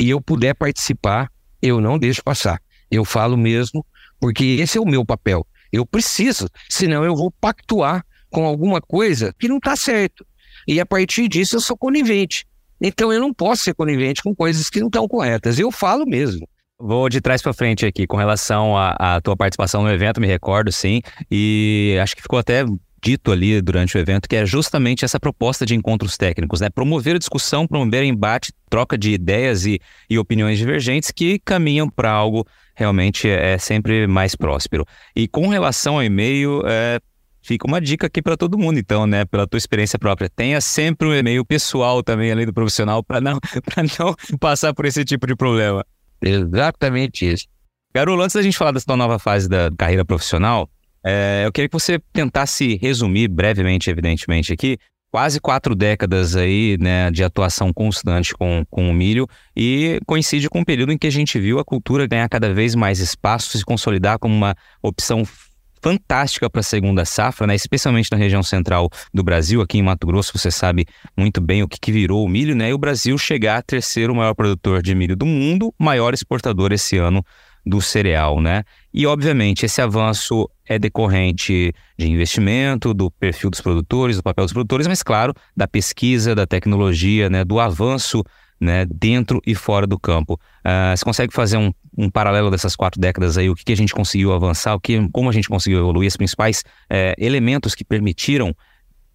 e 0.00 0.10
eu 0.10 0.20
puder 0.20 0.54
participar, 0.54 1.30
eu 1.60 1.80
não 1.80 1.98
deixo 1.98 2.22
passar. 2.24 2.60
Eu 2.90 3.04
falo 3.04 3.36
mesmo, 3.36 3.86
porque 4.20 4.44
esse 4.60 4.76
é 4.76 4.80
o 4.80 4.86
meu 4.86 5.04
papel. 5.04 5.46
Eu 5.72 5.86
preciso, 5.86 6.48
senão 6.68 7.04
eu 7.04 7.14
vou 7.14 7.30
pactuar 7.30 8.04
com 8.30 8.44
alguma 8.44 8.80
coisa 8.80 9.32
que 9.38 9.48
não 9.48 9.58
está 9.58 9.76
certo. 9.76 10.26
E 10.66 10.80
a 10.80 10.86
partir 10.86 11.28
disso 11.28 11.56
eu 11.56 11.60
sou 11.60 11.76
conivente. 11.76 12.46
Então 12.80 13.12
eu 13.12 13.20
não 13.20 13.32
posso 13.32 13.62
ser 13.62 13.74
conivente 13.74 14.22
com 14.22 14.34
coisas 14.34 14.68
que 14.68 14.80
não 14.80 14.88
estão 14.88 15.06
corretas. 15.06 15.58
Eu 15.58 15.70
falo 15.70 16.04
mesmo. 16.04 16.46
Vou 16.78 17.08
de 17.08 17.20
trás 17.20 17.40
para 17.40 17.52
frente 17.52 17.86
aqui 17.86 18.08
com 18.08 18.16
relação 18.16 18.76
à 18.76 19.20
tua 19.20 19.36
participação 19.36 19.82
no 19.82 19.90
evento, 19.90 20.20
me 20.20 20.26
recordo, 20.26 20.72
sim, 20.72 21.00
e 21.30 21.96
acho 22.02 22.16
que 22.16 22.22
ficou 22.22 22.40
até 22.40 22.64
dito 23.02 23.32
ali 23.32 23.60
durante 23.60 23.96
o 23.96 24.00
evento 24.00 24.28
que 24.28 24.36
é 24.36 24.46
justamente 24.46 25.04
essa 25.04 25.18
proposta 25.18 25.66
de 25.66 25.74
encontros 25.74 26.16
técnicos, 26.16 26.60
né? 26.60 26.70
Promover 26.70 27.16
a 27.16 27.18
discussão, 27.18 27.66
promover 27.66 28.04
embate, 28.04 28.52
troca 28.70 28.96
de 28.96 29.12
ideias 29.12 29.66
e, 29.66 29.80
e 30.08 30.18
opiniões 30.18 30.58
divergentes 30.58 31.10
que 31.10 31.38
caminham 31.40 31.88
para 31.90 32.10
algo 32.10 32.46
realmente 32.74 33.28
é 33.28 33.58
sempre 33.58 34.06
mais 34.06 34.36
próspero. 34.36 34.86
E 35.14 35.26
com 35.26 35.48
relação 35.48 35.96
ao 35.96 36.04
e-mail, 36.04 36.62
é, 36.66 37.00
fica 37.42 37.66
uma 37.66 37.80
dica 37.80 38.06
aqui 38.06 38.22
para 38.22 38.36
todo 38.36 38.56
mundo, 38.56 38.78
então, 38.78 39.06
né? 39.06 39.24
Pela 39.24 39.46
tua 39.46 39.58
experiência 39.58 39.98
própria. 39.98 40.30
Tenha 40.30 40.60
sempre 40.60 41.08
um 41.08 41.14
e-mail 41.14 41.44
pessoal 41.44 42.02
também, 42.02 42.30
além 42.30 42.46
do 42.46 42.52
profissional, 42.52 43.02
para 43.02 43.20
não, 43.20 43.38
não 43.98 44.38
passar 44.38 44.72
por 44.72 44.86
esse 44.86 45.04
tipo 45.04 45.26
de 45.26 45.34
problema. 45.34 45.84
Exatamente 46.20 47.30
isso. 47.32 47.46
Garolo, 47.94 48.22
antes 48.22 48.34
da 48.34 48.42
gente 48.42 48.56
falar 48.56 48.70
da 48.70 48.80
tua 48.80 48.96
nova 48.96 49.18
fase 49.18 49.48
da 49.48 49.70
carreira 49.76 50.04
profissional, 50.04 50.70
é, 51.04 51.42
eu 51.44 51.52
queria 51.52 51.68
que 51.68 51.72
você 51.72 51.98
tentasse 52.12 52.76
resumir 52.76 53.28
brevemente, 53.28 53.90
evidentemente, 53.90 54.52
aqui, 54.52 54.78
quase 55.12 55.38
quatro 55.38 55.74
décadas 55.74 56.34
aí, 56.36 56.78
né, 56.80 57.10
de 57.10 57.22
atuação 57.22 57.70
constante 57.72 58.32
com, 58.32 58.64
com 58.70 58.88
o 58.88 58.94
milho 58.94 59.28
e 59.54 60.00
coincide 60.06 60.48
com 60.48 60.60
um 60.60 60.64
período 60.64 60.90
em 60.90 60.96
que 60.96 61.06
a 61.06 61.12
gente 61.12 61.38
viu 61.38 61.58
a 61.58 61.64
cultura 61.64 62.06
ganhar 62.06 62.26
cada 62.30 62.52
vez 62.54 62.74
mais 62.74 62.98
espaço, 62.98 63.58
se 63.58 63.64
consolidar 63.64 64.18
como 64.18 64.34
uma 64.34 64.54
opção 64.82 65.22
fantástica 65.82 66.48
para 66.48 66.60
a 66.60 66.64
segunda 66.64 67.04
safra, 67.04 67.46
né? 67.46 67.54
especialmente 67.54 68.10
na 68.10 68.16
região 68.16 68.42
central 68.42 68.88
do 69.12 69.22
Brasil, 69.22 69.60
aqui 69.60 69.78
em 69.78 69.82
Mato 69.82 70.06
Grosso, 70.06 70.32
você 70.38 70.50
sabe 70.50 70.86
muito 71.16 71.40
bem 71.40 71.62
o 71.62 71.68
que, 71.68 71.78
que 71.78 71.92
virou 71.92 72.24
o 72.24 72.28
milho, 72.28 72.54
né? 72.54 72.70
E 72.70 72.72
o 72.72 72.78
Brasil 72.78 73.18
chegar 73.18 73.58
a 73.58 73.62
terceiro 73.62 74.14
maior 74.14 74.32
produtor 74.32 74.80
de 74.80 74.94
milho 74.94 75.16
do 75.16 75.26
mundo, 75.26 75.74
maior 75.76 76.14
exportador 76.14 76.72
esse 76.72 76.96
ano 76.96 77.22
do 77.64 77.80
cereal, 77.80 78.40
né? 78.40 78.64
E 78.92 79.06
obviamente 79.06 79.64
esse 79.64 79.80
avanço 79.80 80.48
é 80.66 80.78
decorrente 80.78 81.72
de 81.98 82.10
investimento, 82.10 82.92
do 82.92 83.10
perfil 83.10 83.50
dos 83.50 83.60
produtores, 83.60 84.16
do 84.16 84.22
papel 84.22 84.44
dos 84.44 84.52
produtores, 84.52 84.86
mas 84.86 85.02
claro, 85.02 85.32
da 85.56 85.68
pesquisa, 85.68 86.34
da 86.34 86.46
tecnologia, 86.46 87.30
né, 87.30 87.44
do 87.44 87.60
avanço 87.60 88.24
né, 88.60 88.86
dentro 88.86 89.40
e 89.46 89.54
fora 89.54 89.86
do 89.86 89.98
campo. 89.98 90.34
Uh, 90.34 90.96
você 90.96 91.04
consegue 91.04 91.32
fazer 91.32 91.56
um, 91.56 91.72
um, 91.98 92.08
paralelo 92.08 92.50
dessas 92.50 92.76
quatro 92.76 93.00
décadas 93.00 93.36
aí? 93.36 93.50
O 93.50 93.54
que, 93.54 93.64
que, 93.64 93.72
a 93.72 93.76
gente 93.76 93.92
conseguiu 93.92 94.32
avançar? 94.32 94.74
O 94.74 94.80
que, 94.80 95.08
como 95.10 95.28
a 95.28 95.32
gente 95.32 95.48
conseguiu 95.48 95.80
evoluir? 95.80 96.08
Os 96.08 96.16
principais 96.16 96.62
é, 96.88 97.14
elementos 97.18 97.74
que 97.74 97.84
permitiram 97.84 98.54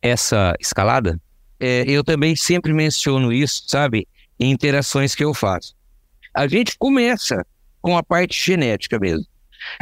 essa 0.01 0.53
escalada? 0.60 1.19
É, 1.60 1.83
eu 1.88 2.03
também 2.03 2.36
sempre 2.36 2.73
menciono 2.73 3.31
isso, 3.31 3.63
sabe, 3.67 4.07
em 4.39 4.51
interações 4.51 5.15
que 5.15 5.23
eu 5.23 5.33
faço. 5.33 5.73
A 6.34 6.45
gente 6.45 6.78
começa 6.78 7.45
com 7.88 7.97
a 7.97 8.03
parte 8.03 8.38
genética 8.38 8.99
mesmo. 8.99 9.25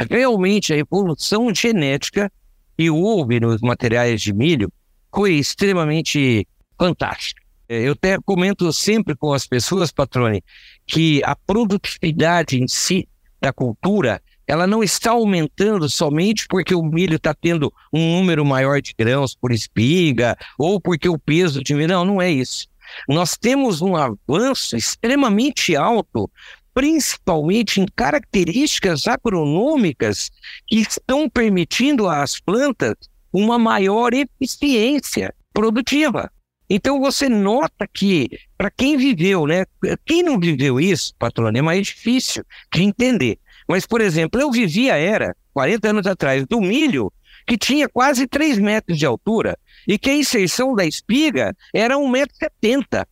Realmente, 0.08 0.72
a 0.72 0.76
evolução 0.76 1.52
genética 1.52 2.30
que 2.78 2.88
houve 2.88 3.40
nos 3.40 3.60
materiais 3.60 4.22
de 4.22 4.32
milho 4.32 4.72
foi 5.12 5.32
extremamente 5.32 6.46
fantástica. 6.78 7.42
É, 7.68 7.80
eu 7.80 7.94
até 7.94 8.16
comento 8.24 8.72
sempre 8.72 9.16
com 9.16 9.32
as 9.32 9.44
pessoas, 9.44 9.90
patrone, 9.90 10.44
que 10.86 11.20
a 11.24 11.34
produtividade 11.34 12.62
em 12.62 12.68
si 12.68 13.08
da 13.40 13.52
cultura 13.52 14.22
ela 14.46 14.68
não 14.68 14.84
está 14.84 15.10
aumentando 15.10 15.90
somente 15.90 16.46
porque 16.48 16.76
o 16.76 16.84
milho 16.84 17.16
está 17.16 17.34
tendo 17.34 17.74
um 17.92 18.18
número 18.18 18.44
maior 18.44 18.80
de 18.80 18.94
grãos 18.96 19.34
por 19.34 19.50
espiga 19.50 20.38
ou 20.56 20.80
porque 20.80 21.08
o 21.08 21.18
peso 21.18 21.60
de 21.60 21.74
milho. 21.74 21.88
Não, 21.88 22.04
não 22.04 22.22
é 22.22 22.30
isso. 22.30 22.68
Nós 23.08 23.36
temos 23.36 23.82
um 23.82 23.96
avanço 23.96 24.76
extremamente 24.76 25.76
alto, 25.76 26.30
principalmente 26.76 27.80
em 27.80 27.86
características 27.86 29.06
agronômicas 29.06 30.30
que 30.66 30.76
estão 30.76 31.26
permitindo 31.26 32.06
às 32.06 32.38
plantas 32.38 32.94
uma 33.32 33.58
maior 33.58 34.12
eficiência 34.12 35.34
produtiva. 35.54 36.30
Então 36.68 37.00
você 37.00 37.30
nota 37.30 37.88
que, 37.90 38.28
para 38.58 38.70
quem 38.70 38.98
viveu, 38.98 39.46
né? 39.46 39.64
Quem 40.04 40.22
não 40.22 40.38
viveu 40.38 40.78
isso, 40.78 41.14
patrônio, 41.18 41.60
é 41.60 41.62
mais 41.62 41.86
difícil 41.86 42.44
de 42.70 42.82
entender. 42.82 43.38
Mas, 43.66 43.86
por 43.86 44.02
exemplo, 44.02 44.38
eu 44.38 44.50
vivi 44.50 44.90
a 44.90 44.98
era, 44.98 45.34
40 45.54 45.88
anos 45.88 46.06
atrás, 46.06 46.44
do 46.46 46.60
milho, 46.60 47.10
que 47.46 47.56
tinha 47.56 47.88
quase 47.88 48.26
3 48.26 48.58
metros 48.58 48.98
de 48.98 49.06
altura, 49.06 49.58
e 49.88 49.98
que 49.98 50.10
a 50.10 50.14
inserção 50.14 50.74
da 50.74 50.84
espiga 50.84 51.56
era 51.72 51.96
1,70m. 51.96 53.06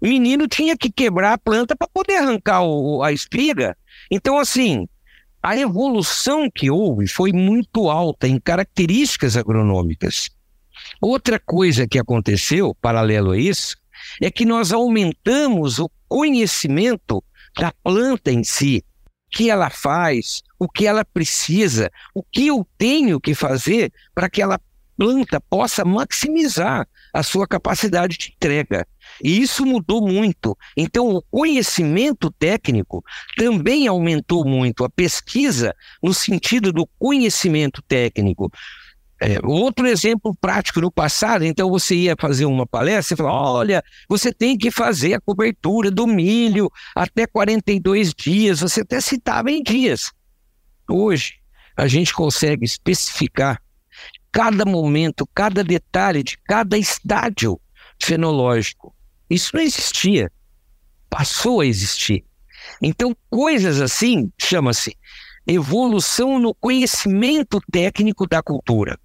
O 0.00 0.06
menino 0.06 0.46
tinha 0.46 0.76
que 0.76 0.90
quebrar 0.90 1.32
a 1.32 1.38
planta 1.38 1.74
para 1.76 1.88
poder 1.88 2.16
arrancar 2.16 2.62
o, 2.62 3.02
a 3.02 3.12
espiga. 3.12 3.76
Então, 4.10 4.38
assim, 4.38 4.86
a 5.42 5.56
evolução 5.56 6.50
que 6.50 6.70
houve 6.70 7.06
foi 7.06 7.32
muito 7.32 7.88
alta 7.90 8.28
em 8.28 8.38
características 8.38 9.36
agronômicas. 9.36 10.30
Outra 11.00 11.38
coisa 11.38 11.86
que 11.86 11.98
aconteceu, 11.98 12.74
paralelo 12.80 13.32
a 13.32 13.38
isso, 13.38 13.76
é 14.20 14.30
que 14.30 14.44
nós 14.44 14.72
aumentamos 14.72 15.78
o 15.78 15.90
conhecimento 16.08 17.22
da 17.56 17.72
planta 17.82 18.30
em 18.30 18.44
si, 18.44 18.84
o 19.26 19.36
que 19.36 19.50
ela 19.50 19.70
faz, 19.70 20.42
o 20.58 20.68
que 20.68 20.86
ela 20.86 21.04
precisa, 21.04 21.90
o 22.14 22.22
que 22.22 22.46
eu 22.46 22.66
tenho 22.76 23.20
que 23.20 23.34
fazer 23.34 23.92
para 24.14 24.30
que 24.30 24.40
ela 24.40 24.60
planta 24.98 25.40
possa 25.40 25.84
maximizar 25.84 26.86
a 27.14 27.22
sua 27.22 27.46
capacidade 27.46 28.18
de 28.18 28.34
entrega. 28.34 28.84
E 29.22 29.40
isso 29.40 29.64
mudou 29.64 30.06
muito. 30.06 30.58
Então, 30.76 31.14
o 31.14 31.22
conhecimento 31.30 32.30
técnico 32.32 33.02
também 33.36 33.86
aumentou 33.86 34.44
muito. 34.44 34.84
A 34.84 34.90
pesquisa, 34.90 35.72
no 36.02 36.12
sentido 36.12 36.72
do 36.72 36.86
conhecimento 36.98 37.80
técnico. 37.82 38.50
É, 39.20 39.38
outro 39.44 39.86
exemplo 39.86 40.32
prático 40.40 40.80
no 40.80 40.92
passado, 40.92 41.44
então 41.44 41.68
você 41.68 41.94
ia 41.94 42.14
fazer 42.16 42.44
uma 42.44 42.64
palestra, 42.64 43.02
você 43.02 43.16
falava, 43.16 43.50
olha, 43.50 43.84
você 44.08 44.32
tem 44.32 44.56
que 44.56 44.70
fazer 44.70 45.14
a 45.14 45.20
cobertura 45.20 45.90
do 45.90 46.06
milho 46.06 46.70
até 46.94 47.26
42 47.26 48.14
dias, 48.14 48.60
você 48.60 48.82
até 48.82 49.00
citava 49.00 49.50
em 49.50 49.60
dias. 49.60 50.12
Hoje, 50.88 51.34
a 51.76 51.88
gente 51.88 52.14
consegue 52.14 52.64
especificar 52.64 53.60
cada 54.32 54.64
momento, 54.64 55.28
cada 55.34 55.64
detalhe 55.64 56.22
de 56.22 56.36
cada 56.46 56.76
estádio 56.76 57.60
fenológico. 58.00 58.94
Isso 59.28 59.50
não 59.54 59.62
existia. 59.62 60.30
Passou 61.10 61.60
a 61.60 61.66
existir. 61.66 62.24
Então, 62.82 63.16
coisas 63.30 63.80
assim 63.80 64.30
chama-se 64.38 64.96
evolução 65.46 66.38
no 66.38 66.54
conhecimento 66.54 67.58
técnico 67.72 68.26
da 68.26 68.42
cultura. 68.42 68.98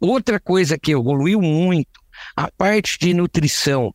Outra 0.00 0.40
coisa 0.40 0.76
que 0.76 0.90
evoluiu 0.90 1.40
muito, 1.40 2.00
a 2.34 2.50
parte 2.50 2.98
de 2.98 3.14
nutrição. 3.14 3.94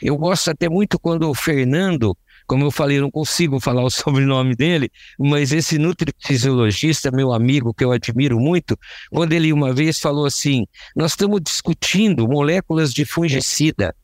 Eu 0.00 0.16
gosto 0.16 0.50
até 0.50 0.68
muito 0.68 0.98
quando 0.98 1.28
o 1.28 1.34
Fernando, 1.34 2.16
como 2.46 2.64
eu 2.64 2.70
falei, 2.70 2.98
eu 2.98 3.02
não 3.02 3.10
consigo 3.10 3.60
falar 3.60 3.82
o 3.84 3.90
sobrenome 3.90 4.54
dele, 4.54 4.90
mas 5.18 5.52
esse 5.52 5.78
nutrifisiologista, 5.78 7.10
meu 7.10 7.32
amigo, 7.32 7.74
que 7.74 7.84
eu 7.84 7.92
admiro 7.92 8.38
muito, 8.38 8.78
quando 9.10 9.32
ele 9.32 9.52
uma 9.52 9.72
vez 9.72 9.98
falou 9.98 10.26
assim: 10.26 10.66
nós 10.94 11.12
estamos 11.12 11.40
discutindo 11.40 12.28
moléculas 12.28 12.92
de 12.92 13.04
fungicida 13.04 13.94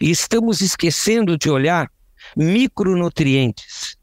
e 0.00 0.10
estamos 0.10 0.60
esquecendo 0.60 1.36
de 1.36 1.50
olhar 1.50 1.88
micronutrientes. 2.36 3.96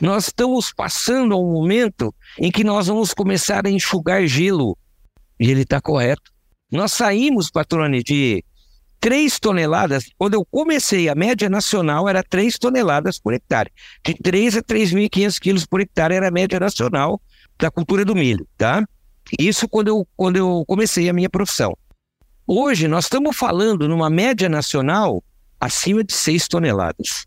Nós 0.00 0.28
estamos 0.28 0.72
passando 0.72 1.34
a 1.34 1.38
um 1.38 1.52
momento 1.52 2.14
em 2.38 2.50
que 2.50 2.62
nós 2.62 2.86
vamos 2.86 3.12
começar 3.12 3.66
a 3.66 3.70
enxugar 3.70 4.26
gelo 4.26 4.76
e 5.40 5.50
ele 5.50 5.62
está 5.62 5.80
correto. 5.80 6.30
Nós 6.70 6.92
saímos, 6.92 7.50
patrone, 7.50 8.02
de 8.02 8.44
3 9.02 9.40
toneladas. 9.40 10.04
Quando 10.16 10.34
eu 10.34 10.44
comecei, 10.44 11.08
a 11.08 11.14
média 11.16 11.50
nacional 11.50 12.08
era 12.08 12.22
3 12.22 12.56
toneladas 12.56 13.18
por 13.18 13.34
hectare. 13.34 13.68
De 14.04 14.14
3 14.14 14.58
a 14.58 14.62
3.500 14.62 15.40
quilos 15.40 15.66
por 15.66 15.80
hectare 15.80 16.14
era 16.14 16.28
a 16.28 16.30
média 16.30 16.60
nacional 16.60 17.20
da 17.58 17.68
cultura 17.68 18.04
do 18.04 18.14
milho, 18.14 18.46
tá? 18.56 18.86
Isso 19.40 19.68
quando 19.68 19.88
eu, 19.88 20.06
quando 20.16 20.36
eu 20.36 20.64
comecei 20.68 21.08
a 21.08 21.12
minha 21.12 21.28
profissão. 21.28 21.76
Hoje, 22.46 22.86
nós 22.86 23.06
estamos 23.06 23.36
falando 23.36 23.88
numa 23.88 24.08
média 24.08 24.48
nacional 24.48 25.20
acima 25.58 26.04
de 26.04 26.14
6 26.14 26.46
toneladas. 26.46 27.26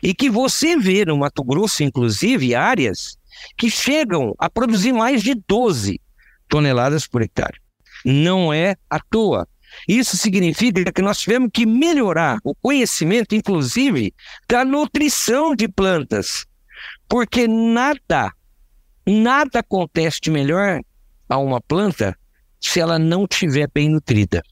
E 0.00 0.14
que 0.14 0.30
você 0.30 0.76
vê 0.76 1.04
no 1.04 1.18
Mato 1.18 1.42
Grosso, 1.42 1.82
inclusive, 1.82 2.54
áreas 2.54 3.18
que 3.56 3.68
chegam 3.68 4.32
a 4.38 4.48
produzir 4.48 4.92
mais 4.92 5.24
de 5.24 5.34
12 5.34 6.00
toneladas 6.48 7.04
por 7.04 7.20
hectare. 7.20 7.58
Não 8.04 8.52
é 8.52 8.76
à 8.88 9.00
toa. 9.00 9.48
Isso 9.86 10.16
significa 10.16 10.90
que 10.92 11.02
nós 11.02 11.18
tivemos 11.18 11.50
que 11.52 11.66
melhorar 11.66 12.38
o 12.44 12.54
conhecimento, 12.54 13.34
inclusive, 13.34 14.14
da 14.48 14.64
nutrição 14.64 15.54
de 15.54 15.68
plantas. 15.68 16.46
Porque 17.08 17.46
nada, 17.46 18.32
nada 19.06 19.60
acontece 19.60 20.20
de 20.20 20.30
melhor 20.30 20.80
a 21.28 21.38
uma 21.38 21.60
planta 21.60 22.16
se 22.60 22.80
ela 22.80 22.98
não 22.98 23.24
estiver 23.24 23.68
bem 23.72 23.88
nutrida. 23.88 24.42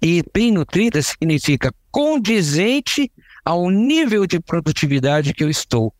E 0.00 0.22
bem 0.32 0.52
nutrida 0.52 1.02
significa 1.02 1.74
condizente 1.90 3.10
ao 3.44 3.70
nível 3.70 4.26
de 4.26 4.38
produtividade 4.40 5.34
que 5.34 5.42
eu 5.42 5.50
estou 5.50 5.92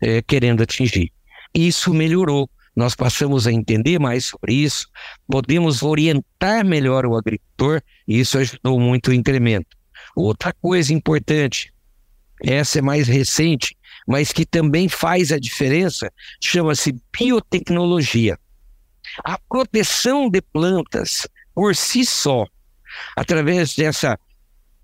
é, 0.00 0.22
querendo 0.22 0.62
atingir. 0.62 1.12
Isso 1.54 1.92
melhorou 1.92 2.48
nós 2.74 2.94
passamos 2.94 3.46
a 3.46 3.52
entender 3.52 3.98
mais 3.98 4.26
sobre 4.26 4.54
isso, 4.54 4.88
podemos 5.26 5.82
orientar 5.82 6.64
melhor 6.64 7.04
o 7.04 7.16
agricultor 7.16 7.82
e 8.06 8.20
isso 8.20 8.38
ajudou 8.38 8.78
muito 8.78 9.10
o 9.10 9.14
incremento. 9.14 9.76
Outra 10.16 10.52
coisa 10.52 10.92
importante, 10.92 11.72
essa 12.42 12.78
é 12.78 12.82
mais 12.82 13.06
recente, 13.08 13.76
mas 14.06 14.32
que 14.32 14.46
também 14.46 14.88
faz 14.88 15.30
a 15.32 15.38
diferença, 15.38 16.10
chama-se 16.40 16.94
biotecnologia. 17.16 18.38
A 19.24 19.38
proteção 19.38 20.30
de 20.30 20.40
plantas 20.40 21.28
por 21.54 21.74
si 21.74 22.04
só, 22.04 22.46
através 23.16 23.74
dessa 23.74 24.18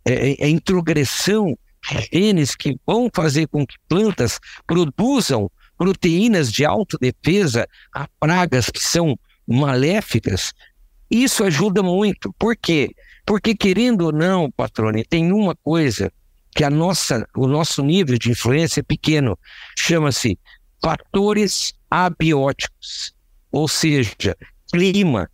é, 0.05 0.45
é, 0.45 0.49
introgressão 0.49 1.57
de 1.91 2.09
genes 2.13 2.55
que 2.55 2.79
vão 2.87 3.11
fazer 3.13 3.47
com 3.49 3.67
que 3.67 3.77
plantas 3.89 4.39
produzam 4.67 5.51
proteínas 5.77 6.53
de 6.53 6.65
autodefesa 6.65 7.67
a 7.93 8.09
pragas 8.19 8.71
que 8.71 8.81
são 8.81 9.19
maléficas, 9.47 10.53
isso 11.11 11.45
ajuda 11.45 11.83
muito. 11.83 12.33
Por 12.39 12.57
quê? 12.57 12.91
Porque, 13.25 13.55
querendo 13.55 14.03
ou 14.03 14.13
não, 14.13 14.51
patrone, 14.51 15.05
tem 15.05 15.33
uma 15.33 15.55
coisa 15.55 16.13
que 16.55 16.65
a 16.65 16.71
nossa, 16.71 17.27
o 17.37 17.47
nosso 17.47 17.83
nível 17.83 18.19
de 18.19 18.31
influência 18.31 18.81
é 18.81 18.83
pequeno, 18.83 19.39
chama-se 19.79 20.39
fatores 20.83 21.75
abióticos, 21.91 23.15
ou 23.53 23.69
seja, 23.69 24.37
clima. 24.73 25.31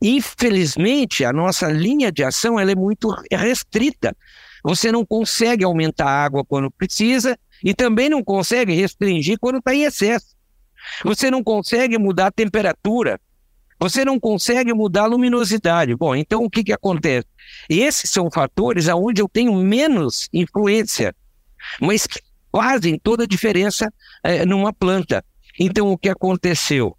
Infelizmente, 0.00 1.24
a 1.24 1.32
nossa 1.32 1.68
linha 1.70 2.12
de 2.12 2.22
ação 2.22 2.58
ela 2.58 2.70
é 2.70 2.76
muito 2.76 3.10
restrita. 3.32 4.16
Você 4.62 4.92
não 4.92 5.04
consegue 5.04 5.64
aumentar 5.64 6.06
a 6.06 6.24
água 6.24 6.44
quando 6.44 6.70
precisa 6.70 7.36
e 7.62 7.74
também 7.74 8.08
não 8.08 8.22
consegue 8.22 8.72
restringir 8.74 9.38
quando 9.38 9.58
está 9.58 9.74
em 9.74 9.84
excesso. 9.84 10.36
Você 11.04 11.30
não 11.30 11.42
consegue 11.42 11.98
mudar 11.98 12.26
a 12.26 12.32
temperatura. 12.32 13.20
Você 13.80 14.04
não 14.04 14.18
consegue 14.18 14.72
mudar 14.72 15.02
a 15.02 15.06
luminosidade. 15.06 15.94
Bom, 15.94 16.14
então 16.14 16.44
o 16.44 16.50
que, 16.50 16.64
que 16.64 16.72
acontece? 16.72 17.26
Esses 17.68 18.10
são 18.10 18.30
fatores 18.30 18.88
aonde 18.88 19.22
eu 19.22 19.28
tenho 19.28 19.54
menos 19.54 20.28
influência, 20.32 21.14
mas 21.80 22.06
que 22.06 22.20
fazem 22.50 22.98
toda 22.98 23.24
a 23.24 23.26
diferença 23.26 23.92
é, 24.22 24.44
numa 24.44 24.72
planta. 24.72 25.24
Então, 25.58 25.90
o 25.90 25.98
que 25.98 26.08
aconteceu? 26.08 26.96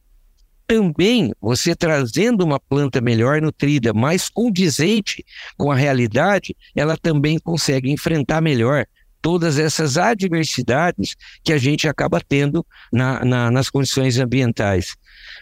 Também 0.68 1.34
você 1.42 1.76
trazendo 1.76 2.44
uma 2.44 2.60
planta 2.60 3.02
melhor 3.02 3.42
nutrida, 3.42 3.92
mais 3.94 4.30
condizente 4.30 5.26
com 5.58 5.72
a 5.72 5.76
realidade, 5.76 6.56
ela 6.76 6.96
também 6.96 7.40
consegue 7.40 7.92
enfrentar 7.92 8.40
melhor 8.40 8.86
todas 9.22 9.60
essas 9.60 9.98
adversidades 9.98 11.16
que 11.44 11.54
a 11.54 11.58
gente 11.58 11.88
acaba 11.88 12.22
tendo 12.22 12.66
na, 12.92 13.24
na, 13.24 13.52
nas 13.52 13.70
condições 13.70 14.18
ambientais. 14.18 14.96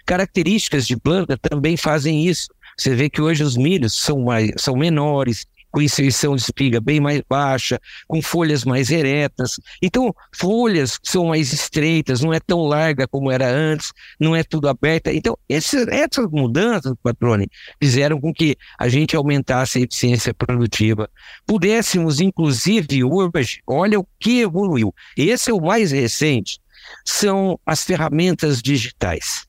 Características 0.05 0.87
de 0.87 0.97
planta 0.97 1.37
também 1.37 1.77
fazem 1.77 2.25
isso. 2.27 2.47
Você 2.77 2.95
vê 2.95 3.09
que 3.09 3.21
hoje 3.21 3.43
os 3.43 3.57
milhos 3.57 3.93
são, 3.93 4.23
mais, 4.23 4.51
são 4.57 4.75
menores, 4.75 5.45
com 5.77 5.81
inserção 5.81 6.35
de 6.35 6.41
espiga 6.41 6.81
bem 6.81 6.99
mais 6.99 7.21
baixa, 7.29 7.79
com 8.07 8.19
folhas 8.19 8.65
mais 8.65 8.89
eretas. 8.89 9.59
Então, 9.79 10.11
folhas 10.35 10.97
são 11.03 11.27
mais 11.27 11.53
estreitas, 11.53 12.21
não 12.21 12.33
é 12.33 12.39
tão 12.39 12.61
larga 12.61 13.07
como 13.07 13.29
era 13.29 13.47
antes, 13.47 13.93
não 14.19 14.35
é 14.35 14.43
tudo 14.43 14.67
aberta. 14.67 15.13
Então, 15.13 15.37
essas, 15.47 15.87
essas 15.87 16.27
mudanças, 16.31 16.95
patrone, 17.03 17.47
fizeram 17.79 18.19
com 18.19 18.33
que 18.33 18.55
a 18.79 18.89
gente 18.89 19.15
aumentasse 19.15 19.77
a 19.77 19.81
eficiência 19.81 20.33
produtiva. 20.33 21.07
Pudéssemos, 21.45 22.19
inclusive, 22.19 23.03
hoje, 23.03 23.61
olha 23.67 23.99
o 23.99 24.07
que 24.19 24.39
evoluiu. 24.39 24.91
Esse 25.15 25.51
é 25.51 25.53
o 25.53 25.61
mais 25.61 25.91
recente, 25.91 26.59
são 27.05 27.59
as 27.63 27.83
ferramentas 27.83 28.63
digitais. 28.63 29.45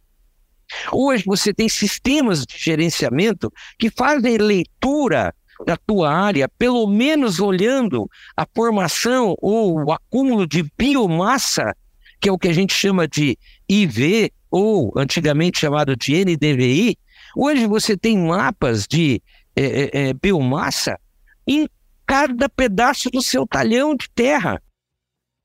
Hoje 0.92 1.24
você 1.24 1.54
tem 1.54 1.70
sistemas 1.70 2.44
de 2.44 2.58
gerenciamento 2.58 3.50
que 3.78 3.88
fazem 3.90 4.36
leitura 4.36 5.34
da 5.66 5.76
tua 5.76 6.12
área, 6.12 6.48
pelo 6.58 6.86
menos 6.86 7.40
olhando 7.40 8.08
a 8.36 8.46
formação 8.54 9.34
ou 9.40 9.84
o 9.84 9.92
acúmulo 9.92 10.46
de 10.46 10.64
biomassa, 10.76 11.74
que 12.20 12.28
é 12.28 12.32
o 12.32 12.38
que 12.38 12.48
a 12.48 12.52
gente 12.52 12.72
chama 12.72 13.06
de 13.06 13.38
IV, 13.68 14.32
ou 14.50 14.92
antigamente 14.96 15.58
chamado 15.58 15.96
de 15.96 16.24
NDVI. 16.24 16.96
Hoje 17.36 17.66
você 17.66 17.96
tem 17.96 18.18
mapas 18.18 18.86
de 18.86 19.22
é, 19.54 20.08
é, 20.08 20.14
biomassa 20.14 20.98
em 21.46 21.68
cada 22.06 22.48
pedaço 22.48 23.10
do 23.10 23.20
seu 23.20 23.46
talhão 23.46 23.94
de 23.94 24.08
terra. 24.14 24.62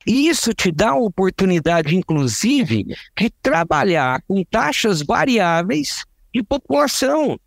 E 0.05 0.27
isso 0.27 0.53
te 0.53 0.71
dá 0.71 0.91
a 0.91 0.97
oportunidade, 0.97 1.95
inclusive, 1.95 2.85
de 3.17 3.29
trabalhar 3.41 4.21
com 4.27 4.43
taxas 4.43 5.01
variáveis 5.01 6.03
de 6.33 6.43
população. 6.43 7.39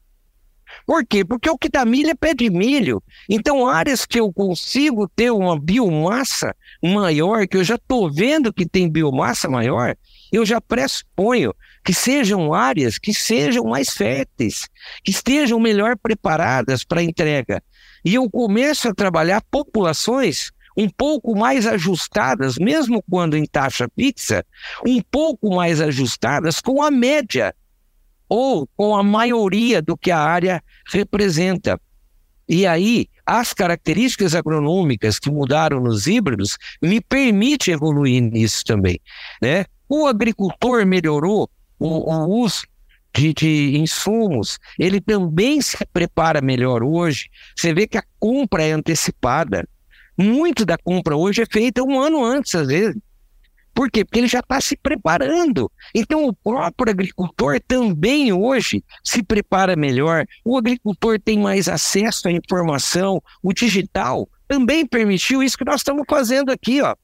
Por 0.87 1.05
quê? 1.05 1.25
Porque 1.25 1.51
o 1.51 1.59
que 1.59 1.69
dá 1.69 1.85
milho 1.85 2.11
é 2.11 2.15
pé 2.15 2.33
de 2.33 2.49
milho. 2.49 3.03
Então, 3.29 3.67
áreas 3.67 4.07
que 4.07 4.21
eu 4.21 4.33
consigo 4.33 5.09
ter 5.09 5.33
uma 5.33 5.59
biomassa 5.59 6.55
maior, 6.81 7.49
que 7.49 7.57
eu 7.57 7.65
já 7.65 7.75
estou 7.75 8.11
vendo 8.11 8.53
que 8.53 8.65
tem 8.65 8.89
biomassa 8.89 9.49
maior, 9.49 9.97
eu 10.33 10.47
já 10.47 10.61
pressuponho 10.61 11.53
que 11.85 11.93
sejam 11.93 12.55
áreas 12.55 12.99
que 12.99 13.13
sejam 13.13 13.65
mais 13.65 13.91
férteis, 13.91 14.69
que 15.03 15.11
estejam 15.11 15.59
melhor 15.59 15.97
preparadas 15.99 16.85
para 16.85 17.03
entrega. 17.03 17.61
E 18.05 18.15
eu 18.15 18.31
começo 18.31 18.89
a 18.89 18.95
trabalhar 18.95 19.43
populações 19.51 20.53
um 20.77 20.89
pouco 20.89 21.35
mais 21.35 21.67
ajustadas, 21.67 22.57
mesmo 22.59 23.03
quando 23.11 23.37
em 23.37 23.47
taxa 23.47 23.89
fixa, 23.99 24.45
um 24.87 25.01
pouco 25.01 25.55
mais 25.55 25.81
ajustadas 25.81 26.61
com 26.61 26.83
a 26.83 26.91
média 26.91 27.55
ou 28.29 28.69
com 28.77 28.97
a 28.97 29.03
maioria 29.03 29.81
do 29.81 29.97
que 29.97 30.11
a 30.11 30.19
área 30.19 30.63
representa. 30.93 31.81
E 32.49 32.67
aí, 32.67 33.09
as 33.25 33.53
características 33.53 34.35
agronômicas 34.35 35.19
que 35.19 35.31
mudaram 35.31 35.81
nos 35.81 36.07
híbridos 36.07 36.57
me 36.81 37.01
permite 37.01 37.73
evoluir 37.73 38.23
nisso 38.23 38.65
também. 38.65 39.01
Né? 39.43 39.65
O 39.89 40.07
agricultor 40.07 40.87
melhorou 40.87 41.51
o, 41.79 42.13
o 42.13 42.43
uso 42.43 42.63
de, 43.15 43.33
de, 43.33 43.79
insumos, 43.79 44.59
ele 44.79 45.01
também 45.01 45.61
se 45.61 45.77
prepara 45.93 46.41
melhor 46.41 46.83
hoje. 46.83 47.29
Você 47.57 47.73
vê 47.73 47.87
que 47.87 47.97
a 47.97 48.05
compra 48.19 48.63
é 48.63 48.73
antecipada. 48.73 49.67
Muito 50.19 50.65
da 50.65 50.77
compra 50.79 51.17
hoje 51.17 51.43
é 51.43 51.47
feita 51.47 51.83
um 51.83 51.99
ano 51.99 52.25
antes, 52.25 52.55
às 52.55 52.69
vezes. 52.69 52.97
Por 53.77 53.91
quê? 53.91 54.07
Porque 54.07 54.21
ele 54.21 54.27
já 54.27 54.41
está 54.41 54.59
se 54.59 54.75
preparando. 54.75 55.71
Então, 55.95 56.25
o 56.25 56.33
próprio 56.33 56.91
agricultor 56.91 57.61
também 57.61 58.33
hoje 58.33 58.83
se 59.05 59.23
prepara 59.23 59.77
melhor. 59.77 60.25
O 60.43 60.57
agricultor 60.57 61.21
tem 61.21 61.39
mais 61.39 61.69
acesso 61.69 62.27
à 62.27 62.33
informação. 62.33 63.23
O 63.43 63.53
digital 63.53 64.27
também 64.49 64.87
permitiu 64.87 65.43
isso 65.43 65.59
que 65.59 65.65
nós 65.67 65.83
estamos 65.83 66.05
fazendo 66.09 66.51
aqui, 66.51 66.81
ó. 66.81 66.97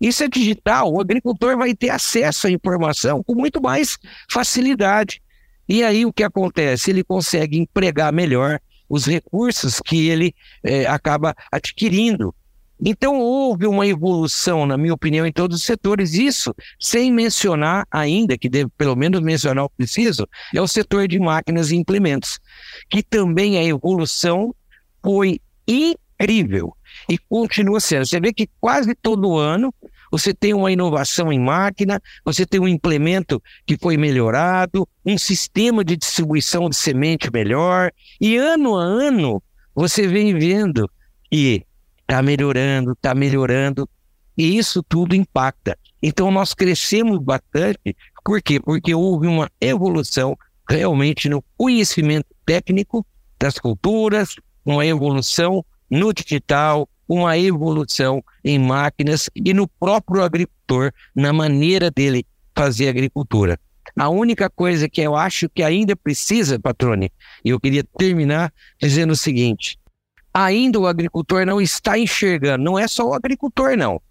Isso 0.00 0.24
é 0.24 0.28
digital. 0.28 0.92
O 0.92 1.00
agricultor 1.00 1.56
vai 1.56 1.72
ter 1.76 1.90
acesso 1.90 2.48
à 2.48 2.50
informação 2.50 3.22
com 3.22 3.36
muito 3.36 3.62
mais 3.62 3.96
facilidade. 4.28 5.22
E 5.68 5.84
aí 5.84 6.04
o 6.04 6.12
que 6.12 6.24
acontece? 6.24 6.90
Ele 6.90 7.04
consegue 7.04 7.56
empregar 7.56 8.12
melhor 8.12 8.58
os 8.88 9.06
recursos 9.06 9.78
que 9.78 10.08
ele 10.08 10.34
é, 10.64 10.86
acaba 10.86 11.36
adquirindo. 11.52 12.34
Então, 12.80 13.18
houve 13.18 13.66
uma 13.66 13.86
evolução, 13.86 14.66
na 14.66 14.76
minha 14.76 14.92
opinião, 14.92 15.26
em 15.26 15.32
todos 15.32 15.58
os 15.58 15.64
setores. 15.64 16.14
Isso 16.14 16.54
sem 16.78 17.12
mencionar 17.12 17.86
ainda, 17.90 18.36
que 18.36 18.48
deve 18.48 18.70
pelo 18.76 18.96
menos 18.96 19.20
mencionar 19.20 19.64
o 19.64 19.70
preciso, 19.70 20.26
é 20.54 20.60
o 20.60 20.66
setor 20.66 21.06
de 21.08 21.18
máquinas 21.18 21.70
e 21.70 21.76
implementos, 21.76 22.38
que 22.90 23.02
também 23.02 23.58
a 23.58 23.64
evolução 23.64 24.54
foi 25.02 25.40
incrível 25.66 26.76
e 27.08 27.18
continua 27.18 27.80
sendo. 27.80 28.06
Você 28.06 28.20
vê 28.20 28.32
que 28.32 28.48
quase 28.60 28.94
todo 28.94 29.36
ano 29.36 29.72
você 30.10 30.32
tem 30.32 30.54
uma 30.54 30.70
inovação 30.70 31.32
em 31.32 31.40
máquina, 31.40 32.00
você 32.24 32.46
tem 32.46 32.60
um 32.60 32.68
implemento 32.68 33.42
que 33.66 33.76
foi 33.76 33.96
melhorado, 33.96 34.88
um 35.04 35.18
sistema 35.18 35.84
de 35.84 35.96
distribuição 35.96 36.68
de 36.68 36.76
semente 36.76 37.28
melhor, 37.32 37.90
e 38.20 38.36
ano 38.36 38.76
a 38.76 38.82
ano 38.84 39.42
você 39.74 40.06
vem 40.06 40.38
vendo 40.38 40.88
que 41.30 41.64
está 42.04 42.22
melhorando, 42.22 42.92
está 42.92 43.14
melhorando, 43.14 43.88
e 44.36 44.56
isso 44.56 44.82
tudo 44.82 45.14
impacta. 45.14 45.78
Então 46.02 46.30
nós 46.30 46.54
crescemos 46.54 47.18
bastante, 47.18 47.96
por 48.24 48.40
quê? 48.42 48.60
Porque 48.60 48.94
houve 48.94 49.26
uma 49.26 49.50
evolução 49.60 50.36
realmente 50.68 51.28
no 51.28 51.42
conhecimento 51.56 52.26
técnico 52.44 53.04
das 53.38 53.58
culturas, 53.58 54.36
uma 54.64 54.84
evolução 54.86 55.64
no 55.90 56.12
digital, 56.12 56.88
uma 57.08 57.36
evolução 57.38 58.22
em 58.42 58.58
máquinas 58.58 59.28
e 59.34 59.52
no 59.52 59.68
próprio 59.68 60.22
agricultor, 60.22 60.90
na 61.14 61.32
maneira 61.32 61.90
dele 61.90 62.26
fazer 62.56 62.88
agricultura. 62.88 63.58
A 63.96 64.08
única 64.08 64.48
coisa 64.48 64.88
que 64.88 65.00
eu 65.00 65.14
acho 65.14 65.48
que 65.48 65.62
ainda 65.62 65.94
precisa, 65.94 66.58
Patrone, 66.58 67.12
e 67.44 67.50
eu 67.50 67.60
queria 67.60 67.84
terminar 67.98 68.52
dizendo 68.80 69.12
o 69.12 69.16
seguinte: 69.16 69.78
ainda 70.34 70.80
o 70.80 70.86
agricultor 70.86 71.46
não 71.46 71.60
está 71.60 71.96
enxergando, 71.96 72.64
não 72.64 72.76
é 72.76 72.88
só 72.88 73.08
o 73.08 73.14
agricultor, 73.14 73.76
não. 73.76 74.02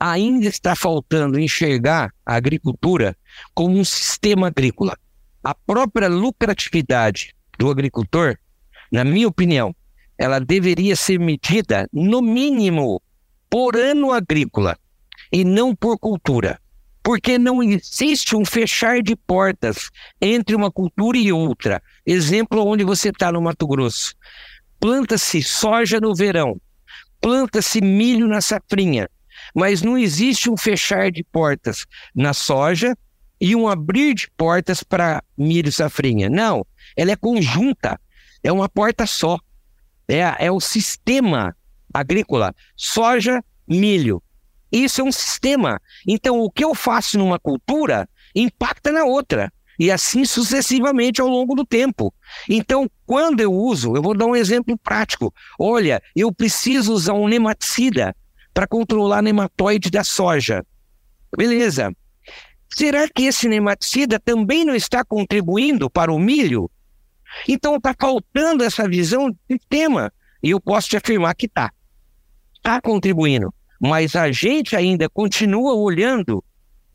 Ainda 0.00 0.46
está 0.46 0.74
faltando 0.74 1.38
enxergar 1.38 2.12
a 2.24 2.34
agricultura 2.34 3.14
como 3.54 3.78
um 3.78 3.84
sistema 3.84 4.46
agrícola. 4.46 4.96
A 5.44 5.54
própria 5.54 6.08
lucratividade 6.08 7.34
do 7.58 7.70
agricultor, 7.70 8.36
na 8.90 9.04
minha 9.04 9.28
opinião, 9.28 9.74
ela 10.18 10.38
deveria 10.38 10.96
ser 10.96 11.20
medida, 11.20 11.88
no 11.92 12.22
mínimo, 12.22 13.02
por 13.50 13.76
ano 13.76 14.12
agrícola 14.12 14.78
e 15.30 15.44
não 15.44 15.74
por 15.74 15.98
cultura. 15.98 16.58
Porque 17.02 17.38
não 17.38 17.62
existe 17.62 18.34
um 18.34 18.44
fechar 18.44 19.00
de 19.00 19.14
portas 19.14 19.90
entre 20.20 20.56
uma 20.56 20.72
cultura 20.72 21.16
e 21.16 21.32
outra. 21.32 21.80
Exemplo 22.04 22.66
onde 22.66 22.82
você 22.82 23.10
está 23.10 23.30
no 23.30 23.40
Mato 23.40 23.66
Grosso 23.66 24.14
planta-se 24.80 25.42
soja 25.42 26.00
no 26.00 26.14
verão, 26.14 26.60
planta-se 27.20 27.80
milho 27.80 28.26
na 28.28 28.40
safrinha, 28.40 29.08
mas 29.54 29.82
não 29.82 29.96
existe 29.96 30.50
um 30.50 30.56
fechar 30.56 31.10
de 31.10 31.22
portas 31.24 31.86
na 32.14 32.32
soja 32.32 32.96
e 33.40 33.54
um 33.54 33.68
abrir 33.68 34.14
de 34.14 34.30
portas 34.36 34.82
para 34.82 35.22
milho 35.36 35.70
safrinha. 35.72 36.28
Não, 36.28 36.66
ela 36.96 37.12
é 37.12 37.16
conjunta, 37.16 38.00
é 38.42 38.52
uma 38.52 38.68
porta 38.68 39.06
só. 39.06 39.38
É, 40.08 40.46
é 40.46 40.52
o 40.52 40.60
sistema 40.60 41.56
agrícola, 41.92 42.54
soja, 42.76 43.42
milho. 43.66 44.22
Isso 44.70 45.00
é 45.00 45.04
um 45.04 45.12
sistema. 45.12 45.80
Então, 46.06 46.40
o 46.40 46.50
que 46.50 46.64
eu 46.64 46.74
faço 46.74 47.18
numa 47.18 47.38
cultura 47.38 48.08
impacta 48.34 48.92
na 48.92 49.04
outra 49.04 49.52
e 49.78 49.90
assim 49.90 50.24
sucessivamente 50.24 51.20
ao 51.20 51.28
longo 51.28 51.54
do 51.54 51.64
tempo. 51.64 52.12
Então, 52.48 52.90
quando 53.04 53.40
eu 53.40 53.52
uso, 53.52 53.94
eu 53.96 54.02
vou 54.02 54.16
dar 54.16 54.26
um 54.26 54.36
exemplo 54.36 54.76
prático. 54.78 55.32
Olha, 55.58 56.02
eu 56.14 56.32
preciso 56.32 56.92
usar 56.92 57.14
um 57.14 57.28
nematicida 57.28 58.14
para 58.52 58.66
controlar 58.66 59.22
nematóide 59.22 59.90
da 59.90 60.02
soja. 60.02 60.64
Beleza. 61.36 61.94
Será 62.74 63.08
que 63.08 63.24
esse 63.24 63.48
nematicida 63.48 64.18
também 64.18 64.64
não 64.64 64.74
está 64.74 65.04
contribuindo 65.04 65.88
para 65.88 66.12
o 66.12 66.18
milho? 66.18 66.70
Então 67.48 67.76
está 67.76 67.94
faltando 67.98 68.64
essa 68.64 68.88
visão 68.88 69.30
de 69.30 69.36
sistema. 69.50 70.12
E 70.42 70.50
eu 70.50 70.60
posso 70.60 70.88
te 70.88 70.96
afirmar 70.96 71.34
que 71.34 71.46
está. 71.46 71.70
Está 72.56 72.80
contribuindo. 72.80 73.52
Mas 73.80 74.16
a 74.16 74.32
gente 74.32 74.74
ainda 74.74 75.08
continua 75.08 75.74
olhando 75.74 76.42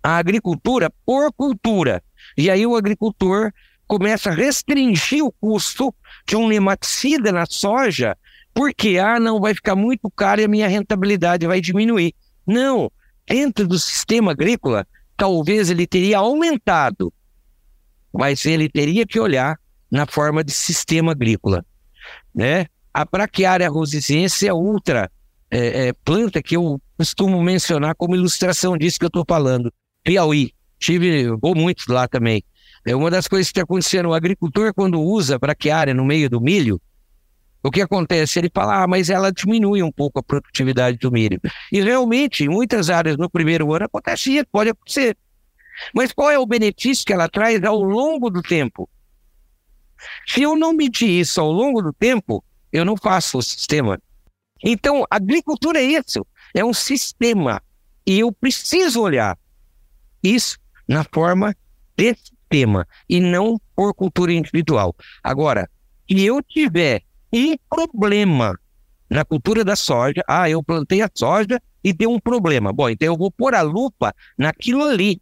a 0.03 0.17
agricultura 0.17 0.91
por 1.05 1.32
cultura. 1.34 2.03
E 2.38 2.49
aí 2.49 2.65
o 2.65 2.75
agricultor 2.75 3.51
começa 3.88 4.29
a 4.29 4.34
restringir 4.34 5.23
o 5.23 5.32
custo 5.32 5.93
de 6.25 6.36
um 6.36 6.47
nematicida 6.47 7.32
na 7.32 7.45
soja, 7.45 8.17
porque 8.53 8.97
ah, 8.97 9.19
não 9.19 9.39
vai 9.39 9.53
ficar 9.53 9.75
muito 9.75 10.09
caro 10.09 10.41
e 10.41 10.45
a 10.45 10.47
minha 10.47 10.67
rentabilidade 10.67 11.45
vai 11.45 11.59
diminuir. 11.59 12.13
Não, 12.47 12.91
dentro 13.27 13.67
do 13.67 13.77
sistema 13.77 14.32
agrícola, 14.32 14.88
talvez 15.17 15.69
ele 15.69 15.86
teria 15.86 16.19
aumentado, 16.19 17.13
mas 18.13 18.45
ele 18.45 18.69
teria 18.69 19.05
que 19.05 19.19
olhar 19.19 19.59
na 19.89 20.05
forma 20.05 20.43
de 20.43 20.51
sistema 20.51 21.11
agrícola, 21.11 21.65
né? 22.34 22.65
A 22.93 23.05
braquiária 23.05 23.69
rosicense 23.69 24.47
é 24.47 24.53
outra 24.53 25.09
é, 25.49 25.88
é, 25.88 25.93
planta 25.93 26.41
que 26.41 26.55
eu 26.55 26.82
costumo 26.97 27.41
mencionar 27.41 27.95
como 27.95 28.15
ilustração 28.15 28.77
disso 28.77 28.97
que 28.97 29.05
eu 29.05 29.07
estou 29.07 29.25
falando. 29.27 29.71
Piauí. 30.03 30.53
Tive, 30.82 31.27
vou 31.39 31.53
muito 31.53 31.84
lá 31.88 32.07
também. 32.07 32.43
É 32.84 32.95
uma 32.95 33.11
das 33.11 33.27
coisas 33.27 33.47
que 33.47 33.51
está 33.51 33.61
acontecendo. 33.63 34.09
O 34.09 34.13
agricultor, 34.15 34.73
quando 34.73 34.99
usa 34.99 35.38
braquiária 35.38 35.93
no 35.93 36.03
meio 36.03 36.27
do 36.27 36.41
milho, 36.41 36.82
o 37.61 37.69
que 37.69 37.82
acontece? 37.82 38.39
Ele 38.39 38.49
fala, 38.51 38.82
ah, 38.82 38.88
mas 38.88 39.11
ela 39.11 39.32
diminui 39.32 39.84
um 39.84 39.91
pouco 39.91 40.17
a 40.17 40.23
produtividade 40.23 40.97
do 40.97 41.11
milho. 41.11 41.39
E 41.71 41.79
realmente, 41.79 42.43
em 42.43 42.49
muitas 42.49 42.89
áreas 42.89 43.15
no 43.15 43.29
primeiro 43.29 43.71
ano 43.71 43.86
acontece 43.86 44.36
isso, 44.38 44.47
pode 44.51 44.71
acontecer. 44.71 45.15
Mas 45.93 46.11
qual 46.11 46.32
é 46.32 46.39
o 46.39 46.47
benefício 46.47 47.05
que 47.05 47.13
ela 47.13 47.29
traz 47.29 47.63
ao 47.63 47.84
longo 47.84 48.32
do 48.32 48.41
tempo? 48.41 48.89
Se 50.27 50.41
eu 50.41 50.55
não 50.55 50.73
medir 50.73 51.09
isso 51.09 51.39
ao 51.39 51.51
longo 51.51 51.79
do 51.79 51.93
tempo, 51.93 52.43
eu 52.73 52.84
não 52.84 52.97
faço 52.97 53.38
o 53.38 53.43
sistema. 53.43 54.01
Então, 54.63 55.05
agricultura 55.11 55.79
é 55.79 55.84
isso, 55.84 56.25
é 56.55 56.65
um 56.65 56.73
sistema. 56.73 57.61
E 58.03 58.19
eu 58.19 58.32
preciso 58.32 58.99
olhar 58.99 59.38
isso 60.23 60.61
na 60.91 61.05
forma 61.05 61.55
de 61.97 62.13
sistema 62.13 62.85
e 63.09 63.21
não 63.21 63.59
por 63.73 63.93
cultura 63.93 64.33
individual. 64.33 64.93
Agora, 65.23 65.69
se 66.09 66.21
eu 66.21 66.43
tiver 66.43 67.01
um 67.33 67.55
problema 67.69 68.59
na 69.09 69.23
cultura 69.23 69.63
da 69.63 69.75
soja, 69.75 70.21
ah, 70.27 70.49
eu 70.49 70.61
plantei 70.61 71.01
a 71.01 71.09
soja 71.13 71.61
e 71.81 71.93
deu 71.93 72.11
um 72.11 72.19
problema. 72.19 72.73
Bom, 72.73 72.89
então 72.89 73.05
eu 73.05 73.17
vou 73.17 73.31
pôr 73.31 73.55
a 73.55 73.61
lupa 73.61 74.13
naquilo 74.37 74.83
ali. 74.83 75.21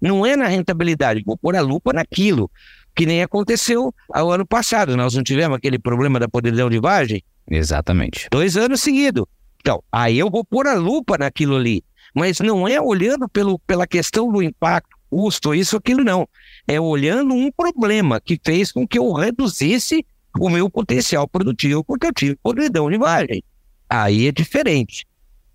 Não 0.00 0.24
é 0.24 0.36
na 0.36 0.46
rentabilidade, 0.46 1.24
vou 1.26 1.36
pôr 1.36 1.56
a 1.56 1.60
lupa 1.60 1.92
naquilo. 1.92 2.48
Que 2.94 3.04
nem 3.04 3.22
aconteceu 3.22 3.92
ao 4.12 4.30
ano 4.30 4.46
passado. 4.46 4.96
Nós 4.96 5.14
não 5.14 5.22
tivemos 5.22 5.56
aquele 5.56 5.78
problema 5.78 6.20
da 6.20 6.28
podridão 6.28 6.70
de 6.70 6.78
vagem? 6.78 7.22
Exatamente. 7.48 8.28
Dois 8.30 8.56
anos 8.56 8.80
seguidos. 8.80 9.24
Então, 9.60 9.82
aí 9.90 10.18
eu 10.18 10.30
vou 10.30 10.44
pôr 10.44 10.66
a 10.66 10.74
lupa 10.74 11.18
naquilo 11.18 11.56
ali. 11.56 11.84
Mas 12.14 12.40
não 12.40 12.66
é 12.66 12.80
olhando 12.80 13.28
pelo, 13.28 13.58
pela 13.60 13.86
questão 13.86 14.30
do 14.30 14.42
impacto, 14.42 14.99
custo, 15.10 15.54
isso, 15.54 15.76
aquilo, 15.76 16.04
não. 16.04 16.28
É 16.66 16.80
olhando 16.80 17.34
um 17.34 17.50
problema 17.50 18.20
que 18.20 18.40
fez 18.42 18.70
com 18.70 18.86
que 18.86 18.98
eu 18.98 19.12
reduzisse 19.12 20.06
o 20.38 20.48
meu 20.48 20.70
potencial 20.70 21.26
produtivo, 21.26 21.84
porque 21.84 22.06
eu 22.06 22.12
tive 22.12 22.36
podridão 22.36 22.88
de 22.88 22.96
vagem. 22.96 23.42
Aí 23.88 24.28
é 24.28 24.32
diferente. 24.32 25.06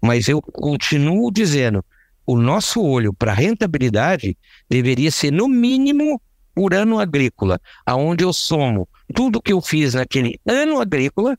Mas 0.02 0.28
eu 0.28 0.42
continuo 0.42 1.32
dizendo, 1.32 1.84
o 2.28 2.38
nosso 2.38 2.82
olho 2.84 3.14
para 3.14 3.34
rentabilidade 3.34 4.38
deveria 4.70 5.10
ser, 5.10 5.32
no 5.32 5.48
mínimo, 5.48 6.22
por 6.54 6.74
ano 6.74 7.00
agrícola, 7.00 7.60
aonde 7.86 8.24
eu 8.24 8.32
somo 8.32 8.88
tudo 9.14 9.42
que 9.42 9.54
eu 9.54 9.62
fiz 9.62 9.94
naquele 9.94 10.40
ano 10.46 10.80
agrícola 10.80 11.38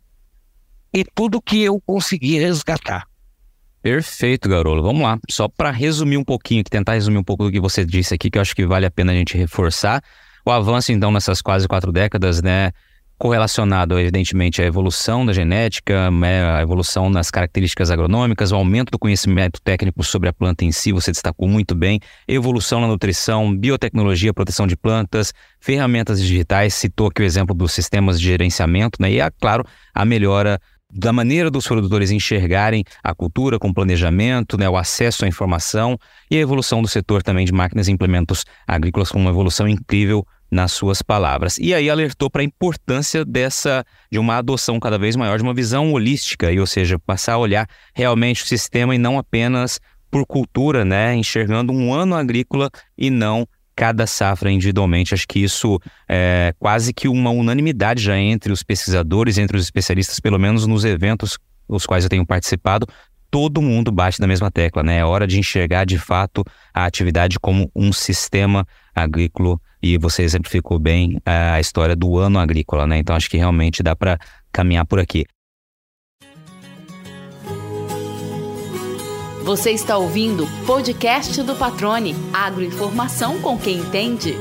e 0.93 1.05
tudo 1.05 1.43
que 1.43 1.63
eu 1.63 1.81
consegui 1.81 2.39
resgatar. 2.39 3.07
Perfeito, 3.87 4.49
Garolo. 4.49 4.83
Vamos 4.83 5.03
lá. 5.03 5.17
Só 5.31 5.47
para 5.47 5.71
resumir 5.71 6.17
um 6.17 6.25
pouquinho, 6.25 6.65
tentar 6.65 6.95
resumir 6.95 7.19
um 7.19 7.23
pouco 7.23 7.45
do 7.45 7.53
que 7.53 7.61
você 7.61 7.85
disse 7.85 8.13
aqui, 8.13 8.29
que 8.29 8.37
eu 8.37 8.43
acho 8.43 8.53
que 8.53 8.67
vale 8.67 8.85
a 8.85 8.91
pena 8.91 9.13
a 9.13 9.15
gente 9.15 9.39
reforçar. 9.39 10.03
O 10.45 10.51
avanço, 10.51 10.91
então, 10.91 11.13
nessas 11.13 11.41
quase 11.41 11.69
quatro 11.69 11.93
décadas, 11.93 12.43
né, 12.43 12.73
correlacionado, 13.17 13.97
evidentemente, 13.97 14.61
à 14.61 14.65
evolução 14.65 15.25
da 15.25 15.33
genética, 15.33 16.11
né, 16.11 16.57
a 16.57 16.63
evolução 16.63 17.09
nas 17.09 17.31
características 17.31 17.89
agronômicas, 17.89 18.51
o 18.51 18.57
aumento 18.57 18.91
do 18.91 18.99
conhecimento 18.99 19.61
técnico 19.63 20.03
sobre 20.03 20.29
a 20.29 20.33
planta 20.33 20.65
em 20.65 20.73
si, 20.73 20.91
você 20.91 21.13
destacou 21.13 21.47
muito 21.47 21.73
bem, 21.73 22.01
evolução 22.27 22.81
na 22.81 22.89
nutrição, 22.89 23.57
biotecnologia, 23.57 24.35
proteção 24.35 24.67
de 24.67 24.77
plantas, 24.77 25.33
ferramentas 25.61 26.21
digitais, 26.21 26.75
citou 26.75 27.07
aqui 27.07 27.23
o 27.23 27.25
exemplo 27.25 27.55
dos 27.55 27.71
sistemas 27.71 28.19
de 28.19 28.27
gerenciamento, 28.27 29.01
né, 29.01 29.13
e, 29.13 29.21
é, 29.21 29.31
claro, 29.41 29.65
a 29.95 30.05
melhora 30.05 30.61
da 30.93 31.13
maneira 31.13 31.51
dos 31.51 31.67
produtores 31.67 32.11
enxergarem 32.11 32.85
a 33.03 33.15
cultura 33.15 33.59
com 33.59 33.73
planejamento, 33.73 34.57
né, 34.57 34.69
o 34.69 34.77
acesso 34.77 35.25
à 35.25 35.29
informação 35.29 35.99
e 36.31 36.37
a 36.37 36.41
evolução 36.41 36.81
do 36.81 36.89
setor 36.89 37.23
também 37.23 37.45
de 37.45 37.53
máquinas 37.53 37.89
e 37.89 37.93
implementos 37.93 38.45
agrícolas 38.67 39.11
com 39.11 39.19
uma 39.19 39.31
evolução 39.31 39.69
incrível 39.69 40.27
nas 40.51 40.73
suas 40.73 41.03
palavras. 41.03 41.59
E 41.59 41.75
aí 41.75 41.91
alertou 41.91 42.31
para 42.31 42.41
a 42.41 42.45
importância 42.45 43.25
dessa 43.25 43.85
de 44.11 44.19
uma 44.19 44.37
adoção 44.37 44.79
cada 44.79 44.97
vez 44.97 45.17
maior 45.17 45.37
de 45.39 45.43
uma 45.43 45.53
visão 45.53 45.93
holística, 45.93 46.53
e, 46.53 46.61
ou 46.61 46.67
seja, 46.67 46.99
passar 46.99 47.35
a 47.35 47.39
olhar 47.39 47.69
realmente 47.95 48.45
o 48.45 48.47
sistema 48.47 48.95
e 48.95 48.99
não 48.99 49.19
apenas 49.19 49.81
por 50.09 50.25
cultura, 50.25 50.85
né, 50.85 51.15
enxergando 51.17 51.73
um 51.73 51.93
ano 51.93 52.15
agrícola 52.15 52.71
e 52.97 53.11
não 53.11 53.47
cada 53.77 54.07
safra 54.07 54.51
individualmente. 54.51 55.13
Acho 55.13 55.29
que 55.29 55.39
isso 55.39 55.79
é 56.09 56.55
quase 56.59 56.95
que 56.95 57.07
uma 57.07 57.31
unanimidade 57.31 58.03
já 58.03 58.17
entre 58.17 58.51
os 58.51 58.63
pesquisadores, 58.63 59.37
entre 59.37 59.57
os 59.57 59.63
especialistas, 59.63 60.19
pelo 60.19 60.39
menos 60.39 60.67
nos 60.67 60.85
eventos 60.85 61.39
os 61.69 61.85
quais 61.85 62.05
eu 62.05 62.11
tenho 62.11 62.25
participado, 62.25 62.87
todo 63.31 63.61
mundo 63.61 63.91
bate 63.91 64.21
na 64.21 64.27
mesma 64.27 64.51
tecla, 64.51 64.83
né? 64.83 64.99
É 64.99 65.05
hora 65.05 65.27
de 65.27 65.39
enxergar 65.39 65.85
de 65.85 65.99
fato 65.99 66.45
a 66.73 66.85
atividade 66.85 67.39
como 67.39 67.71
um 67.75 67.93
sistema 67.93 68.67
agrícola 68.95 69.59
e 69.83 69.99
você 69.99 70.23
exemplificou 70.23 70.79
bem 70.79 71.21
a 71.25 71.61
história 71.61 71.95
do 71.95 72.19
ano 72.19 72.39
agrícola, 72.39 72.87
né? 72.87 72.99
Então 72.99 73.15
acho 73.15 73.29
que 73.29 73.37
realmente 73.37 73.83
dá 73.83 73.95
para 73.95 74.19
caminhar 74.53 74.87
por 74.87 74.99
aqui. 74.99 75.27
Você 79.47 79.71
está 79.71 79.97
ouvindo 79.97 80.45
podcast 80.67 81.41
do 81.45 81.55
Patrone, 81.55 82.17
agroinformação 82.33 83.41
com 83.41 83.57
quem 83.57 83.77
entende. 83.77 84.35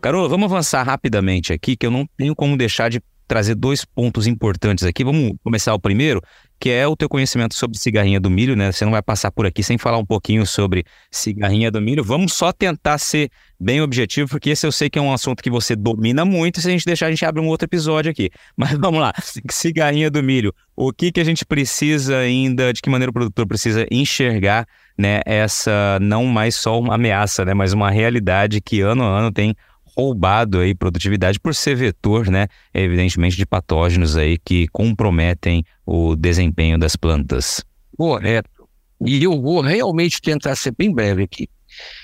Carol, 0.00 0.28
vamos 0.28 0.44
avançar 0.44 0.84
rapidamente 0.84 1.52
aqui, 1.52 1.76
que 1.76 1.84
eu 1.84 1.90
não 1.90 2.06
tenho 2.16 2.36
como 2.36 2.56
deixar 2.56 2.88
de 2.88 3.02
trazer 3.26 3.56
dois 3.56 3.84
pontos 3.84 4.28
importantes 4.28 4.84
aqui. 4.84 5.02
Vamos 5.02 5.32
começar 5.42 5.74
o 5.74 5.80
primeiro, 5.80 6.22
que 6.58 6.70
é 6.70 6.86
o 6.86 6.96
teu 6.96 7.08
conhecimento 7.08 7.54
sobre 7.54 7.78
cigarrinha 7.78 8.18
do 8.18 8.30
milho, 8.30 8.56
né? 8.56 8.72
Você 8.72 8.84
não 8.84 8.92
vai 8.92 9.02
passar 9.02 9.30
por 9.30 9.46
aqui 9.46 9.62
sem 9.62 9.76
falar 9.76 9.98
um 9.98 10.04
pouquinho 10.04 10.46
sobre 10.46 10.84
cigarrinha 11.10 11.70
do 11.70 11.80
milho. 11.80 12.02
Vamos 12.02 12.32
só 12.32 12.52
tentar 12.52 12.98
ser 12.98 13.30
bem 13.58 13.80
objetivo, 13.80 14.28
porque 14.28 14.50
esse 14.50 14.66
eu 14.66 14.72
sei 14.72 14.88
que 14.88 14.98
é 14.98 15.02
um 15.02 15.12
assunto 15.12 15.42
que 15.42 15.50
você 15.50 15.76
domina 15.76 16.24
muito. 16.24 16.60
Se 16.60 16.68
a 16.68 16.70
gente 16.70 16.86
deixar, 16.86 17.06
a 17.06 17.10
gente 17.10 17.24
abre 17.24 17.40
um 17.40 17.48
outro 17.48 17.66
episódio 17.66 18.10
aqui. 18.10 18.30
Mas 18.56 18.72
vamos 18.78 19.00
lá. 19.00 19.12
Cigarrinha 19.50 20.10
do 20.10 20.22
milho. 20.22 20.54
O 20.76 20.92
que, 20.92 21.12
que 21.12 21.20
a 21.20 21.24
gente 21.24 21.44
precisa 21.44 22.18
ainda, 22.18 22.72
de 22.72 22.80
que 22.80 22.90
maneira 22.90 23.10
o 23.10 23.14
produtor 23.14 23.46
precisa 23.46 23.86
enxergar 23.90 24.66
né, 24.96 25.20
essa 25.26 25.98
não 26.00 26.24
mais 26.24 26.54
só 26.54 26.78
uma 26.78 26.94
ameaça, 26.94 27.44
né, 27.44 27.52
mas 27.52 27.72
uma 27.72 27.90
realidade 27.90 28.60
que 28.60 28.80
ano 28.80 29.02
a 29.02 29.18
ano 29.18 29.32
tem 29.32 29.54
roubado 29.96 30.58
aí 30.58 30.74
produtividade 30.74 31.38
por 31.38 31.54
ser 31.54 31.76
vetor, 31.76 32.28
né, 32.28 32.48
evidentemente 32.72 33.36
de 33.36 33.46
patógenos 33.46 34.16
aí 34.16 34.38
que 34.38 34.66
comprometem 34.68 35.64
o 35.86 36.16
desempenho 36.16 36.78
das 36.78 36.96
plantas. 36.96 37.64
Correto. 37.96 38.68
E 39.04 39.22
eu 39.22 39.40
vou 39.40 39.60
realmente 39.60 40.20
tentar 40.20 40.56
ser 40.56 40.74
bem 40.76 40.92
breve 40.92 41.22
aqui. 41.24 41.48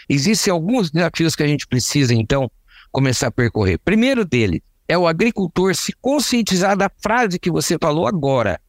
Existem 0.09 0.53
alguns 0.53 0.91
desafios 0.91 1.35
que 1.35 1.43
a 1.43 1.47
gente 1.47 1.67
precisa, 1.67 2.15
então, 2.15 2.51
começar 2.91 3.29
a 3.29 3.33
percorrer. 3.33 3.79
Primeiro 3.79 4.25
dele 4.25 4.63
é 4.89 4.99
o 4.99 5.07
agricultor 5.07 5.75
se 5.75 5.93
conscientizar 6.01 6.77
da 6.77 6.91
frase 7.03 7.39
que 7.39 7.51
você 7.51 7.77
falou 7.81 8.07
agora. 8.07 8.61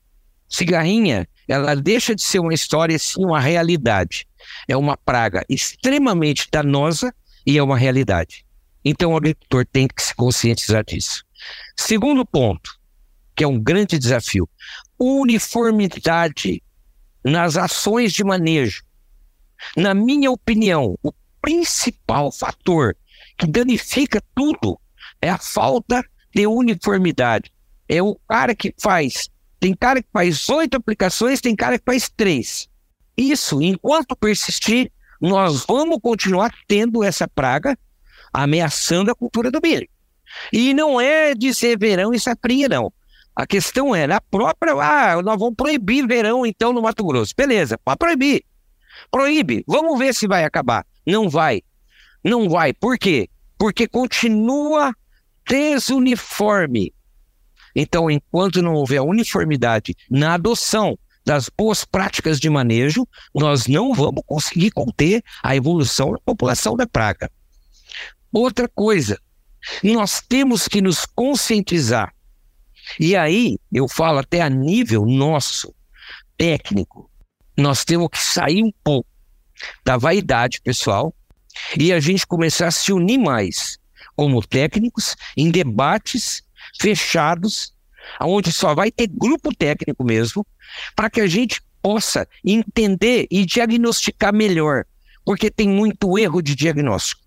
Cigarrinha, 0.48 1.28
ela 1.48 1.76
deixa 1.76 2.14
de 2.14 2.22
ser 2.22 2.40
uma 2.40 2.54
história, 2.54 2.98
sim 3.00 3.24
uma 3.24 3.40
realidade. 3.40 4.28
É 4.68 4.78
uma 4.78 4.96
praga 4.96 5.44
extremamente 5.50 6.48
danosa 6.52 7.14
e 7.46 7.58
é 7.58 7.64
uma 7.64 7.78
realidade. 7.78 8.46
Então 8.84 9.14
o 9.14 9.18
agricultor 9.18 9.66
tem 9.66 9.88
que 9.88 10.02
se 10.02 10.16
conscientizar 10.16 10.84
disso. 10.84 11.24
Segundo 11.78 12.26
ponto, 12.26 12.72
que 13.36 13.44
é 13.44 13.48
um 13.48 13.60
grande 13.60 13.98
desafio, 13.98 14.50
uniformidade 15.00 16.62
nas 17.24 17.58
ações 17.58 18.14
de 18.14 18.24
manejo. 18.24 18.84
Na 19.76 19.94
minha 19.94 20.32
opinião, 20.32 20.98
o 21.04 21.12
principal 21.42 22.32
fator 22.32 22.96
que 23.38 23.48
danifica 23.48 24.22
tudo 24.36 24.80
é 25.22 25.30
a 25.30 25.38
falta 25.38 26.04
de 26.34 26.48
uniformidade. 26.48 27.52
É 27.88 28.02
o 28.02 28.16
cara 28.28 28.56
que 28.56 28.74
faz. 28.80 29.30
Tem 29.60 29.76
cara 29.76 30.02
que 30.02 30.10
faz 30.12 30.50
oito 30.50 30.78
aplicações, 30.78 31.42
tem 31.42 31.56
cara 31.56 31.78
que 31.78 31.86
faz 31.86 32.10
três. 32.10 32.68
Isso, 33.16 33.62
enquanto 33.62 34.16
persistir, 34.16 34.92
nós 35.20 35.66
vamos 35.68 36.00
continuar 36.02 36.52
tendo 36.68 37.04
essa 37.04 37.28
praga 37.28 37.78
ameaçando 38.34 39.12
a 39.12 39.16
cultura 39.16 39.52
do 39.52 39.60
milho. 39.62 39.88
E 40.52 40.74
não 40.74 41.00
é 41.00 41.34
de 41.34 41.52
verão 41.78 42.14
e 42.14 42.20
safrinha, 42.20 42.70
não. 42.70 42.92
A 43.36 43.48
questão 43.48 43.96
é, 43.96 44.06
na 44.06 44.20
própria, 44.20 44.74
ah, 44.74 45.22
nós 45.22 45.40
vamos 45.40 45.56
proibir 45.56 46.06
verão 46.06 46.46
então 46.46 46.74
no 46.74 46.82
Mato 46.82 47.04
Grosso. 47.04 47.34
Beleza, 47.36 47.78
pode 47.78 47.98
proibir. 47.98 48.44
Proíbe, 49.10 49.64
vamos 49.68 49.98
ver 49.98 50.14
se 50.14 50.28
vai 50.28 50.44
acabar. 50.44 50.86
Não 51.06 51.30
vai. 51.30 51.62
Não 52.24 52.50
vai. 52.50 52.74
Por 52.74 52.98
quê? 52.98 53.30
Porque 53.58 53.88
continua 53.88 54.94
desuniforme. 55.48 56.94
Então, 57.76 58.12
enquanto 58.12 58.62
não 58.62 58.74
houver 58.74 59.02
uniformidade 59.02 59.96
na 60.10 60.34
adoção 60.34 60.98
das 61.26 61.50
boas 61.50 61.86
práticas 61.86 62.40
de 62.40 62.50
manejo, 62.50 63.08
nós 63.34 63.68
não 63.68 63.94
vamos 63.94 64.24
conseguir 64.26 64.72
conter 64.72 65.24
a 65.42 65.56
evolução 65.56 66.12
da 66.12 66.20
população 66.20 66.76
da 66.76 66.86
praga. 66.86 67.32
Outra 68.34 68.68
coisa, 68.68 69.20
nós 69.84 70.22
temos 70.22 70.68
que 70.68 70.82
nos 70.82 71.06
conscientizar. 71.06 72.14
E 73.00 73.16
aí, 73.16 73.58
eu 73.72 73.88
falo 73.88 74.20
até 74.20 74.42
a 74.42 74.50
nível 74.50 75.06
nosso, 75.06 75.74
técnico, 76.38 77.08
nós 77.56 77.86
temos 77.86 78.08
que 78.12 78.18
sair 78.18 78.64
um 78.64 78.72
pouco 78.84 79.08
da 79.86 79.96
vaidade 79.96 80.60
pessoal 80.62 81.14
e 81.78 81.94
a 81.94 82.00
gente 82.00 82.26
começar 82.26 82.68
a 82.68 82.72
se 82.72 82.92
unir 82.92 83.20
mais 83.20 83.78
como 84.16 84.42
técnicos 84.42 85.16
em 85.38 85.52
debates 85.52 86.42
fechados, 86.80 87.74
onde 88.20 88.52
só 88.52 88.74
vai 88.74 88.92
ter 88.92 89.08
grupo 89.08 89.56
técnico 89.56 90.04
mesmo, 90.04 90.46
para 90.96 91.12
que 91.12 91.22
a 91.22 91.28
gente 91.28 91.62
possa 91.80 92.28
entender 92.44 93.28
e 93.30 93.46
diagnosticar 93.46 94.34
melhor, 94.34 94.86
porque 95.24 95.52
tem 95.52 95.70
muito 95.70 96.18
erro 96.18 96.42
de 96.42 96.56
diagnóstico. 96.56 97.21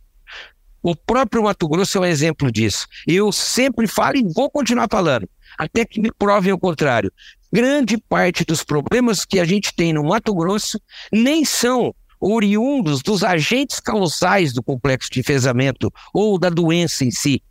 O 0.85 0.95
próprio 0.95 1.43
Mato 1.43 1.67
Grosso 1.67 1.97
é 1.97 2.01
um 2.03 2.05
exemplo 2.05 2.53
disso. 2.53 2.87
Eu 3.07 3.33
sempre 3.33 3.87
falo 3.87 4.19
e 4.19 4.35
vou 4.35 4.51
continuar 4.51 4.87
falando, 4.91 5.27
até 5.57 5.83
que 5.83 5.99
me 5.99 6.13
provem 6.13 6.53
o 6.53 6.59
contrário. 6.59 7.11
Grande 7.51 7.97
parte 7.97 8.45
dos 8.45 8.63
problemas 8.63 9.25
que 9.25 9.41
a 9.41 9.47
gente 9.47 9.75
tem 9.75 9.95
no 9.95 10.05
Mato 10.05 10.35
Grosso 10.35 10.79
nem 11.11 11.43
são 11.43 11.95
oriundos 12.21 13.01
dos 13.01 13.25
agentes 13.25 13.81
causais 13.81 14.53
do 14.53 14.63
complexo 14.63 15.09
de 15.11 15.21
enfesamento 15.21 15.91
ou 16.13 16.39
da 16.39 16.51
doença 16.51 17.03
em 17.03 17.11
si. 17.11 17.43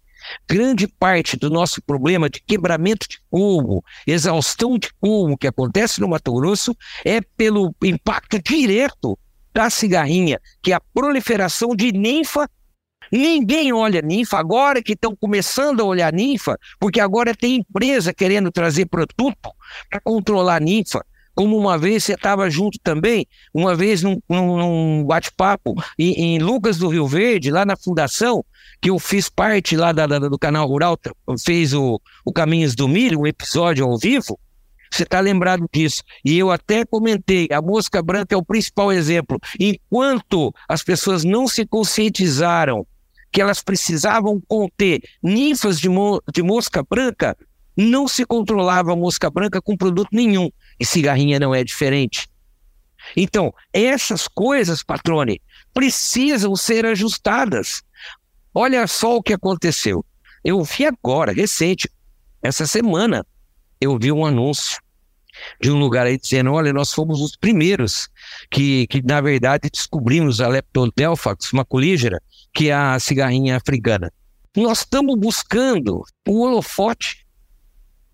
Grande 0.48 0.88
parte 0.88 1.36
do 1.36 1.50
nosso 1.50 1.82
problema 1.82 2.30
de 2.30 2.40
quebramento 2.40 3.08
de 3.10 3.18
culmo, 3.32 3.84
exaustão 4.06 4.78
de 4.78 4.94
culmo 5.02 5.36
que 5.36 5.48
acontece 5.48 6.00
no 6.00 6.08
Mato 6.08 6.32
Grosso 6.36 6.78
é 7.04 7.20
pelo 7.36 7.76
impacto 7.84 8.40
direto 8.40 9.18
da 9.52 9.72
cigarrinha, 9.72 10.40
que 10.62 10.72
é 10.72 10.76
a 10.76 10.82
proliferação 10.94 11.76
de 11.76 11.92
ninfa. 11.92 12.48
Ninguém 13.16 13.72
olha 13.72 14.02
ninfa, 14.02 14.40
agora 14.40 14.82
que 14.82 14.94
estão 14.94 15.16
começando 15.16 15.82
a 15.82 15.84
olhar 15.84 16.12
ninfa, 16.12 16.58
porque 16.80 17.00
agora 17.00 17.36
tem 17.36 17.58
empresa 17.58 18.12
querendo 18.12 18.52
trazer 18.52 18.88
produto 18.88 19.52
para 19.88 20.02
controlar 20.02 20.60
ninfa 20.60 21.06
como 21.36 21.56
uma 21.56 21.78
vez 21.78 22.04
você 22.04 22.14
estava 22.14 22.50
junto 22.50 22.80
também, 22.84 23.28
uma 23.54 23.76
vez 23.76 24.02
num, 24.02 24.20
num 24.28 25.04
bate-papo 25.04 25.76
em, 25.98 26.14
em, 26.14 26.40
Lucas 26.40 26.78
do 26.78 26.88
Rio 26.88 27.08
Verde, 27.08 27.52
lá 27.52 27.66
na 27.66 27.76
fundação, 27.76 28.44
que 28.82 28.90
eu 28.90 28.98
fiz 28.98 29.30
parte 29.30 29.76
lá 29.76 29.92
da, 29.92 30.06
da, 30.06 30.20
do 30.20 30.38
canal 30.38 30.68
Rural, 30.68 30.98
fez 31.44 31.74
o, 31.74 32.00
o 32.26 32.32
Caminhos 32.32 32.76
do 32.76 32.88
Milho, 32.88 33.22
um 33.22 33.28
episódio 33.28 33.86
ao 33.86 33.98
vivo, 33.98 34.40
você 34.92 35.04
está 35.04 35.20
lembrado 35.20 35.68
disso. 35.74 36.04
E 36.24 36.38
eu 36.38 36.52
até 36.52 36.86
comentei, 36.86 37.48
a 37.52 37.62
mosca 37.62 38.02
branca 38.02 38.36
é 38.36 38.38
o 38.38 38.46
principal 38.46 38.92
exemplo. 38.92 39.40
Enquanto 39.60 40.54
as 40.70 40.84
pessoas 40.84 41.24
não 41.24 41.48
se 41.48 41.66
conscientizaram 41.66 42.86
que 43.34 43.42
elas 43.42 43.64
precisavam 43.64 44.40
conter 44.48 45.02
ninfas 45.22 45.80
de, 45.80 45.90
mo 45.90 46.22
de 46.32 46.44
mosca 46.44 46.84
branca, 46.84 47.36
não 47.76 48.08
se 48.08 48.24
controlava 48.26 48.94
a 48.94 48.96
mosca 48.96 49.28
branca 49.30 49.60
com 49.60 49.76
produto 49.76 50.10
nenhum. 50.14 50.52
E 50.80 50.86
cigarrinha 50.86 51.40
não 51.40 51.54
é 51.54 51.64
diferente. 51.64 52.30
Então, 53.18 53.52
essas 53.74 54.28
coisas, 54.28 54.84
patrone, 54.84 55.42
precisam 55.74 56.56
ser 56.56 56.86
ajustadas. 56.86 57.82
Olha 58.54 58.86
só 58.86 59.18
o 59.18 59.24
que 59.24 59.34
aconteceu. 59.34 60.06
Eu 60.44 60.64
vi 60.64 60.86
agora, 60.86 61.34
recente, 61.34 61.90
essa 62.42 62.68
semana, 62.68 63.26
eu 63.82 63.98
vi 63.98 64.12
um 64.12 64.26
anúncio 64.26 64.80
de 65.60 65.72
um 65.72 65.80
lugar 65.80 66.06
aí 66.06 66.20
dizendo: 66.20 66.52
olha, 66.52 66.72
nós 66.72 66.94
fomos 66.94 67.20
os 67.20 67.36
primeiros 67.36 68.10
que, 68.52 68.86
que 68.88 69.02
na 69.02 69.20
verdade, 69.22 69.70
descobrimos 69.72 70.40
a 70.40 70.48
Leptodelphax 70.48 71.52
maculígera, 71.52 72.22
que 72.54 72.70
é 72.70 72.74
a 72.74 73.00
cigarrinha 73.00 73.58
africana. 73.58 74.12
Nós 74.56 74.80
estamos 74.80 75.18
buscando 75.18 76.04
o 76.28 76.42
holofote. 76.42 77.26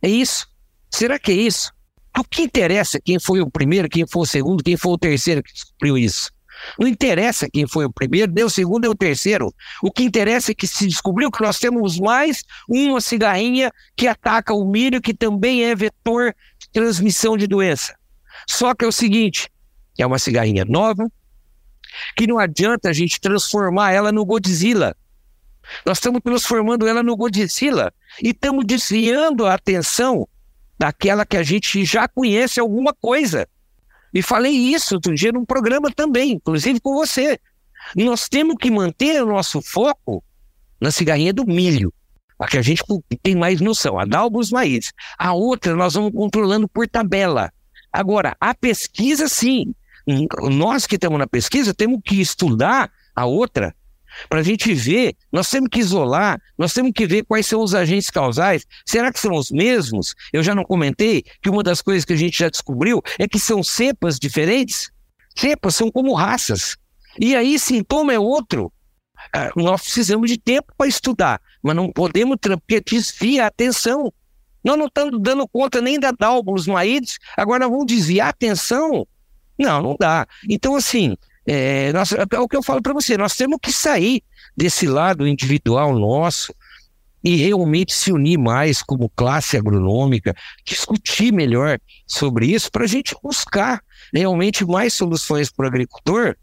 É 0.02 0.08
isso. 0.08 0.48
Será 0.90 1.20
que 1.20 1.32
é 1.32 1.36
isso? 1.36 1.72
O 2.18 2.24
que 2.24 2.42
interessa 2.42 3.00
quem 3.00 3.20
foi 3.20 3.42
o 3.42 3.50
primeiro, 3.50 3.90
quem 3.90 4.08
foi 4.08 4.24
o 4.24 4.26
segundo, 4.26 4.64
quem 4.64 4.78
foi 4.78 4.94
o 4.94 4.98
terceiro 4.98 5.44
que 5.44 5.54
descobriu 5.54 5.98
isso? 5.98 6.32
Não 6.78 6.88
interessa 6.88 7.48
quem 7.50 7.68
foi 7.68 7.86
o 7.86 7.92
primeiro, 7.92 8.32
nem 8.34 8.44
o 8.44 8.50
segundo, 8.50 8.82
nem 8.82 8.92
o 8.92 8.96
terceiro. 8.96 9.54
O 9.82 9.92
que 9.92 10.04
interessa 10.04 10.52
é 10.52 10.56
que 10.56 10.68
se 10.68 10.88
descobriu 10.88 11.32
que 11.32 11.42
nós 11.42 11.60
temos 11.60 12.00
mais 12.00 12.44
uma 12.68 13.00
cigarrinha 13.00 13.72
que 13.96 14.08
ataca 14.08 14.54
o 14.54 14.70
milho, 14.70 15.02
que 15.02 15.14
também 15.14 15.64
é 15.64 15.76
vetor 15.76 16.36
de 16.58 16.70
transmissão 16.72 17.38
de 17.38 17.48
doença. 17.48 17.96
Só 18.48 18.74
que 18.74 18.84
é 18.84 18.88
o 18.88 18.92
seguinte: 18.92 19.50
é 19.98 20.06
uma 20.06 20.20
cigarrinha 20.20 20.66
nova, 20.66 21.10
que 22.16 22.28
não 22.28 22.40
adianta 22.40 22.90
a 22.90 22.94
gente 22.94 23.20
transformar 23.20 23.92
ela 23.92 24.12
no 24.12 24.26
Godzilla. 24.26 24.96
Nós 25.86 25.98
estamos 25.98 26.22
transformando 26.24 26.88
ela 26.88 27.04
no 27.04 27.16
Godzilla 27.16 27.94
e 28.22 28.30
estamos 28.30 28.66
desviando 28.66 29.46
a 29.46 29.54
atenção 29.54 30.28
daquela 30.78 31.26
que 31.26 31.38
a 31.38 31.44
gente 31.44 31.84
já 31.86 32.08
conhece 32.08 32.60
alguma 32.60 32.94
coisa. 32.94 33.48
E 34.14 34.22
falei 34.22 34.52
isso 34.52 34.96
outro 34.96 35.14
dia 35.14 35.32
num 35.32 35.46
programa 35.46 35.92
também, 35.92 36.32
inclusive 36.32 36.80
com 36.80 36.94
você. 36.94 37.40
Nós 37.96 38.28
temos 38.28 38.56
que 38.60 38.72
manter 38.72 39.22
o 39.22 39.28
nosso 39.28 39.62
foco 39.62 40.24
na 40.80 40.92
cigarrinha 40.92 41.34
do 41.34 41.46
milho, 41.46 41.94
a 42.40 42.48
que 42.48 42.58
a 42.58 42.62
gente 42.62 42.84
tem 43.22 43.36
mais 43.36 43.60
noção, 43.62 44.00
a 44.00 44.06
Dalbos 44.06 44.52
Maíz. 44.52 44.92
A 45.18 45.34
outra 45.34 45.76
nós 45.76 45.94
vamos 45.94 46.14
controlando 46.14 46.68
por 46.68 46.88
tabela. 46.88 47.52
Agora, 47.92 48.36
a 48.40 48.54
pesquisa, 48.56 49.28
sim. 49.28 49.74
Nós 50.50 50.86
que 50.86 50.96
estamos 50.96 51.20
na 51.20 51.28
pesquisa 51.28 51.74
temos 51.74 52.00
que 52.04 52.20
estudar 52.20 52.92
a 53.16 53.26
outra 53.26 53.76
para 54.28 54.40
a 54.40 54.44
gente 54.44 54.74
ver, 54.74 55.16
nós 55.32 55.50
temos 55.50 55.70
que 55.70 55.80
isolar, 55.80 56.42
nós 56.58 56.74
temos 56.74 56.92
que 56.94 57.06
ver 57.06 57.24
quais 57.24 57.46
são 57.46 57.62
os 57.62 57.76
agentes 57.76 58.10
causais. 58.10 58.66
Será 58.86 59.12
que 59.12 59.20
são 59.20 59.34
os 59.36 59.52
mesmos? 59.52 60.16
Eu 60.34 60.44
já 60.44 60.56
não 60.56 60.64
comentei 60.64 61.24
que 61.42 61.50
uma 61.50 61.64
das 61.64 61.82
coisas 61.82 62.06
que 62.06 62.14
a 62.14 62.18
gente 62.18 62.38
já 62.38 62.50
descobriu 62.50 63.02
é 63.18 63.28
que 63.28 63.40
são 63.40 63.64
cepas 63.64 64.20
diferentes. 64.20 64.92
Cepas 65.36 65.76
são 65.76 65.92
como 65.92 66.14
raças. 66.14 66.76
E 67.20 67.36
aí, 67.36 67.58
sintoma 67.58 68.14
é 68.14 68.20
outro. 68.20 68.72
Ah, 69.34 69.52
nós 69.56 69.82
precisamos 69.82 70.30
de 70.30 70.38
tempo 70.38 70.74
para 70.78 70.88
estudar, 70.88 71.42
mas 71.62 71.76
não 71.76 71.92
podemos, 71.92 72.38
porque 72.42 72.82
desvia 72.82 73.44
a 73.44 73.48
atenção. 73.48 74.12
Nós 74.64 74.78
não 74.78 74.88
estamos 74.88 75.22
dando 75.22 75.48
conta 75.48 75.82
nem 75.82 76.00
da 76.00 76.12
Dalbos 76.12 76.68
no 76.68 76.76
AIDS, 76.76 77.18
agora 77.38 77.68
vamos 77.68 77.86
desviar 77.86 78.28
a 78.28 78.30
atenção. 78.30 79.08
Não, 79.60 79.82
não 79.82 79.96
dá. 80.00 80.26
Então, 80.48 80.76
assim, 80.76 81.18
é, 81.46 81.92
nós, 81.92 82.14
é 82.14 82.40
o 82.40 82.48
que 82.48 82.56
eu 82.56 82.64
falo 82.64 82.82
para 82.82 82.94
você, 82.94 83.18
nós 83.18 83.36
temos 83.36 83.60
que 83.62 83.72
sair 83.72 84.24
desse 84.56 84.88
lado 84.88 85.28
individual 85.28 85.98
nosso 85.98 86.54
e 87.24 87.36
realmente 87.36 87.94
se 87.94 88.12
unir 88.14 88.38
mais 88.38 88.82
como 88.82 89.10
classe 89.10 89.58
agronômica, 89.58 90.34
discutir 90.66 91.34
melhor 91.34 91.80
sobre 92.08 92.48
isso 92.48 92.72
para 92.72 92.86
a 92.86 92.88
gente 92.88 93.16
buscar 93.22 93.84
realmente 94.14 94.66
mais 94.66 94.94
soluções 94.94 95.52
para 95.52 95.66
o 95.66 95.68
agricultor, 95.68 96.36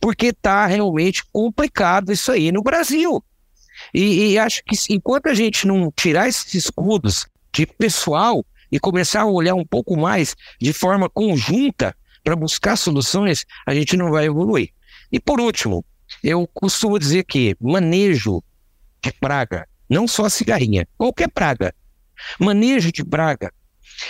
porque 0.00 0.26
está 0.26 0.66
realmente 0.66 1.22
complicado 1.30 2.12
isso 2.12 2.32
aí 2.32 2.50
no 2.50 2.62
Brasil. 2.62 3.22
E, 3.92 4.32
e, 4.32 4.38
acho 4.38 4.62
que 4.64 4.76
enquanto 4.90 5.26
a 5.26 5.34
gente 5.34 5.66
não 5.66 5.92
tirar 5.94 6.28
esses 6.28 6.54
escudos 6.54 7.26
de 7.52 7.66
pessoal 7.66 8.44
e 8.72 8.80
começar 8.80 9.20
a 9.20 9.26
olhar 9.26 9.54
um 9.54 9.64
pouco 9.64 9.96
mais 9.96 10.34
de 10.58 10.72
forma 10.72 11.08
conjunta 11.08 11.94
para 12.24 12.34
buscar 12.34 12.76
soluções, 12.76 13.44
a 13.66 13.74
gente 13.74 13.96
não 13.96 14.10
vai 14.10 14.24
evoluir. 14.24 14.70
E 15.12 15.20
por 15.20 15.38
último, 15.38 15.84
eu 16.24 16.48
costumo 16.54 16.98
dizer 16.98 17.24
que 17.24 17.54
manejo 17.60 18.42
de 19.04 19.12
praga, 19.12 19.68
não 19.88 20.08
só 20.08 20.24
a 20.24 20.30
cigarrinha, 20.30 20.88
qualquer 20.96 21.28
praga, 21.28 21.74
manejo 22.38 22.90
de 22.90 23.04
praga 23.04 23.52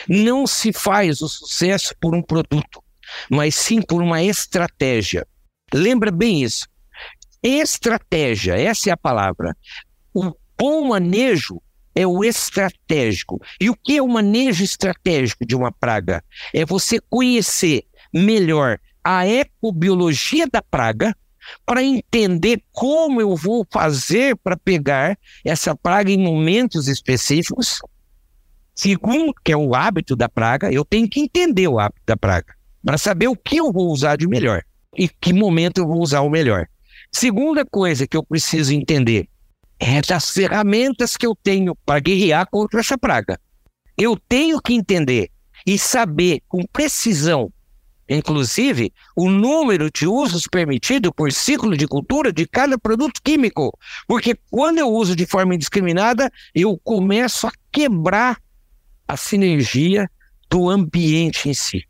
não 0.08 0.46
se 0.46 0.72
faz 0.72 1.20
o 1.20 1.28
sucesso 1.28 1.94
por 2.00 2.14
um 2.14 2.22
produto, 2.22 2.82
mas 3.30 3.54
sim 3.54 3.82
por 3.82 4.02
uma 4.02 4.22
estratégia. 4.22 5.26
Lembra 5.72 6.10
bem 6.10 6.42
isso. 6.42 6.68
Estratégia, 7.42 8.54
essa 8.54 8.90
é 8.90 8.92
a 8.92 8.96
palavra. 8.96 9.56
O 10.14 10.32
bom 10.58 10.88
manejo 10.88 11.60
é 11.94 12.06
o 12.06 12.24
estratégico. 12.24 13.40
E 13.60 13.70
o 13.70 13.76
que 13.76 13.96
é 13.96 14.02
o 14.02 14.08
manejo 14.08 14.62
estratégico 14.62 15.44
de 15.44 15.54
uma 15.54 15.70
praga? 15.70 16.24
É 16.52 16.64
você 16.64 16.98
conhecer 17.10 17.84
melhor 18.12 18.78
a 19.04 19.26
ecobiologia 19.26 20.46
da 20.46 20.62
praga 20.62 21.14
para 21.66 21.82
entender 21.82 22.62
como 22.70 23.20
eu 23.20 23.36
vou 23.36 23.66
fazer 23.70 24.36
para 24.36 24.56
pegar 24.56 25.18
essa 25.44 25.74
praga 25.74 26.10
em 26.10 26.18
momentos 26.18 26.88
específicos. 26.88 27.80
Segundo, 28.74 29.34
que 29.44 29.52
é 29.52 29.56
o 29.56 29.74
hábito 29.74 30.16
da 30.16 30.28
praga, 30.28 30.72
eu 30.72 30.84
tenho 30.84 31.08
que 31.08 31.20
entender 31.20 31.68
o 31.68 31.78
hábito 31.78 32.02
da 32.06 32.16
praga 32.16 32.54
para 32.84 32.98
saber 32.98 33.28
o 33.28 33.36
que 33.36 33.56
eu 33.56 33.72
vou 33.72 33.90
usar 33.90 34.16
de 34.16 34.26
melhor 34.26 34.62
e 34.96 35.08
que 35.08 35.32
momento 35.32 35.78
eu 35.78 35.86
vou 35.86 36.00
usar 36.00 36.20
o 36.20 36.30
melhor. 36.30 36.66
Segunda 37.10 37.64
coisa 37.64 38.06
que 38.06 38.16
eu 38.16 38.24
preciso 38.24 38.72
entender 38.72 39.28
é 39.82 40.00
das 40.00 40.30
ferramentas 40.30 41.16
que 41.16 41.26
eu 41.26 41.36
tenho 41.42 41.74
para 41.84 41.98
guerrear 41.98 42.48
contra 42.48 42.78
essa 42.78 42.96
praga. 42.96 43.38
Eu 43.98 44.16
tenho 44.28 44.62
que 44.62 44.74
entender 44.74 45.28
e 45.66 45.76
saber 45.76 46.40
com 46.48 46.64
precisão 46.72 47.52
inclusive 48.08 48.92
o 49.16 49.30
número 49.30 49.90
de 49.90 50.06
usos 50.06 50.46
permitido 50.46 51.12
por 51.12 51.32
ciclo 51.32 51.76
de 51.76 51.86
cultura 51.86 52.32
de 52.32 52.46
cada 52.46 52.78
produto 52.78 53.20
químico. 53.22 53.76
Porque 54.06 54.36
quando 54.50 54.78
eu 54.78 54.88
uso 54.88 55.16
de 55.16 55.24
forma 55.24 55.54
indiscriminada, 55.54 56.30
eu 56.54 56.78
começo 56.84 57.46
a 57.46 57.52
quebrar 57.70 58.38
a 59.08 59.16
sinergia 59.16 60.10
do 60.50 60.68
ambiente 60.68 61.48
em 61.48 61.54
si. 61.54 61.84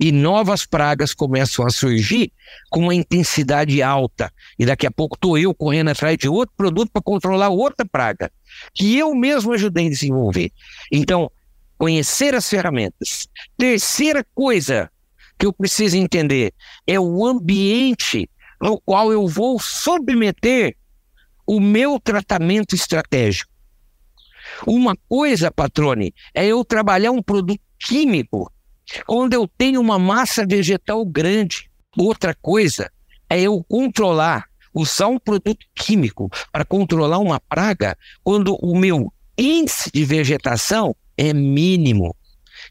E 0.00 0.12
novas 0.12 0.64
pragas 0.64 1.12
começam 1.12 1.66
a 1.66 1.70
surgir 1.70 2.32
com 2.70 2.80
uma 2.80 2.94
intensidade 2.94 3.82
alta. 3.82 4.32
E 4.58 4.64
daqui 4.64 4.86
a 4.86 4.90
pouco 4.90 5.16
estou 5.16 5.36
eu 5.36 5.52
correndo 5.54 5.88
atrás 5.88 6.16
de 6.16 6.28
outro 6.28 6.54
produto 6.56 6.90
para 6.92 7.02
controlar 7.02 7.48
outra 7.48 7.84
praga, 7.84 8.30
que 8.72 8.96
eu 8.96 9.14
mesmo 9.14 9.52
ajudei 9.52 9.86
a 9.86 9.90
desenvolver. 9.90 10.52
Então, 10.92 11.30
conhecer 11.76 12.34
as 12.34 12.48
ferramentas. 12.48 13.28
Terceira 13.56 14.24
coisa 14.34 14.90
que 15.38 15.46
eu 15.46 15.52
preciso 15.52 15.96
entender 15.96 16.52
é 16.86 16.98
o 16.98 17.24
ambiente 17.26 18.28
no 18.60 18.80
qual 18.80 19.12
eu 19.12 19.26
vou 19.26 19.60
submeter 19.60 20.76
o 21.46 21.60
meu 21.60 21.98
tratamento 21.98 22.74
estratégico. 22.74 23.50
Uma 24.66 24.96
coisa, 25.08 25.50
patrone, 25.50 26.12
é 26.34 26.46
eu 26.46 26.64
trabalhar 26.64 27.12
um 27.12 27.22
produto 27.22 27.60
químico 27.78 28.52
onde 29.08 29.36
eu 29.36 29.48
tenho 29.58 29.80
uma 29.80 29.98
massa 29.98 30.46
vegetal 30.46 31.04
grande. 31.04 31.70
Outra 31.96 32.34
coisa 32.34 32.90
é 33.28 33.40
eu 33.40 33.64
controlar, 33.68 34.46
usar 34.74 35.08
um 35.08 35.18
produto 35.18 35.66
químico 35.74 36.30
para 36.52 36.64
controlar 36.64 37.18
uma 37.18 37.40
praga 37.40 37.96
quando 38.22 38.56
o 38.56 38.78
meu 38.78 39.12
índice 39.36 39.90
de 39.92 40.04
vegetação 40.04 40.94
é 41.16 41.32
mínimo, 41.32 42.14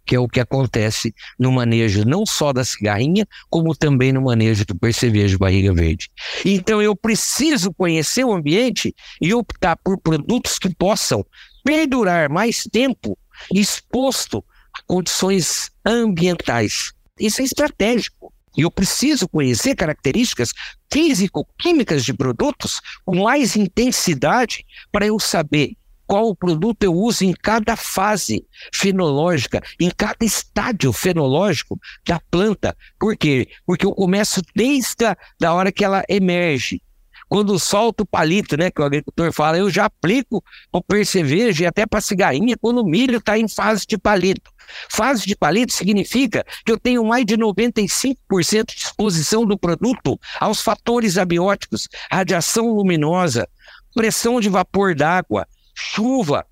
que 0.06 0.16
é 0.16 0.20
o 0.20 0.28
que 0.28 0.40
acontece 0.40 1.14
no 1.38 1.52
manejo 1.52 2.06
não 2.06 2.26
só 2.26 2.52
da 2.54 2.64
cigarrinha, 2.64 3.28
como 3.50 3.76
também 3.76 4.12
no 4.12 4.22
manejo 4.22 4.66
do 4.66 4.76
percevejo 4.76 5.38
barriga 5.38 5.74
verde. 5.74 6.10
Então 6.46 6.82
eu 6.82 6.96
preciso 6.96 7.74
conhecer 7.74 8.24
o 8.24 8.34
ambiente 8.34 8.96
e 9.22 9.34
optar 9.34 9.78
por 9.78 10.00
produtos 10.00 10.58
que 10.58 10.74
possam 10.74 11.26
perdurar 11.64 12.30
mais 12.30 12.64
tempo 12.72 13.18
exposto 13.54 14.44
condições 14.88 15.70
ambientais. 15.86 16.94
Isso 17.20 17.42
é 17.42 17.46
estratégico. 17.46 18.34
E 18.56 18.62
eu 18.62 18.72
preciso 18.72 19.30
conhecer 19.30 19.76
características 19.76 20.52
físico-químicas 20.92 22.04
de 22.04 22.14
produtos 22.14 22.82
com 23.06 23.24
mais 23.24 23.56
intensidade 23.56 24.66
para 24.92 25.06
eu 25.06 25.20
saber 25.20 25.78
qual 26.08 26.34
produto 26.34 26.82
eu 26.84 26.94
uso 26.94 27.26
em 27.26 27.34
cada 27.34 27.76
fase 27.76 28.48
fenológica, 28.74 29.62
em 29.80 29.92
cada 29.96 30.26
estádio 30.26 30.94
fenológico 30.94 31.78
da 32.06 32.20
planta. 32.32 32.76
Por 32.98 33.16
quê? 33.18 33.50
Porque 33.66 33.86
eu 33.86 33.92
começo 33.92 34.42
desde 34.56 35.06
a 35.06 35.18
da 35.40 35.54
hora 35.54 35.72
que 35.72 35.84
ela 35.84 36.04
emerge. 36.08 36.82
Quando 37.30 37.60
solta 37.60 38.04
o 38.04 38.06
palito, 38.06 38.56
né, 38.56 38.72
que 38.72 38.82
o 38.82 38.86
agricultor 38.86 39.32
fala, 39.34 39.58
eu 39.58 39.70
já 39.70 39.86
aplico 39.86 40.44
o 40.72 40.82
percevejo 40.82 41.64
e 41.64 41.66
até 41.66 41.86
para 41.86 42.00
cigarrinha 42.00 42.56
quando 42.60 42.80
o 42.80 42.86
milho 42.86 43.18
está 43.18 43.38
em 43.38 43.48
fase 43.48 43.86
de 43.86 43.98
palito. 43.98 44.52
Fase 44.90 45.26
de 45.26 45.36
palito 45.36 45.74
significa 45.74 46.46
que 46.66 46.72
eu 46.72 46.78
tenho 46.78 47.04
mais 47.04 47.26
de 47.26 47.38
95% 47.38 48.66
de 48.68 48.82
exposição 48.82 49.46
do 49.46 49.58
produto 49.58 50.20
aos 50.40 50.62
fatores 50.62 51.18
abióticos, 51.18 51.88
radiação 52.12 52.74
luminosa, 52.74 53.48
pressão 53.94 54.40
de 54.40 54.50
vapor 54.50 54.96
d'água, 54.96 55.48
chuva. 55.74 56.46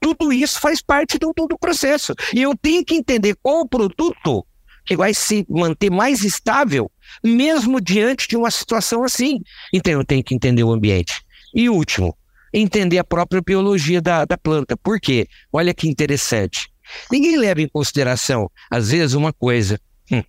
Tudo 0.00 0.32
isso 0.32 0.60
faz 0.60 0.82
parte 0.82 1.18
do, 1.18 1.32
do 1.32 1.58
processo. 1.58 2.14
E 2.34 2.42
eu 2.42 2.56
tenho 2.56 2.84
que 2.84 2.94
entender 2.94 3.36
qual 3.42 3.60
o 3.60 3.68
produto 3.68 4.46
que 4.84 4.96
vai 4.96 5.12
se 5.12 5.44
manter 5.48 5.90
mais 5.90 6.22
estável, 6.22 6.90
mesmo 7.22 7.80
diante 7.80 8.28
de 8.28 8.36
uma 8.36 8.50
situação 8.50 9.04
assim. 9.04 9.40
Então 9.72 9.92
eu 9.92 10.04
tenho 10.04 10.22
que 10.22 10.34
entender 10.34 10.64
o 10.64 10.72
ambiente. 10.72 11.22
E 11.54 11.68
último, 11.68 12.16
entender 12.52 12.98
a 12.98 13.04
própria 13.04 13.40
biologia 13.40 14.00
da, 14.00 14.24
da 14.24 14.36
planta. 14.36 14.76
Por 14.76 15.00
quê? 15.00 15.26
Olha 15.52 15.74
que 15.74 15.88
interessante. 15.88 16.68
Ninguém 17.10 17.36
leva 17.36 17.60
em 17.60 17.68
consideração, 17.68 18.50
às 18.70 18.90
vezes, 18.90 19.14
uma 19.14 19.32
coisa. 19.32 19.80
Hum, 20.10 20.22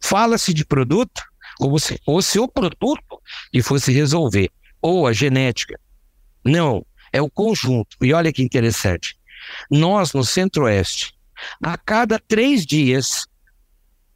Fala-se 0.00 0.52
de 0.52 0.64
produto 0.64 1.22
como 1.56 1.78
se 1.78 1.98
fosse 2.04 2.38
o 2.38 2.48
produto 2.48 3.20
que 3.52 3.62
fosse 3.62 3.92
resolver, 3.92 4.50
ou 4.82 5.06
a 5.06 5.12
genética. 5.12 5.78
Não, 6.44 6.84
é 7.12 7.22
o 7.22 7.30
conjunto. 7.30 7.96
E 8.02 8.12
olha 8.12 8.32
que 8.32 8.42
interessante. 8.42 9.16
Nós, 9.70 10.12
no 10.12 10.24
Centro-Oeste, 10.24 11.14
a 11.62 11.76
cada 11.78 12.18
três 12.18 12.66
dias, 12.66 13.26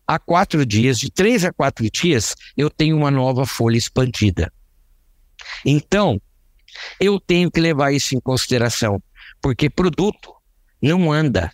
a 0.09 0.19
quatro 0.19 0.65
dias, 0.65 0.99
de 0.99 1.11
três 1.11 1.45
a 1.45 1.53
quatro 1.53 1.89
dias, 1.91 2.35
eu 2.57 2.71
tenho 2.71 2.97
uma 2.97 3.11
nova 3.11 3.45
folha 3.45 3.77
expandida. 3.77 4.51
Então, 5.67 6.19
eu 6.99 7.21
tenho 7.21 7.51
que 7.51 7.61
levar 7.61 7.93
isso 7.93 8.17
em 8.17 8.21
consideração, 8.21 9.03
porque 9.39 9.69
produto 9.69 10.33
não 10.81 11.13
anda. 11.13 11.53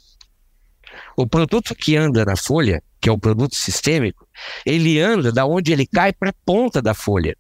O 1.17 1.27
produto 1.27 1.75
que 1.75 1.97
anda 1.97 2.25
na 2.25 2.37
folha, 2.37 2.81
que 3.01 3.09
é 3.09 3.13
o 3.13 3.19
produto 3.19 3.57
sistêmico, 3.57 4.25
ele 4.65 5.01
anda 5.01 5.33
da 5.33 5.45
onde 5.45 5.73
ele 5.73 5.87
cai 5.87 6.13
para 6.13 6.31
a 6.31 6.35
ponta 6.45 6.81
da 6.81 6.95
folha. 6.95 7.37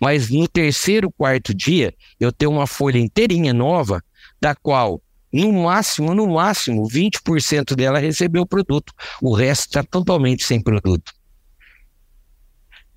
Mas 0.00 0.30
no 0.30 0.48
terceiro, 0.48 1.12
quarto 1.12 1.52
dia, 1.52 1.94
eu 2.18 2.32
tenho 2.32 2.52
uma 2.52 2.66
folha 2.66 2.98
inteirinha 2.98 3.52
nova, 3.52 4.02
da 4.40 4.54
qual, 4.54 5.02
no 5.34 5.52
máximo, 5.52 6.14
no 6.14 6.28
máximo, 6.28 6.88
20% 6.88 7.74
dela 7.74 7.98
recebeu 7.98 8.42
o 8.42 8.46
produto. 8.46 8.92
O 9.20 9.34
resto 9.34 9.66
está 9.66 9.82
totalmente 9.82 10.44
sem 10.44 10.62
produto. 10.62 11.12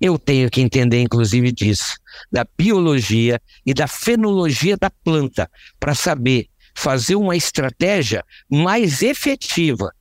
Eu 0.00 0.16
tenho 0.16 0.48
que 0.48 0.60
entender, 0.60 1.02
inclusive, 1.02 1.50
disso, 1.50 1.96
da 2.30 2.46
biologia 2.56 3.42
e 3.66 3.74
da 3.74 3.88
fenologia 3.88 4.76
da 4.76 4.88
planta, 4.88 5.50
para 5.80 5.96
saber 5.96 6.46
fazer 6.76 7.16
uma 7.16 7.34
estratégia 7.34 8.24
mais 8.48 9.02
efetiva, 9.02 9.92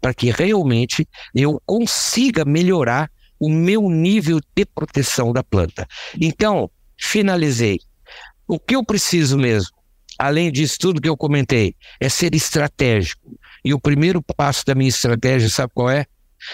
para 0.00 0.12
que 0.12 0.32
realmente 0.32 1.06
eu 1.32 1.62
consiga 1.64 2.44
melhorar 2.44 3.08
o 3.38 3.48
meu 3.48 3.88
nível 3.88 4.40
de 4.56 4.64
proteção 4.64 5.32
da 5.32 5.44
planta. 5.44 5.86
Então, 6.20 6.68
finalizei. 6.98 7.78
O 8.48 8.58
que 8.58 8.74
eu 8.74 8.84
preciso 8.84 9.38
mesmo, 9.38 9.70
além 10.18 10.50
disso 10.50 10.78
tudo 10.78 11.00
que 11.00 11.08
eu 11.08 11.16
comentei, 11.16 11.74
é 12.00 12.08
ser 12.08 12.34
estratégico. 12.34 13.38
E 13.64 13.72
o 13.72 13.80
primeiro 13.80 14.22
passo 14.22 14.64
da 14.66 14.74
minha 14.74 14.88
estratégia, 14.88 15.48
sabe 15.48 15.72
qual 15.74 15.90
é? 15.90 16.06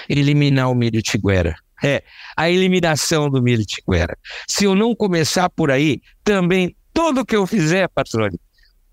Eliminar 0.09 0.71
o 0.71 0.75
milho 0.75 1.03
tiguera. 1.03 1.55
É, 1.83 2.03
a 2.37 2.51
eliminação 2.51 3.31
do 3.31 3.43
milho 3.43 3.65
tiguera. 3.65 4.17
Se 4.47 4.65
eu 4.65 4.75
não 4.75 4.95
começar 4.95 5.49
por 5.49 5.71
aí, 5.71 6.01
também 6.23 6.77
tudo 6.93 7.25
que 7.25 7.35
eu 7.35 7.47
fizer, 7.47 7.89
patrônio, 7.89 8.39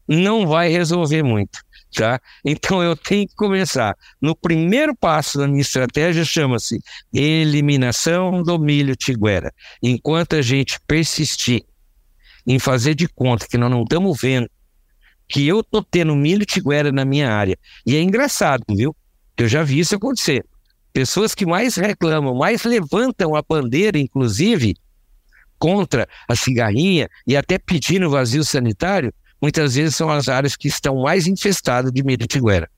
não 0.07 0.47
vai 0.47 0.69
resolver 0.69 1.21
muito 1.21 1.59
tá? 1.93 2.19
Então 2.45 2.83
eu 2.83 2.95
tenho 2.95 3.27
que 3.27 3.35
começar. 3.35 3.95
No 4.21 4.35
primeiro 4.35 4.95
passo 4.95 5.37
da 5.37 5.47
minha 5.47 5.61
estratégia 5.61 6.23
chama-se 6.23 6.79
eliminação 7.13 8.43
do 8.43 8.59
milho 8.59 8.95
tiguera. 8.95 9.53
Enquanto 9.81 10.35
a 10.35 10.41
gente 10.41 10.79
persistir 10.87 11.65
em 12.45 12.59
fazer 12.59 12.95
de 12.95 13.07
conta 13.07 13.47
que 13.47 13.57
nós 13.57 13.69
não 13.69 13.83
estamos 13.83 14.19
vendo 14.21 14.49
que 15.27 15.47
eu 15.47 15.63
tô 15.63 15.83
tendo 15.83 16.15
milho 16.15 16.45
tiguera 16.45 16.91
na 16.91 17.03
minha 17.03 17.31
área. 17.31 17.57
E 17.85 17.95
é 17.95 18.01
engraçado, 18.01 18.63
viu? 18.69 18.95
Eu 19.37 19.47
já 19.47 19.63
vi 19.63 19.79
isso 19.79 19.95
acontecer. 19.95 20.45
Pessoas 20.93 21.35
que 21.35 21.45
mais 21.45 21.75
reclamam, 21.75 22.33
mais 22.33 22.63
levantam 22.63 23.35
a 23.35 23.41
bandeira, 23.41 23.99
inclusive, 23.99 24.75
contra 25.59 26.07
a 26.27 26.35
cigarrinha 26.35 27.09
e 27.25 27.35
até 27.35 27.57
pedindo 27.57 28.09
vazio 28.09 28.43
sanitário, 28.43 29.13
muitas 29.41 29.75
vezes 29.75 29.95
são 29.95 30.09
as 30.09 30.27
áreas 30.27 30.55
que 30.55 30.67
estão 30.67 31.01
mais 31.01 31.27
infestadas 31.27 31.91
de 31.91 32.03
milho 32.03 32.25
tiguera. 32.25 32.69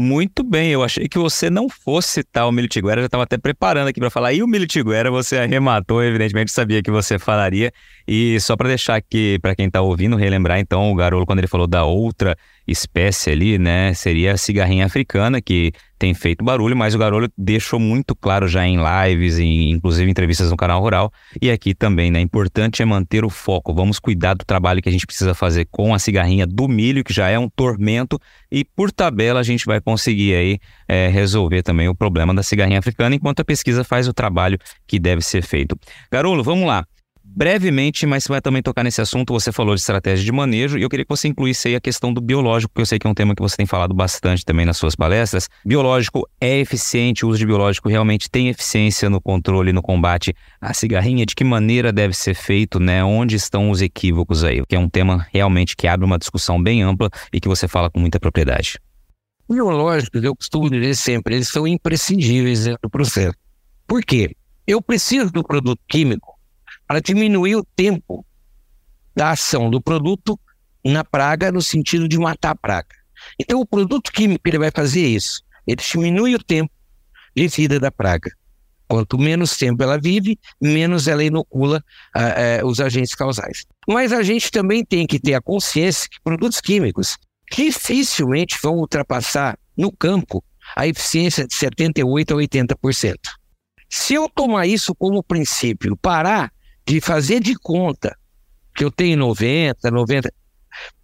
Muito 0.00 0.44
bem, 0.44 0.70
eu 0.70 0.84
achei 0.84 1.08
que 1.08 1.18
você 1.18 1.50
não 1.50 1.68
fosse 1.68 2.22
citar 2.22 2.46
o 2.46 2.52
milho 2.52 2.68
já 3.00 3.06
estava 3.06 3.24
até 3.24 3.36
preparando 3.36 3.88
aqui 3.88 3.98
para 3.98 4.08
falar. 4.08 4.32
E 4.32 4.44
o 4.44 4.46
milho 4.46 4.64
tiguera 4.64 5.10
você 5.10 5.38
arrematou, 5.38 6.00
evidentemente 6.04 6.52
sabia 6.52 6.80
que 6.80 6.88
você 6.88 7.18
falaria. 7.18 7.72
E 8.06 8.38
só 8.38 8.56
para 8.56 8.68
deixar 8.68 8.94
aqui, 8.94 9.40
para 9.42 9.56
quem 9.56 9.66
está 9.66 9.80
ouvindo, 9.80 10.14
relembrar 10.14 10.60
então 10.60 10.92
o 10.92 10.94
Garolo, 10.94 11.26
quando 11.26 11.40
ele 11.40 11.48
falou 11.48 11.66
da 11.66 11.84
outra 11.84 12.36
espécie 12.68 13.30
ali, 13.30 13.58
né, 13.58 13.94
seria 13.94 14.32
a 14.32 14.36
cigarrinha 14.36 14.84
africana, 14.84 15.40
que 15.40 15.72
tem 15.98 16.14
feito 16.14 16.44
barulho, 16.44 16.76
mas 16.76 16.94
o 16.94 16.98
Garolo 16.98 17.28
deixou 17.36 17.80
muito 17.80 18.14
claro 18.14 18.46
já 18.46 18.64
em 18.66 18.76
lives, 18.76 19.38
e 19.38 19.70
inclusive 19.70 20.08
entrevistas 20.08 20.50
no 20.50 20.56
canal 20.56 20.80
Rural, 20.80 21.10
e 21.40 21.50
aqui 21.50 21.74
também, 21.74 22.10
né, 22.10 22.20
importante 22.20 22.82
é 22.82 22.84
manter 22.84 23.24
o 23.24 23.30
foco, 23.30 23.74
vamos 23.74 23.98
cuidar 23.98 24.34
do 24.34 24.44
trabalho 24.44 24.82
que 24.82 24.88
a 24.88 24.92
gente 24.92 25.06
precisa 25.06 25.34
fazer 25.34 25.66
com 25.70 25.94
a 25.94 25.98
cigarrinha 25.98 26.46
do 26.46 26.68
milho, 26.68 27.02
que 27.02 27.12
já 27.12 27.28
é 27.28 27.38
um 27.38 27.48
tormento, 27.48 28.20
e 28.52 28.64
por 28.64 28.92
tabela 28.92 29.40
a 29.40 29.42
gente 29.42 29.64
vai 29.64 29.80
conseguir 29.80 30.34
aí 30.34 30.58
é, 30.86 31.08
resolver 31.08 31.62
também 31.62 31.88
o 31.88 31.94
problema 31.94 32.34
da 32.34 32.42
cigarrinha 32.42 32.78
africana, 32.78 33.14
enquanto 33.14 33.40
a 33.40 33.44
pesquisa 33.44 33.82
faz 33.82 34.06
o 34.06 34.12
trabalho 34.12 34.58
que 34.86 34.98
deve 34.98 35.22
ser 35.22 35.42
feito. 35.42 35.76
Garolo, 36.12 36.44
vamos 36.44 36.66
lá 36.66 36.84
brevemente, 37.38 38.04
mas 38.04 38.24
você 38.24 38.30
vai 38.30 38.40
também 38.40 38.60
tocar 38.60 38.82
nesse 38.82 39.00
assunto. 39.00 39.32
Você 39.32 39.52
falou 39.52 39.72
de 39.72 39.80
estratégia 39.80 40.24
de 40.24 40.32
manejo 40.32 40.76
e 40.76 40.82
eu 40.82 40.88
queria 40.88 41.04
que 41.04 41.08
você 41.08 41.28
incluísse 41.28 41.68
aí 41.68 41.76
a 41.76 41.80
questão 41.80 42.12
do 42.12 42.20
biológico, 42.20 42.72
porque 42.72 42.82
eu 42.82 42.86
sei 42.86 42.98
que 42.98 43.06
é 43.06 43.10
um 43.10 43.14
tema 43.14 43.32
que 43.32 43.40
você 43.40 43.56
tem 43.56 43.64
falado 43.64 43.94
bastante 43.94 44.44
também 44.44 44.66
nas 44.66 44.76
suas 44.76 44.96
palestras. 44.96 45.48
Biológico 45.64 46.28
é 46.40 46.58
eficiente, 46.58 47.24
o 47.24 47.28
uso 47.28 47.38
de 47.38 47.46
biológico 47.46 47.88
realmente 47.88 48.28
tem 48.28 48.48
eficiência 48.48 49.08
no 49.08 49.20
controle, 49.20 49.72
no 49.72 49.80
combate 49.80 50.34
à 50.60 50.74
cigarrinha. 50.74 51.24
De 51.24 51.36
que 51.36 51.44
maneira 51.44 51.92
deve 51.92 52.12
ser 52.12 52.34
feito, 52.34 52.80
né? 52.80 53.04
Onde 53.04 53.36
estão 53.36 53.70
os 53.70 53.80
equívocos 53.80 54.42
aí? 54.42 54.60
Que 54.66 54.74
é 54.74 54.78
um 54.78 54.88
tema 54.88 55.24
realmente 55.32 55.76
que 55.76 55.86
abre 55.86 56.04
uma 56.04 56.18
discussão 56.18 56.60
bem 56.60 56.82
ampla 56.82 57.08
e 57.32 57.40
que 57.40 57.46
você 57.46 57.68
fala 57.68 57.88
com 57.88 58.00
muita 58.00 58.18
propriedade. 58.18 58.80
Biológicos, 59.48 60.24
eu 60.24 60.34
costumo 60.34 60.68
dizer 60.68 60.96
sempre, 60.96 61.36
eles 61.36 61.46
são 61.46 61.68
imprescindíveis 61.68 62.64
do 62.64 62.90
processo. 62.90 63.36
Por 63.86 64.02
quê? 64.02 64.34
Eu 64.66 64.82
preciso 64.82 65.30
do 65.30 65.44
produto 65.44 65.80
químico 65.88 66.37
para 66.88 67.00
diminuir 67.00 67.56
o 67.56 67.64
tempo 67.76 68.24
da 69.14 69.32
ação 69.32 69.68
do 69.68 69.80
produto 69.80 70.40
na 70.82 71.04
praga, 71.04 71.52
no 71.52 71.60
sentido 71.60 72.08
de 72.08 72.18
matar 72.18 72.52
a 72.52 72.54
praga. 72.54 72.96
Então, 73.38 73.60
o 73.60 73.66
produto 73.66 74.10
químico 74.10 74.48
ele 74.48 74.58
vai 74.58 74.70
fazer 74.70 75.06
isso. 75.06 75.42
Ele 75.66 75.76
diminui 75.76 76.34
o 76.34 76.42
tempo 76.42 76.72
de 77.36 77.46
vida 77.46 77.78
da 77.78 77.90
praga. 77.90 78.30
Quanto 78.88 79.18
menos 79.18 79.54
tempo 79.56 79.82
ela 79.82 79.98
vive, 79.98 80.38
menos 80.58 81.06
ela 81.06 81.22
inocula 81.22 81.84
uh, 82.16 82.64
uh, 82.64 82.66
os 82.66 82.80
agentes 82.80 83.14
causais. 83.14 83.66
Mas 83.86 84.12
a 84.12 84.22
gente 84.22 84.50
também 84.50 84.82
tem 84.82 85.06
que 85.06 85.20
ter 85.20 85.34
a 85.34 85.42
consciência 85.42 86.08
que 86.08 86.18
produtos 86.24 86.58
químicos 86.58 87.18
dificilmente 87.52 88.58
vão 88.62 88.76
ultrapassar 88.76 89.58
no 89.76 89.92
campo 89.92 90.42
a 90.74 90.86
eficiência 90.86 91.46
de 91.46 91.54
78% 91.54 92.30
a 92.30 92.34
80%. 92.34 93.16
Se 93.90 94.14
eu 94.14 94.28
tomar 94.28 94.66
isso 94.66 94.94
como 94.94 95.22
princípio, 95.22 95.96
parar 95.96 96.50
de 96.88 97.02
fazer 97.02 97.40
de 97.40 97.54
conta 97.54 98.16
que 98.74 98.82
eu 98.82 98.90
tenho 98.90 99.18
90, 99.18 99.90
90, 99.90 100.32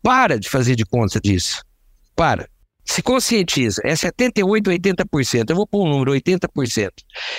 para 0.02 0.38
de 0.38 0.48
fazer 0.48 0.74
de 0.74 0.84
conta 0.84 1.20
disso. 1.20 1.62
Para. 2.16 2.48
Se 2.86 3.02
conscientiza, 3.02 3.82
é 3.84 3.94
78, 3.94 4.70
80%. 4.70 5.50
Eu 5.50 5.56
vou 5.56 5.66
pôr 5.66 5.86
um 5.86 5.90
número, 5.90 6.12
80%. 6.12 6.90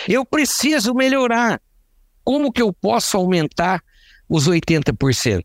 Eu 0.08 0.24
preciso 0.24 0.94
melhorar. 0.94 1.60
Como 2.24 2.52
que 2.52 2.62
eu 2.62 2.72
posso 2.72 3.18
aumentar 3.18 3.82
os 4.30 4.48
80%? 4.48 5.44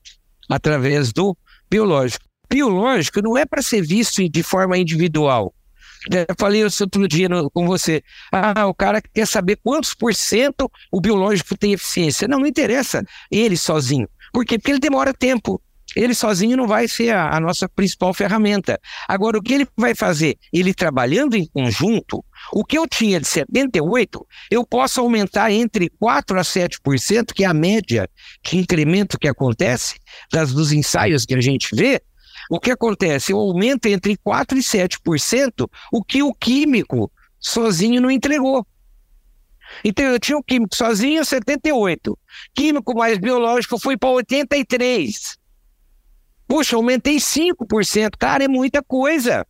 Através 0.49 1.11
do 1.11 1.37
biológico. 1.71 2.25
Biológico 2.51 3.23
não 3.23 3.39
é 3.39 3.47
para 3.47 3.63
ser 3.63 3.83
visto 3.83 4.27
de 4.29 4.43
forma 4.43 4.77
individual. 4.77 5.55
Eu 6.09 6.35
falei 6.39 6.65
isso 6.65 6.85
outro 6.85 7.07
dia 7.07 7.29
no, 7.29 7.51
com 7.51 7.67
você. 7.67 8.03
Ah, 8.33 8.67
o 8.67 8.75
cara 8.75 9.03
quer 9.03 9.27
saber 9.27 9.59
quantos 9.63 9.95
por 9.95 10.15
cento 10.15 10.71
o 10.91 11.01
biológico 11.01 11.57
tem 11.57 11.73
eficiência. 11.73 12.27
Não, 12.27 12.39
não 12.39 12.47
interessa 12.47 13.05
ele 13.31 13.57
sozinho. 13.57 14.09
Por 14.33 14.45
quê? 14.45 14.59
Porque 14.59 14.71
ele 14.71 14.79
demora 14.79 15.13
tempo. 15.13 15.61
Ele 15.97 16.15
sozinho 16.15 16.57
não 16.57 16.67
vai 16.67 16.87
ser 16.87 17.11
a, 17.11 17.37
a, 17.37 17.41
nossa 17.41 17.69
principal 17.69 18.15
ferramenta. 18.15 18.81
Agora, 19.09 19.39
o 19.39 19.43
que 19.43 19.55
ele 19.55 19.69
vai 19.77 19.95
fazer? 19.95 20.37
Ele 20.53 20.73
trabalhando 20.73 21.35
em 21.35 21.47
conjunto, 21.47 22.25
o 22.53 22.65
que 22.65 22.79
eu 22.79 22.87
tinha 22.87 23.21
de 23.21 23.27
78, 23.27 24.27
eu 24.51 24.65
posso 24.65 25.01
aumentar 25.01 25.51
entre 25.51 25.91
4% 26.01 26.39
a 26.39 26.43
7%, 26.43 27.33
que 27.35 27.45
é 27.45 27.47
a 27.47 27.55
média 27.55 28.09
de 28.43 28.57
incremento 28.57 29.19
que 29.19 29.29
acontece 29.29 29.97
das, 30.33 30.53
dos 30.53 30.73
ensaios 30.73 31.25
que 31.25 31.35
a 31.35 31.41
gente 31.41 31.75
vê. 31.75 32.01
O 32.51 32.59
que 32.59 32.73
acontece? 32.73 33.31
Eu 33.31 33.39
aumento 33.39 33.87
entre 33.87 34.17
4% 34.17 34.57
e 34.57 34.61
7%, 34.61 35.71
o 35.93 36.03
que 36.03 36.21
o 36.21 36.35
químico 36.35 37.09
sozinho 37.39 38.01
não 38.01 38.11
entregou. 38.11 38.67
Então 39.85 40.05
eu 40.05 40.19
tinha 40.19 40.37
o 40.37 40.43
químico 40.43 40.75
sozinho 40.75 41.25
78. 41.25 42.19
Químico 42.53 42.93
mais 42.93 43.19
biológico 43.19 43.79
foi 43.79 43.97
para 43.97 44.09
83. 44.09 45.39
Puxa, 46.49 46.75
aumentei 46.75 47.19
5%. 47.19 48.17
Cara, 48.19 48.43
é 48.43 48.49
muita 48.49 48.83
coisa. 48.83 49.47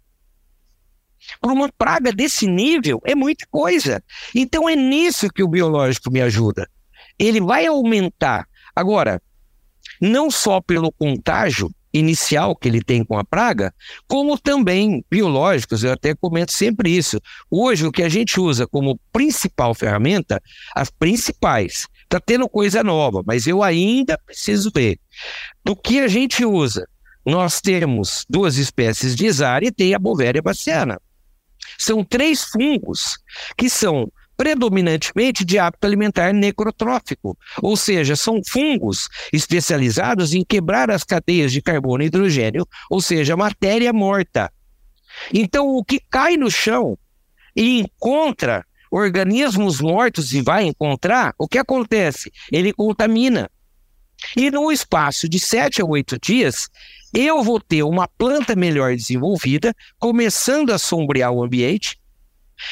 Para 1.40 1.52
uma 1.52 1.72
praga 1.72 2.12
desse 2.12 2.46
nível, 2.46 3.00
é 3.06 3.14
muita 3.14 3.46
coisa. 3.50 4.04
Então 4.34 4.68
é 4.68 4.76
nisso 4.76 5.30
que 5.30 5.42
o 5.42 5.48
biológico 5.48 6.10
me 6.10 6.20
ajuda. 6.20 6.68
Ele 7.18 7.40
vai 7.40 7.66
aumentar. 7.66 8.46
Agora, 8.76 9.22
não 9.98 10.30
só 10.30 10.60
pelo 10.60 10.92
contágio, 10.92 11.70
inicial 11.92 12.54
que 12.54 12.68
ele 12.68 12.82
tem 12.82 13.04
com 13.04 13.18
a 13.18 13.24
praga, 13.24 13.74
como 14.06 14.38
também 14.38 15.04
biológicos, 15.10 15.82
eu 15.82 15.92
até 15.92 16.14
comento 16.14 16.52
sempre 16.52 16.90
isso. 16.96 17.20
Hoje, 17.50 17.86
o 17.86 17.92
que 17.92 18.02
a 18.02 18.08
gente 18.08 18.38
usa 18.40 18.66
como 18.66 18.98
principal 19.12 19.74
ferramenta, 19.74 20.40
as 20.74 20.90
principais, 20.90 21.86
está 22.04 22.20
tendo 22.20 22.48
coisa 22.48 22.82
nova, 22.82 23.22
mas 23.26 23.46
eu 23.46 23.62
ainda 23.62 24.18
preciso 24.18 24.70
ver. 24.74 24.98
Do 25.64 25.76
que 25.76 26.00
a 26.00 26.08
gente 26.08 26.44
usa? 26.44 26.88
Nós 27.24 27.60
temos 27.60 28.24
duas 28.28 28.56
espécies 28.56 29.14
de 29.14 29.26
Isara 29.26 29.64
e 29.64 29.72
tem 29.72 29.94
a 29.94 29.98
Bovéria 29.98 30.40
baciana. 30.40 31.00
São 31.78 32.04
três 32.04 32.44
fungos 32.44 33.18
que 33.56 33.68
são 33.68 34.10
predominantemente 34.40 35.44
de 35.44 35.58
hábito 35.58 35.86
alimentar 35.86 36.32
necrotrófico, 36.32 37.36
ou 37.60 37.76
seja, 37.76 38.16
são 38.16 38.40
fungos 38.42 39.06
especializados 39.30 40.32
em 40.32 40.42
quebrar 40.42 40.90
as 40.90 41.04
cadeias 41.04 41.52
de 41.52 41.60
carbono 41.60 42.02
e 42.02 42.06
hidrogênio, 42.06 42.66
ou 42.88 43.02
seja, 43.02 43.36
matéria 43.36 43.92
morta. 43.92 44.50
Então, 45.30 45.68
o 45.68 45.84
que 45.84 46.00
cai 46.10 46.38
no 46.38 46.50
chão 46.50 46.96
e 47.54 47.80
encontra 47.80 48.64
organismos 48.90 49.78
mortos 49.78 50.32
e 50.32 50.40
vai 50.40 50.64
encontrar, 50.64 51.34
o 51.38 51.46
que 51.46 51.58
acontece? 51.58 52.32
Ele 52.50 52.72
contamina. 52.72 53.50
E 54.34 54.50
no 54.50 54.72
espaço 54.72 55.28
de 55.28 55.38
sete 55.38 55.82
a 55.82 55.84
oito 55.84 56.18
dias, 56.18 56.70
eu 57.12 57.42
vou 57.42 57.60
ter 57.60 57.82
uma 57.82 58.08
planta 58.08 58.56
melhor 58.56 58.96
desenvolvida, 58.96 59.74
começando 59.98 60.70
a 60.70 60.78
sombrear 60.78 61.30
o 61.30 61.44
ambiente, 61.44 62.00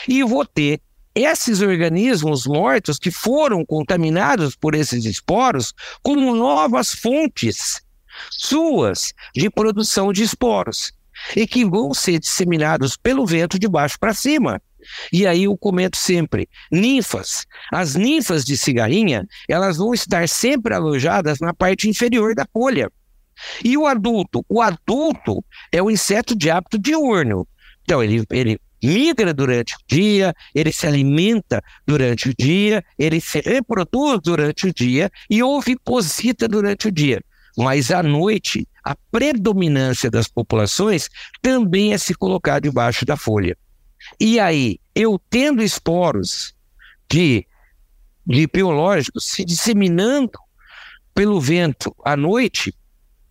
e 0.09 0.23
vou 0.23 0.47
ter 0.47 0.81
esses 1.15 1.61
organismos 1.61 2.47
mortos 2.47 2.99
que 2.99 3.11
foram 3.11 3.65
contaminados 3.65 4.55
por 4.55 4.75
esses 4.75 5.05
esporos 5.05 5.73
como 6.03 6.35
novas 6.35 6.93
fontes 6.93 7.83
suas 8.31 9.13
de 9.35 9.51
produção 9.51 10.13
de 10.13 10.23
esporos 10.23 10.93
e 11.37 11.47
que 11.47 11.65
vão 11.65 11.93
ser 11.93 12.19
disseminados 12.19 12.97
pelo 12.97 13.27
vento 13.27 13.59
de 13.59 13.69
baixo 13.69 13.99
para 13.99 14.15
cima. 14.15 14.61
E 15.13 15.27
aí 15.27 15.45
eu 15.45 15.57
comento 15.57 15.97
sempre, 15.97 16.49
ninfas. 16.71 17.47
As 17.73 17.95
ninfas 17.95 18.45
de 18.45 18.57
cigarrinha, 18.57 19.27
elas 19.49 19.77
vão 19.77 19.93
estar 19.93 20.29
sempre 20.29 20.75
alojadas 20.75 21.41
na 21.41 21.53
parte 21.53 21.89
inferior 21.89 22.35
da 22.35 22.47
folha. 22.53 22.91
E 23.65 23.77
o 23.77 23.87
adulto? 23.87 24.45
O 24.49 24.63
adulto 24.63 25.45
é 25.71 25.83
o 25.83 25.91
inseto 25.91 26.35
de 26.35 26.51
hábito 26.51 26.79
diurno. 26.79 27.47
Então, 27.83 28.03
ele, 28.03 28.25
ele 28.31 28.61
migra 28.83 29.33
durante 29.35 29.75
o 29.75 29.79
dia, 29.87 30.35
ele 30.55 30.73
se 30.73 30.87
alimenta 30.87 31.63
durante 31.87 32.29
o 32.29 32.35
dia, 32.39 32.85
ele 32.99 33.21
se 33.21 33.41
reproduz 33.41 34.21
durante 34.23 34.67
o 34.67 34.75
dia 34.75 35.11
e 35.29 35.43
oviposita 35.43 36.49
durante 36.49 36.89
o 36.89 36.93
dia. 36.93 37.21
Mas 37.57 37.91
à 37.91 38.03
noite, 38.03 38.69
a 38.85 38.97
predominância 39.11 40.11
das 40.11 40.29
populações 40.29 41.09
também 41.43 41.93
é 41.93 41.99
se 41.99 42.15
colocar 42.15 42.61
debaixo 42.61 43.05
da 43.05 43.17
folha. 43.17 43.57
E 44.21 44.39
aí, 44.39 44.79
eu 44.95 45.21
tendo 45.29 45.63
esporos 45.63 46.55
de, 47.11 47.47
de 48.27 48.47
biológicos 48.47 49.25
se 49.25 49.45
disseminando 49.45 50.39
pelo 51.15 51.41
vento 51.41 51.95
à 52.05 52.17
noite, 52.17 52.73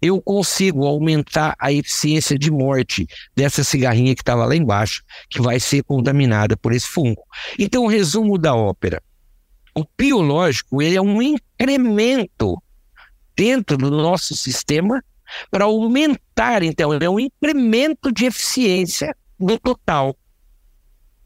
eu 0.01 0.21
consigo 0.21 0.85
aumentar 0.85 1.55
a 1.59 1.71
eficiência 1.71 2.37
de 2.37 2.51
morte 2.51 3.07
dessa 3.35 3.63
cigarrinha 3.63 4.13
que 4.15 4.21
estava 4.21 4.45
lá 4.45 4.55
embaixo, 4.55 5.03
que 5.29 5.41
vai 5.41 5.59
ser 5.59 5.83
contaminada 5.83 6.55
por 6.55 6.71
esse 6.73 6.87
fungo. 6.87 7.23
Então, 7.57 7.85
o 7.85 7.87
resumo 7.87 8.37
da 8.37 8.55
ópera. 8.55 9.01
O 9.75 9.85
biológico 9.97 10.81
ele 10.81 10.95
é 10.95 11.01
um 11.01 11.21
incremento 11.21 12.61
dentro 13.35 13.77
do 13.77 13.91
nosso 13.91 14.35
sistema 14.35 15.03
para 15.51 15.65
aumentar, 15.65 16.63
então, 16.63 16.93
é 16.93 17.09
um 17.09 17.19
incremento 17.19 18.11
de 18.11 18.25
eficiência 18.25 19.15
no 19.39 19.59
total 19.59 20.15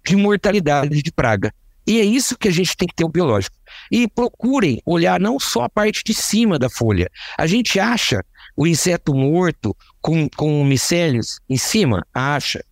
de 0.04 0.16
mortalidade 0.16 1.02
de 1.02 1.12
praga. 1.12 1.54
E 1.86 2.00
é 2.00 2.04
isso 2.04 2.38
que 2.38 2.48
a 2.48 2.52
gente 2.52 2.78
tem 2.78 2.88
que 2.88 2.96
ter 2.96 3.04
o 3.04 3.10
biológico. 3.10 3.56
E 3.92 4.08
procurem 4.08 4.82
olhar 4.86 5.20
não 5.20 5.40
só 5.40 5.64
a 5.64 5.70
parte 5.70 6.04
de 6.04 6.14
cima 6.14 6.60
da 6.60 6.70
folha. 6.70 7.10
A 7.38 7.48
gente 7.48 7.80
acha 7.80 8.24
o 8.56 8.68
inseto 8.68 9.14
morto 9.14 9.76
com, 10.00 10.30
com 10.30 10.64
micélios 10.64 11.40
em 11.50 11.58
cima? 11.58 12.06
Acha. 12.14 12.64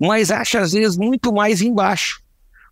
Mas 0.00 0.30
acha 0.30 0.60
às 0.60 0.72
vezes 0.72 0.96
muito 0.96 1.32
mais 1.32 1.60
embaixo. 1.60 2.22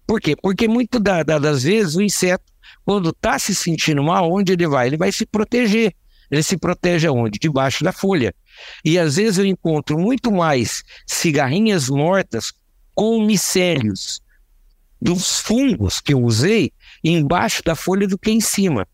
Por 0.07 0.21
quê? 0.21 0.35
Porque 0.35 0.67
muito 0.67 0.99
da, 0.99 1.23
da, 1.23 1.39
das 1.39 1.63
vezes 1.63 1.95
o 1.95 2.03
inseto, 2.03 2.45
quando 2.85 3.11
está 3.11 3.39
se 3.39 3.55
sentindo 3.55 4.03
mal, 4.03 4.33
onde 4.33 4.53
ele 4.53 4.67
vai? 4.67 4.87
Ele 4.87 4.97
vai 4.97 5.13
se 5.13 5.27
proteger. 5.27 5.95
Ele 6.31 6.43
se 6.43 6.57
protege 6.57 7.07
aonde? 7.07 7.39
Debaixo 7.39 7.85
da 7.85 7.93
folha. 7.93 8.35
E 8.83 8.99
às 8.99 9.17
vezes 9.17 9.39
eu 9.39 9.45
encontro 9.45 9.99
muito 9.99 10.33
mais 10.33 10.83
cigarrinhas 11.07 11.91
mortas 11.91 12.53
com 12.95 13.25
micélios 13.25 14.22
dos 15.03 15.41
fungos 15.41 16.01
que 16.01 16.15
eu 16.15 16.23
usei 16.23 16.73
embaixo 17.03 17.63
da 17.65 17.75
folha 17.75 18.07
do 18.07 18.17
que 18.17 18.31
em 18.31 18.41
cima. 18.41 18.87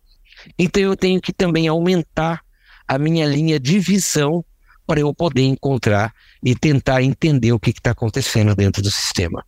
Então 0.59 0.83
eu 0.83 0.97
tenho 0.97 1.21
que 1.21 1.33
também 1.33 1.69
aumentar 1.69 2.41
a 2.87 2.99
minha 2.99 3.27
linha 3.27 3.61
de 3.61 3.79
visão 3.79 4.43
para 4.87 5.01
eu 5.01 5.13
poder 5.15 5.43
encontrar 5.43 6.15
e 6.43 6.55
tentar 6.55 7.03
entender 7.03 7.53
o 7.53 7.61
que 7.61 7.71
está 7.71 7.91
acontecendo 7.91 8.55
dentro 8.55 8.81
do 8.81 8.91
sistema. 8.91 9.45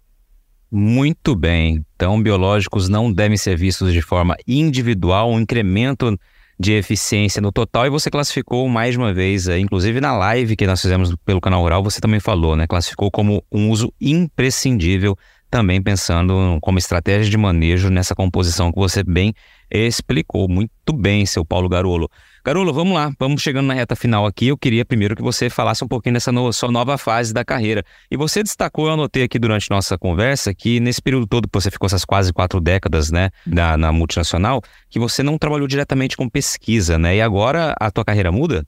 Muito 0.70 1.34
bem. 1.34 1.84
Então, 1.96 2.22
biológicos 2.22 2.88
não 2.88 3.10
devem 3.10 3.38
ser 3.38 3.56
vistos 3.56 3.92
de 3.92 4.02
forma 4.02 4.36
individual, 4.46 5.32
um 5.32 5.40
incremento 5.40 6.16
de 6.58 6.74
eficiência 6.74 7.40
no 7.40 7.50
total. 7.50 7.86
E 7.86 7.90
você 7.90 8.10
classificou 8.10 8.68
mais 8.68 8.94
uma 8.94 9.14
vez, 9.14 9.48
inclusive 9.48 9.98
na 9.98 10.14
live 10.14 10.54
que 10.54 10.66
nós 10.66 10.82
fizemos 10.82 11.14
pelo 11.24 11.40
canal 11.40 11.62
Rural, 11.62 11.82
você 11.82 12.00
também 12.00 12.20
falou, 12.20 12.54
né? 12.54 12.66
Classificou 12.66 13.10
como 13.10 13.42
um 13.50 13.70
uso 13.70 13.92
imprescindível 13.98 15.16
também 15.50 15.82
pensando 15.82 16.58
como 16.62 16.78
estratégia 16.78 17.28
de 17.28 17.36
manejo 17.36 17.90
nessa 17.90 18.14
composição 18.14 18.70
que 18.70 18.78
você 18.78 19.02
bem 19.02 19.34
explicou. 19.70 20.48
Muito 20.48 20.92
bem, 20.92 21.26
seu 21.26 21.44
Paulo 21.44 21.68
Garolo. 21.68 22.08
Garolo, 22.44 22.72
vamos 22.72 22.94
lá, 22.94 23.12
vamos 23.18 23.42
chegando 23.42 23.66
na 23.66 23.74
reta 23.74 23.94
final 23.94 24.24
aqui. 24.24 24.46
Eu 24.46 24.56
queria 24.56 24.84
primeiro 24.84 25.14
que 25.14 25.22
você 25.22 25.50
falasse 25.50 25.84
um 25.84 25.88
pouquinho 25.88 26.14
dessa 26.14 26.32
no, 26.32 26.52
sua 26.52 26.70
nova 26.70 26.96
fase 26.96 27.34
da 27.34 27.44
carreira. 27.44 27.84
E 28.10 28.16
você 28.16 28.42
destacou, 28.42 28.86
eu 28.86 28.94
anotei 28.94 29.24
aqui 29.24 29.38
durante 29.38 29.68
nossa 29.70 29.98
conversa, 29.98 30.54
que 30.54 30.80
nesse 30.80 31.02
período 31.02 31.26
todo 31.26 31.48
que 31.48 31.52
você 31.52 31.70
ficou 31.70 31.86
essas 31.86 32.04
quase 32.04 32.32
quatro 32.32 32.60
décadas, 32.60 33.10
né, 33.10 33.30
na, 33.44 33.76
na 33.76 33.92
multinacional, 33.92 34.62
que 34.88 34.98
você 34.98 35.22
não 35.22 35.36
trabalhou 35.36 35.66
diretamente 35.66 36.16
com 36.16 36.28
pesquisa, 36.28 36.98
né? 36.98 37.16
E 37.16 37.20
agora 37.20 37.74
a 37.78 37.90
tua 37.90 38.04
carreira 38.04 38.32
muda? 38.32 38.64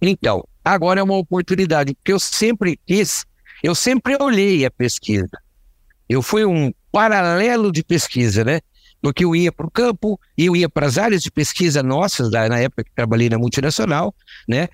Então, 0.00 0.42
agora 0.64 1.00
é 1.00 1.02
uma 1.02 1.16
oportunidade, 1.16 1.94
porque 1.94 2.12
eu 2.12 2.20
sempre 2.20 2.78
quis, 2.86 3.26
eu 3.62 3.74
sempre 3.74 4.16
olhei 4.18 4.64
a 4.64 4.70
pesquisa. 4.70 5.28
Eu 6.10 6.20
fui 6.20 6.44
um 6.44 6.72
paralelo 6.92 7.72
de 7.72 7.82
pesquisa, 7.82 8.44
né? 8.44 8.60
porque 9.00 9.24
eu 9.24 9.34
ia 9.34 9.50
para 9.50 9.66
o 9.66 9.70
campo, 9.70 10.20
eu 10.36 10.54
ia 10.54 10.68
para 10.68 10.86
as 10.86 10.98
áreas 10.98 11.22
de 11.22 11.30
pesquisa 11.30 11.82
nossas, 11.82 12.30
na 12.30 12.58
época 12.58 12.84
que 12.84 12.90
trabalhei 12.94 13.28
na 13.28 13.38
multinacional, 13.38 14.14
né? 14.46 14.68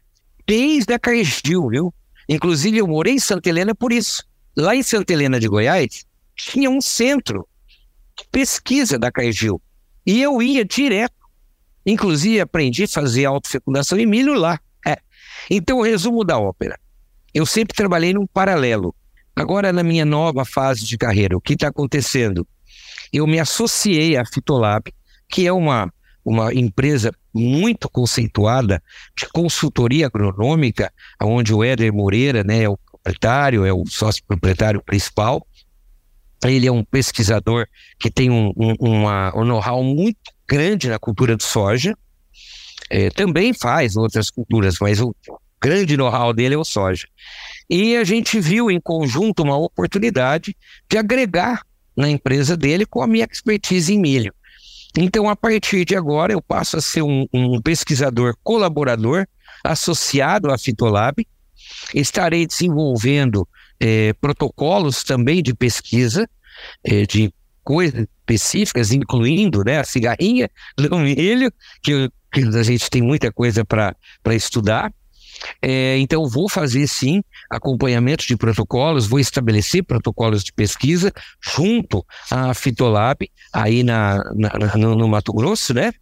Desde 0.46 0.92
a 0.92 0.98
Cargill, 0.98 1.68
viu? 1.68 1.94
Inclusive, 2.28 2.78
eu 2.78 2.88
morei 2.88 3.14
em 3.14 3.18
Santa 3.18 3.48
Helena 3.48 3.74
por 3.74 3.92
isso. 3.92 4.24
Lá 4.56 4.74
em 4.74 4.82
Santa 4.82 5.12
Helena 5.12 5.38
de 5.38 5.48
Goiás, 5.48 6.04
tinha 6.34 6.68
um 6.68 6.80
centro 6.80 7.46
de 8.18 8.26
pesquisa 8.30 8.98
da 8.98 9.12
Cargill. 9.12 9.60
E 10.04 10.20
eu 10.22 10.42
ia 10.42 10.64
direto. 10.64 11.14
Inclusive, 11.84 12.40
aprendi 12.40 12.84
a 12.84 12.88
fazer 12.88 13.26
autofecundação 13.26 13.98
em 13.98 14.06
milho 14.06 14.34
lá. 14.34 14.58
É. 14.84 14.98
Então, 15.48 15.78
o 15.78 15.82
resumo 15.82 16.24
da 16.24 16.38
ópera. 16.38 16.78
Eu 17.32 17.46
sempre 17.46 17.76
trabalhei 17.76 18.12
num 18.12 18.26
paralelo. 18.26 18.94
Agora, 19.36 19.72
na 19.72 19.82
minha 19.82 20.04
nova 20.04 20.44
fase 20.44 20.84
de 20.84 20.96
carreira, 20.96 21.36
o 21.36 21.40
que 21.40 21.52
está 21.52 21.68
acontecendo? 21.68 22.46
eu 23.12 23.26
me 23.26 23.38
associei 23.38 24.16
à 24.16 24.24
Fitolab, 24.24 24.92
que 25.28 25.46
é 25.46 25.52
uma, 25.52 25.92
uma 26.24 26.52
empresa 26.52 27.12
muito 27.34 27.88
conceituada 27.88 28.82
de 29.16 29.26
consultoria 29.28 30.06
agronômica, 30.06 30.92
onde 31.22 31.52
o 31.52 31.62
Éder 31.62 31.92
Moreira 31.92 32.42
né, 32.42 32.62
é 32.62 32.68
o 32.68 32.78
proprietário, 32.78 33.64
é 33.64 33.72
o 33.72 33.84
sócio 33.86 34.22
proprietário 34.26 34.82
principal. 34.82 35.46
Ele 36.44 36.66
é 36.66 36.72
um 36.72 36.84
pesquisador 36.84 37.66
que 37.98 38.10
tem 38.10 38.30
um, 38.30 38.52
um, 38.56 38.74
uma, 38.78 39.32
um 39.36 39.44
know-how 39.44 39.82
muito 39.82 40.32
grande 40.48 40.88
na 40.88 40.98
cultura 40.98 41.36
de 41.36 41.44
soja. 41.44 41.96
É, 42.88 43.10
também 43.10 43.52
faz 43.52 43.96
outras 43.96 44.30
culturas, 44.30 44.76
mas 44.80 45.00
o 45.00 45.14
grande 45.60 45.96
know-how 45.96 46.32
dele 46.32 46.54
é 46.54 46.58
o 46.58 46.64
soja. 46.64 47.06
E 47.68 47.96
a 47.96 48.04
gente 48.04 48.38
viu 48.38 48.70
em 48.70 48.80
conjunto 48.80 49.42
uma 49.42 49.56
oportunidade 49.56 50.56
de 50.88 50.98
agregar 50.98 51.62
na 51.96 52.08
empresa 52.08 52.56
dele 52.56 52.84
com 52.84 53.02
a 53.02 53.06
minha 53.06 53.26
expertise 53.30 53.92
em 53.92 53.98
milho. 53.98 54.32
Então, 54.96 55.28
a 55.28 55.36
partir 55.36 55.84
de 55.84 55.94
agora, 55.94 56.32
eu 56.32 56.40
passo 56.40 56.76
a 56.76 56.80
ser 56.80 57.02
um, 57.02 57.26
um 57.32 57.60
pesquisador 57.60 58.34
colaborador 58.42 59.26
associado 59.62 60.50
à 60.50 60.56
Fitolab. 60.56 61.26
Estarei 61.94 62.46
desenvolvendo 62.46 63.46
eh, 63.80 64.14
protocolos 64.20 65.02
também 65.02 65.42
de 65.42 65.54
pesquisa 65.54 66.28
eh, 66.84 67.04
de 67.04 67.32
coisas 67.62 68.06
específicas, 68.20 68.92
incluindo 68.92 69.62
né, 69.64 69.80
a 69.80 69.84
cigarrinha 69.84 70.48
do 70.76 70.98
milho, 70.98 71.52
que, 71.82 72.08
que 72.32 72.40
a 72.40 72.62
gente 72.62 72.88
tem 72.88 73.02
muita 73.02 73.32
coisa 73.32 73.64
para 73.64 74.34
estudar. 74.34 74.92
É, 75.60 75.98
então, 75.98 76.28
vou 76.28 76.48
fazer 76.48 76.86
sim 76.86 77.22
acompanhamento 77.50 78.26
de 78.26 78.36
protocolos, 78.36 79.06
vou 79.06 79.20
estabelecer 79.20 79.84
protocolos 79.84 80.42
de 80.42 80.52
pesquisa 80.52 81.12
junto 81.40 82.04
à 82.30 82.54
Fitolab, 82.54 83.30
aí 83.52 83.82
na, 83.82 84.22
na 84.34 84.76
no, 84.76 84.94
no 84.94 85.08
Mato 85.08 85.32
Grosso, 85.32 85.74
né? 85.74 85.92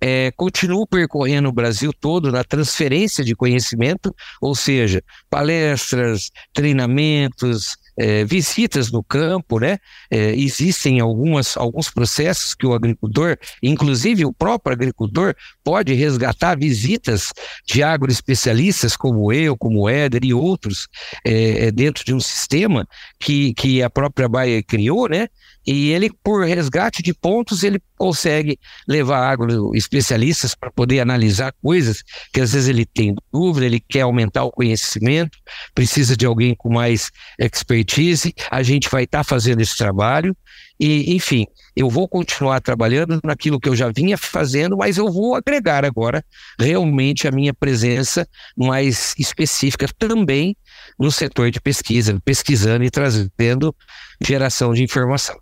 É, 0.00 0.32
continuo 0.36 0.86
percorrendo 0.86 1.48
o 1.48 1.52
Brasil 1.52 1.92
todo 1.92 2.32
na 2.32 2.42
transferência 2.42 3.22
de 3.24 3.34
conhecimento, 3.34 4.14
ou 4.40 4.54
seja, 4.54 5.02
palestras, 5.28 6.30
treinamentos, 6.54 7.76
é, 7.98 8.24
visitas 8.24 8.90
no 8.92 9.02
campo, 9.02 9.58
né? 9.58 9.78
É, 10.10 10.30
existem 10.34 11.00
algumas, 11.00 11.56
alguns 11.56 11.90
processos 11.90 12.54
que 12.54 12.66
o 12.66 12.72
agricultor, 12.72 13.36
inclusive 13.62 14.24
o 14.24 14.32
próprio 14.32 14.74
agricultor, 14.74 15.34
pode 15.64 15.92
resgatar 15.94 16.56
visitas 16.56 17.32
de 17.66 17.82
agroespecialistas 17.82 18.96
como 18.96 19.32
eu, 19.32 19.56
como 19.56 19.80
o 19.80 19.88
Éder 19.88 20.24
e 20.24 20.32
outros, 20.32 20.88
é, 21.24 21.70
dentro 21.70 22.04
de 22.04 22.14
um 22.14 22.20
sistema 22.20 22.86
que, 23.18 23.52
que 23.54 23.82
a 23.82 23.90
própria 23.90 24.28
Baia 24.28 24.62
criou, 24.62 25.08
né? 25.08 25.28
E 25.70 25.90
ele, 25.90 26.10
por 26.24 26.46
resgate 26.46 27.02
de 27.02 27.12
pontos, 27.12 27.62
ele 27.62 27.78
consegue 27.94 28.58
levar 28.88 29.28
agroespecialistas 29.28 30.54
para 30.54 30.70
poder 30.70 31.00
analisar 31.00 31.52
coisas 31.62 32.02
que 32.32 32.40
às 32.40 32.54
vezes 32.54 32.70
ele 32.70 32.86
tem 32.86 33.14
dúvida, 33.30 33.66
ele 33.66 33.78
quer 33.78 34.00
aumentar 34.00 34.44
o 34.44 34.50
conhecimento, 34.50 35.36
precisa 35.74 36.16
de 36.16 36.24
alguém 36.24 36.54
com 36.54 36.72
mais 36.72 37.10
expertise. 37.38 38.34
A 38.50 38.62
gente 38.62 38.88
vai 38.88 39.04
estar 39.04 39.18
tá 39.18 39.24
fazendo 39.24 39.60
esse 39.60 39.76
trabalho 39.76 40.34
e, 40.80 41.14
enfim, 41.14 41.44
eu 41.76 41.90
vou 41.90 42.08
continuar 42.08 42.62
trabalhando 42.62 43.20
naquilo 43.22 43.60
que 43.60 43.68
eu 43.68 43.76
já 43.76 43.92
vinha 43.94 44.16
fazendo, 44.16 44.74
mas 44.74 44.96
eu 44.96 45.12
vou 45.12 45.34
agregar 45.34 45.84
agora 45.84 46.24
realmente 46.58 47.28
a 47.28 47.30
minha 47.30 47.52
presença 47.52 48.26
mais 48.56 49.14
específica 49.18 49.86
também 49.98 50.56
no 50.98 51.12
setor 51.12 51.50
de 51.50 51.60
pesquisa, 51.60 52.18
pesquisando 52.24 52.84
e 52.84 52.90
trazendo 52.90 53.76
geração 54.18 54.72
de 54.72 54.82
informação. 54.82 55.38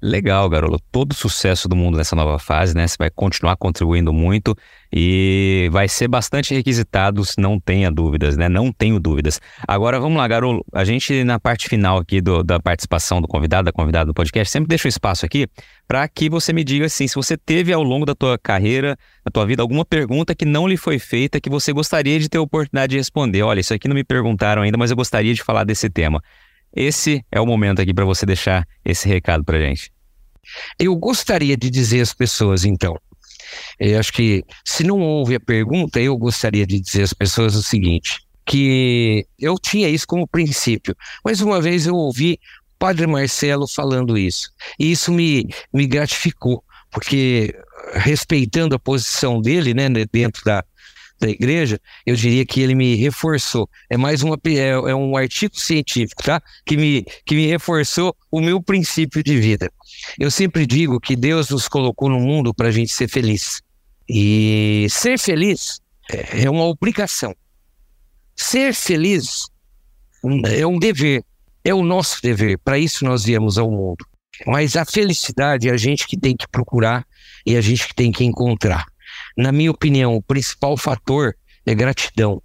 Legal, 0.00 0.46
Garolo. 0.50 0.78
Todo 0.92 1.14
sucesso 1.14 1.66
do 1.68 1.74
mundo 1.74 1.96
nessa 1.96 2.14
nova 2.14 2.38
fase, 2.38 2.74
né? 2.76 2.86
Você 2.86 2.96
vai 2.98 3.08
continuar 3.08 3.56
contribuindo 3.56 4.12
muito 4.12 4.54
e 4.92 5.70
vai 5.72 5.88
ser 5.88 6.06
bastante 6.06 6.54
requisitado, 6.54 7.22
não 7.38 7.58
tenha 7.58 7.90
dúvidas, 7.90 8.36
né? 8.36 8.46
Não 8.46 8.70
tenho 8.70 9.00
dúvidas. 9.00 9.40
Agora 9.66 9.98
vamos 9.98 10.18
lá, 10.18 10.28
Garolo. 10.28 10.62
A 10.70 10.84
gente, 10.84 11.24
na 11.24 11.40
parte 11.40 11.66
final 11.66 11.96
aqui 11.96 12.20
do, 12.20 12.42
da 12.42 12.60
participação 12.60 13.22
do 13.22 13.26
convidado, 13.26 13.64
da 13.64 13.72
convidada 13.72 14.06
do 14.06 14.14
podcast, 14.14 14.52
sempre 14.52 14.68
deixa 14.68 14.86
um 14.86 14.90
espaço 14.90 15.24
aqui 15.24 15.46
para 15.88 16.06
que 16.08 16.28
você 16.28 16.52
me 16.52 16.62
diga 16.62 16.86
assim, 16.86 17.08
se 17.08 17.14
você 17.14 17.36
teve 17.36 17.72
ao 17.72 17.82
longo 17.82 18.04
da 18.04 18.14
tua 18.14 18.36
carreira, 18.36 18.98
da 19.24 19.30
tua 19.30 19.46
vida, 19.46 19.62
alguma 19.62 19.84
pergunta 19.84 20.34
que 20.34 20.44
não 20.44 20.68
lhe 20.68 20.76
foi 20.76 20.98
feita, 20.98 21.40
que 21.40 21.48
você 21.48 21.72
gostaria 21.72 22.18
de 22.20 22.28
ter 22.28 22.36
a 22.36 22.42
oportunidade 22.42 22.90
de 22.90 22.98
responder. 22.98 23.42
Olha, 23.42 23.60
isso 23.60 23.72
aqui 23.72 23.88
não 23.88 23.94
me 23.94 24.04
perguntaram 24.04 24.60
ainda, 24.60 24.76
mas 24.76 24.90
eu 24.90 24.96
gostaria 24.96 25.32
de 25.32 25.42
falar 25.42 25.64
desse 25.64 25.88
tema. 25.88 26.22
Esse 26.76 27.24
é 27.32 27.40
o 27.40 27.46
momento 27.46 27.80
aqui 27.80 27.94
para 27.94 28.04
você 28.04 28.26
deixar 28.26 28.68
esse 28.84 29.08
recado 29.08 29.42
para 29.42 29.58
gente. 29.58 29.90
Eu 30.78 30.94
gostaria 30.94 31.56
de 31.56 31.70
dizer 31.70 32.02
às 32.02 32.12
pessoas, 32.12 32.66
então, 32.66 32.94
eu 33.80 33.98
acho 33.98 34.12
que 34.12 34.44
se 34.62 34.84
não 34.84 35.00
houve 35.00 35.36
a 35.36 35.40
pergunta, 35.40 35.98
eu 35.98 36.16
gostaria 36.18 36.66
de 36.66 36.78
dizer 36.78 37.02
às 37.04 37.14
pessoas 37.14 37.54
o 37.54 37.62
seguinte, 37.62 38.20
que 38.44 39.26
eu 39.38 39.58
tinha 39.58 39.88
isso 39.88 40.06
como 40.06 40.28
princípio, 40.28 40.94
mas 41.24 41.40
uma 41.40 41.60
vez 41.62 41.86
eu 41.86 41.94
ouvi 41.96 42.34
o 42.74 42.78
Padre 42.78 43.06
Marcelo 43.06 43.66
falando 43.66 44.18
isso, 44.18 44.52
e 44.78 44.92
isso 44.92 45.10
me, 45.10 45.48
me 45.72 45.86
gratificou, 45.86 46.62
porque 46.90 47.58
respeitando 47.94 48.74
a 48.74 48.78
posição 48.78 49.40
dele, 49.40 49.72
né, 49.72 49.88
dentro 50.12 50.44
da, 50.44 50.62
da 51.18 51.28
igreja, 51.28 51.80
eu 52.04 52.14
diria 52.14 52.44
que 52.44 52.60
ele 52.60 52.74
me 52.74 52.94
reforçou. 52.94 53.68
É 53.88 53.96
mais 53.96 54.22
uma, 54.22 54.38
é, 54.46 54.68
é, 54.68 54.94
um 54.94 55.16
artigo 55.16 55.58
científico, 55.58 56.22
tá? 56.22 56.42
Que 56.64 56.76
me, 56.76 57.04
que 57.24 57.34
me 57.34 57.46
reforçou 57.46 58.14
o 58.30 58.40
meu 58.40 58.62
princípio 58.62 59.22
de 59.22 59.38
vida. 59.38 59.70
Eu 60.18 60.30
sempre 60.30 60.66
digo 60.66 61.00
que 61.00 61.16
Deus 61.16 61.48
nos 61.50 61.68
colocou 61.68 62.08
no 62.08 62.20
mundo 62.20 62.54
para 62.54 62.68
a 62.68 62.72
gente 62.72 62.92
ser 62.92 63.08
feliz. 63.08 63.62
E 64.08 64.86
ser 64.90 65.18
feliz 65.18 65.80
é, 66.10 66.44
é 66.44 66.50
uma 66.50 66.64
obrigação. 66.64 67.34
Ser 68.34 68.74
feliz 68.74 69.46
é 70.54 70.66
um 70.66 70.78
dever, 70.78 71.24
é 71.64 71.74
o 71.74 71.82
nosso 71.82 72.20
dever. 72.22 72.58
Para 72.58 72.78
isso 72.78 73.04
nós 73.04 73.24
viemos 73.24 73.56
ao 73.58 73.70
mundo. 73.70 74.04
Mas 74.46 74.76
a 74.76 74.84
felicidade 74.84 75.68
é 75.68 75.72
a 75.72 75.76
gente 75.76 76.06
que 76.06 76.18
tem 76.18 76.36
que 76.36 76.46
procurar 76.48 77.06
e 77.46 77.56
a 77.56 77.60
gente 77.60 77.88
que 77.88 77.94
tem 77.94 78.12
que 78.12 78.24
encontrar. 78.24 78.84
Na 79.36 79.52
minha 79.52 79.70
opinião, 79.70 80.16
o 80.16 80.22
principal 80.22 80.76
fator 80.76 81.36
é 81.66 81.74
gratidão. 81.74 82.42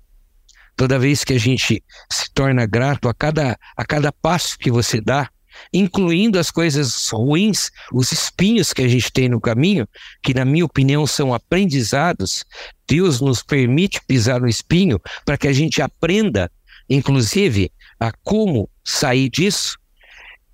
Toda 0.76 1.00
vez 1.00 1.24
que 1.24 1.34
a 1.34 1.40
gente 1.40 1.84
se 2.12 2.32
torna 2.34 2.66
grato 2.66 3.08
a 3.08 3.14
cada, 3.14 3.58
a 3.78 3.86
cada 3.86 4.12
passo 4.12 4.58
que 4.58 4.72
você 4.72 5.00
dá, 5.00 5.30
incluindo 5.74 6.40
as 6.40 6.50
coisas 6.50 7.10
ruins, 7.10 7.70
os 7.94 8.12
espinhos 8.12 8.74
que 8.74 8.82
a 8.82 8.88
gente 8.88 9.12
tem 9.12 9.30
no 9.30 9.40
caminho, 9.40 9.88
que 10.24 10.34
na 10.34 10.44
minha 10.44 10.66
opinião 10.66 11.06
são 11.06 11.34
aprendizados. 11.34 12.44
Deus 12.88 13.22
nos 13.22 13.44
permite 13.44 14.02
pisar 14.06 14.42
no 14.42 14.48
espinho 14.48 15.00
para 15.26 15.38
que 15.38 15.48
a 15.48 15.54
gente 15.54 15.82
aprenda, 15.82 16.52
inclusive, 16.90 17.72
a 18.00 18.12
como 18.24 18.70
sair 18.84 19.30
disso. 19.30 19.78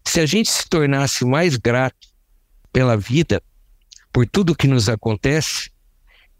Se 0.05 0.19
a 0.19 0.25
gente 0.25 0.49
se 0.49 0.67
tornasse 0.67 1.25
mais 1.25 1.57
grato 1.57 2.07
pela 2.71 2.97
vida, 2.97 3.41
por 4.11 4.27
tudo 4.27 4.55
que 4.55 4.67
nos 4.67 4.89
acontece, 4.89 5.71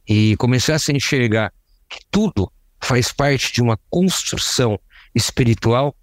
e 0.08 0.36
começasse 0.38 0.92
a 0.92 0.96
enxergar 0.96 1.52
que 1.90 2.00
tudo 2.10 2.52
faz 2.82 3.12
parte 3.12 3.52
de 3.54 3.62
uma 3.62 3.78
construção 3.90 4.80
espiritual, 5.14 5.96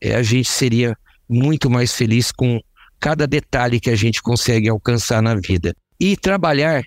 é, 0.00 0.14
a 0.14 0.22
gente 0.22 0.48
seria 0.48 0.96
muito 1.28 1.70
mais 1.70 1.94
feliz 1.94 2.30
com 2.30 2.60
cada 3.00 3.26
detalhe 3.26 3.80
que 3.80 3.90
a 3.90 3.96
gente 3.96 4.22
consegue 4.22 4.68
alcançar 4.68 5.22
na 5.22 5.34
vida. 5.34 5.74
E 5.98 6.16
trabalhar 6.16 6.84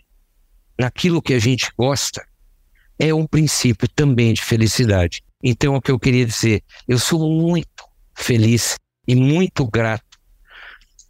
naquilo 0.79 1.21
que 1.21 1.33
a 1.33 1.39
gente 1.39 1.71
gosta 1.77 2.25
é 2.99 3.13
um 3.13 3.25
princípio 3.25 3.87
também 3.87 4.33
de 4.33 4.41
felicidade. 4.41 5.21
Então, 5.43 5.75
o 5.75 5.81
que 5.81 5.91
eu 5.91 5.99
queria 5.99 6.25
dizer, 6.25 6.63
eu 6.87 6.97
sou 6.97 7.29
muito 7.29 7.83
feliz 8.15 8.75
e 9.07 9.15
muito 9.15 9.65
grato 9.67 10.06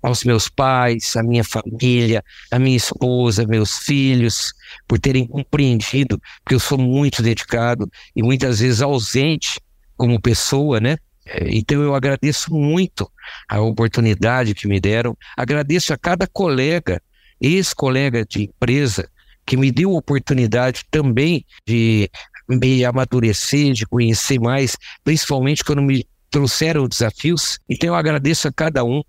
aos 0.01 0.23
meus 0.23 0.47
pais, 0.47 1.15
à 1.15 1.23
minha 1.23 1.43
família, 1.43 2.23
à 2.51 2.59
minha 2.59 2.77
esposa, 2.77 3.45
meus 3.45 3.79
filhos, 3.79 4.53
por 4.87 4.99
terem 4.99 5.27
compreendido 5.27 6.21
que 6.47 6.55
eu 6.55 6.59
sou 6.59 6.77
muito 6.77 7.21
dedicado 7.21 7.89
e 8.15 8.21
muitas 8.21 8.59
vezes 8.59 8.81
ausente 8.81 9.59
como 9.95 10.21
pessoa, 10.21 10.79
né? 10.79 10.97
É, 11.25 11.45
então 11.49 11.81
eu 11.81 11.93
agradeço 11.93 12.53
muito 12.53 13.11
a 13.49 13.59
oportunidade 13.59 14.53
que 14.53 14.67
me 14.67 14.79
deram, 14.79 15.17
agradeço 15.35 15.93
a 15.93 15.97
cada 15.97 16.25
colega, 16.25 17.01
ex-colega 17.41 18.25
de 18.25 18.43
empresa, 18.43 19.09
que 19.45 19.57
me 19.57 19.71
deu 19.71 19.91
a 19.91 19.99
oportunidade 19.99 20.83
também 20.89 21.45
de 21.65 22.09
me 22.47 22.85
amadurecer, 22.85 23.73
de 23.73 23.85
conhecer 23.85 24.39
mais, 24.39 24.77
principalmente 25.03 25.63
quando 25.63 25.81
me 25.81 26.07
trouxeram 26.29 26.87
desafios. 26.87 27.59
Então 27.69 27.89
eu 27.89 27.95
agradeço 27.95 28.47
a 28.47 28.53
cada 28.53 28.83
um, 28.85 29.01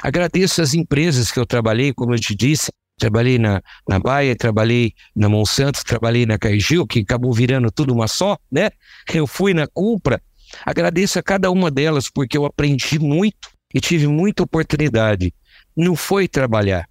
agradeço 0.00 0.62
as 0.62 0.74
empresas 0.74 1.30
que 1.30 1.38
eu 1.38 1.46
trabalhei, 1.46 1.92
como 1.92 2.14
eu 2.14 2.18
te 2.18 2.34
disse, 2.34 2.70
trabalhei 2.98 3.38
na, 3.38 3.62
na 3.88 3.98
Baia, 3.98 4.34
trabalhei 4.34 4.92
na 5.14 5.28
Monsanto, 5.28 5.84
trabalhei 5.84 6.26
na 6.26 6.38
Caigil, 6.38 6.86
que 6.86 7.00
acabou 7.00 7.32
virando 7.32 7.70
tudo 7.70 7.92
uma 7.92 8.08
só, 8.08 8.38
né? 8.50 8.70
Eu 9.12 9.26
fui 9.26 9.52
na 9.52 9.66
Cumpra, 9.66 10.20
Agradeço 10.64 11.18
a 11.18 11.22
cada 11.22 11.50
uma 11.50 11.70
delas 11.70 12.08
porque 12.08 12.36
eu 12.36 12.44
aprendi 12.44 12.98
muito 12.98 13.50
e 13.74 13.80
tive 13.80 14.06
muita 14.06 14.42
oportunidade. 14.42 15.34
Não 15.76 15.96
foi 15.96 16.28
trabalhar, 16.28 16.88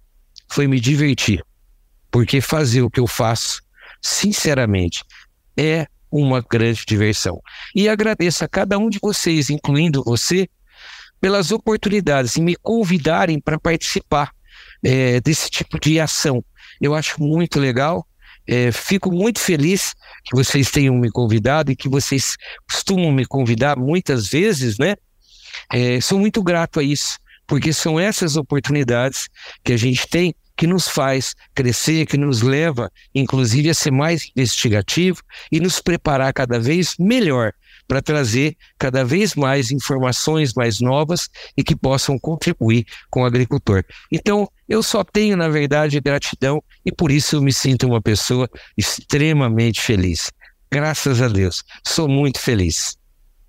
foi 0.48 0.66
me 0.66 0.78
divertir. 0.78 1.42
Porque 2.10 2.40
fazer 2.40 2.82
o 2.82 2.90
que 2.90 3.00
eu 3.00 3.06
faço, 3.06 3.62
sinceramente, 4.02 5.02
é 5.56 5.86
uma 6.10 6.40
grande 6.40 6.84
diversão. 6.86 7.40
E 7.74 7.88
agradeço 7.88 8.44
a 8.44 8.48
cada 8.48 8.78
um 8.78 8.88
de 8.88 8.98
vocês, 9.02 9.50
incluindo 9.50 10.04
você, 10.04 10.48
pelas 11.20 11.50
oportunidades 11.50 12.36
e 12.36 12.42
me 12.42 12.56
convidarem 12.56 13.40
para 13.40 13.58
participar 13.58 14.32
é, 14.82 15.20
desse 15.20 15.50
tipo 15.50 15.78
de 15.80 15.98
ação. 15.98 16.44
Eu 16.80 16.94
acho 16.94 17.22
muito 17.22 17.58
legal 17.58 18.06
é, 18.46 18.70
fico 18.70 19.10
muito 19.10 19.40
feliz 19.40 19.92
que 20.24 20.36
vocês 20.36 20.70
tenham 20.70 20.94
me 20.94 21.10
convidado 21.10 21.72
e 21.72 21.76
que 21.76 21.88
vocês 21.88 22.36
costumam 22.70 23.10
me 23.10 23.26
convidar 23.26 23.76
muitas 23.76 24.28
vezes, 24.28 24.78
né? 24.78 24.94
É, 25.72 26.00
sou 26.00 26.18
muito 26.18 26.42
grato 26.42 26.78
a 26.78 26.82
isso, 26.82 27.18
porque 27.46 27.72
são 27.72 27.98
essas 27.98 28.36
oportunidades 28.36 29.28
que 29.64 29.72
a 29.72 29.76
gente 29.76 30.06
tem 30.06 30.34
que 30.56 30.66
nos 30.66 30.88
faz 30.88 31.34
crescer, 31.54 32.06
que 32.06 32.16
nos 32.16 32.40
leva, 32.40 32.90
inclusive, 33.14 33.68
a 33.68 33.74
ser 33.74 33.90
mais 33.90 34.30
investigativo 34.34 35.20
e 35.52 35.60
nos 35.60 35.80
preparar 35.80 36.32
cada 36.32 36.58
vez 36.58 36.94
melhor 36.98 37.52
para 37.86 38.02
trazer 38.02 38.56
cada 38.78 39.04
vez 39.04 39.34
mais 39.34 39.70
informações 39.70 40.52
mais 40.54 40.80
novas 40.80 41.28
e 41.56 41.62
que 41.62 41.76
possam 41.76 42.18
contribuir 42.18 42.84
com 43.10 43.22
o 43.22 43.24
agricultor. 43.24 43.84
Então, 44.10 44.48
eu 44.68 44.82
só 44.82 45.04
tenho, 45.04 45.36
na 45.36 45.48
verdade, 45.48 46.00
gratidão 46.00 46.62
e 46.84 46.92
por 46.92 47.10
isso 47.10 47.36
eu 47.36 47.42
me 47.42 47.52
sinto 47.52 47.86
uma 47.86 48.02
pessoa 48.02 48.48
extremamente 48.76 49.80
feliz. 49.80 50.30
Graças 50.70 51.22
a 51.22 51.28
Deus, 51.28 51.62
sou 51.86 52.08
muito 52.08 52.40
feliz. 52.40 52.96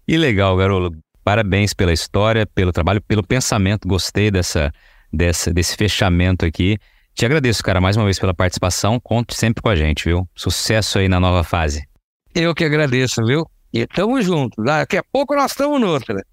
E 0.07 0.17
legal, 0.17 0.55
Garolo. 0.55 0.95
Parabéns 1.23 1.73
pela 1.73 1.91
história, 1.91 2.45
pelo 2.45 2.71
trabalho, 2.71 3.01
pelo 3.01 3.21
pensamento. 3.21 3.85
Gostei 3.85 4.31
dessa, 4.31 4.71
dessa, 5.11 5.53
desse 5.53 5.75
fechamento 5.75 6.45
aqui. 6.45 6.77
Te 7.13 7.25
agradeço, 7.25 7.63
cara, 7.63 7.81
mais 7.81 7.97
uma 7.97 8.05
vez 8.05 8.17
pela 8.17 8.33
participação. 8.33 8.99
Conte 8.99 9.35
sempre 9.35 9.61
com 9.61 9.67
a 9.67 9.75
gente, 9.75 10.05
viu? 10.05 10.29
Sucesso 10.35 10.99
aí 10.99 11.09
na 11.09 11.19
nova 11.19 11.43
fase. 11.43 11.85
Eu 12.33 12.53
que 12.53 12.63
agradeço, 12.63 13.25
viu? 13.25 13.45
E 13.73 13.85
tamo 13.85 14.21
junto. 14.21 14.61
Daqui 14.63 14.97
a 14.97 15.03
pouco 15.03 15.35
nós 15.35 15.51
estamos 15.51 15.79
noutra. 15.79 16.25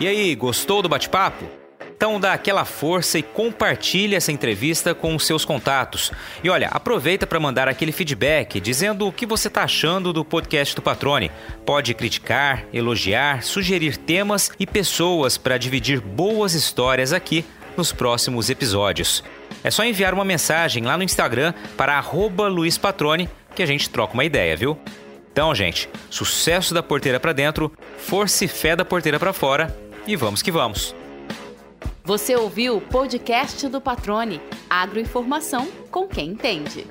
E 0.00 0.08
aí, 0.08 0.34
gostou 0.34 0.82
do 0.82 0.88
bate-papo? 0.88 1.44
Então 1.96 2.18
dá 2.18 2.32
aquela 2.32 2.64
força 2.64 3.18
e 3.18 3.22
compartilha 3.22 4.16
essa 4.16 4.32
entrevista 4.32 4.94
com 4.94 5.14
os 5.14 5.24
seus 5.24 5.44
contatos. 5.44 6.10
E 6.42 6.50
olha, 6.50 6.68
aproveita 6.68 7.26
para 7.26 7.38
mandar 7.38 7.68
aquele 7.68 7.92
feedback 7.92 8.60
dizendo 8.60 9.06
o 9.06 9.12
que 9.12 9.24
você 9.24 9.48
está 9.48 9.62
achando 9.62 10.12
do 10.12 10.24
podcast 10.24 10.74
do 10.74 10.82
Patrone. 10.82 11.30
Pode 11.64 11.94
criticar, 11.94 12.64
elogiar, 12.72 13.42
sugerir 13.44 13.96
temas 13.96 14.50
e 14.58 14.66
pessoas 14.66 15.38
para 15.38 15.56
dividir 15.56 16.00
boas 16.00 16.52
histórias 16.52 17.12
aqui 17.12 17.44
nos 17.76 17.92
próximos 17.92 18.50
episódios. 18.50 19.22
É 19.62 19.70
só 19.70 19.84
enviar 19.84 20.12
uma 20.12 20.24
mensagem 20.24 20.84
lá 20.84 20.98
no 20.98 21.04
Instagram 21.04 21.54
para 21.76 21.98
@luispatrone 22.48 23.30
que 23.54 23.62
a 23.62 23.66
gente 23.66 23.88
troca 23.88 24.14
uma 24.14 24.24
ideia, 24.24 24.56
viu? 24.56 24.78
Então, 25.32 25.54
gente, 25.54 25.88
sucesso 26.10 26.74
da 26.74 26.82
porteira 26.82 27.18
para 27.18 27.32
dentro, 27.32 27.72
força 27.98 28.44
e 28.44 28.48
fé 28.48 28.76
da 28.76 28.84
porteira 28.84 29.18
para 29.18 29.32
fora 29.32 29.74
e 30.06 30.14
vamos 30.14 30.42
que 30.42 30.50
vamos. 30.50 30.94
Você 32.04 32.36
ouviu 32.36 32.76
o 32.76 32.80
podcast 32.80 33.66
do 33.68 33.80
Patrone, 33.80 34.40
agroinformação 34.68 35.66
com 35.90 36.06
quem 36.06 36.28
entende. 36.30 36.86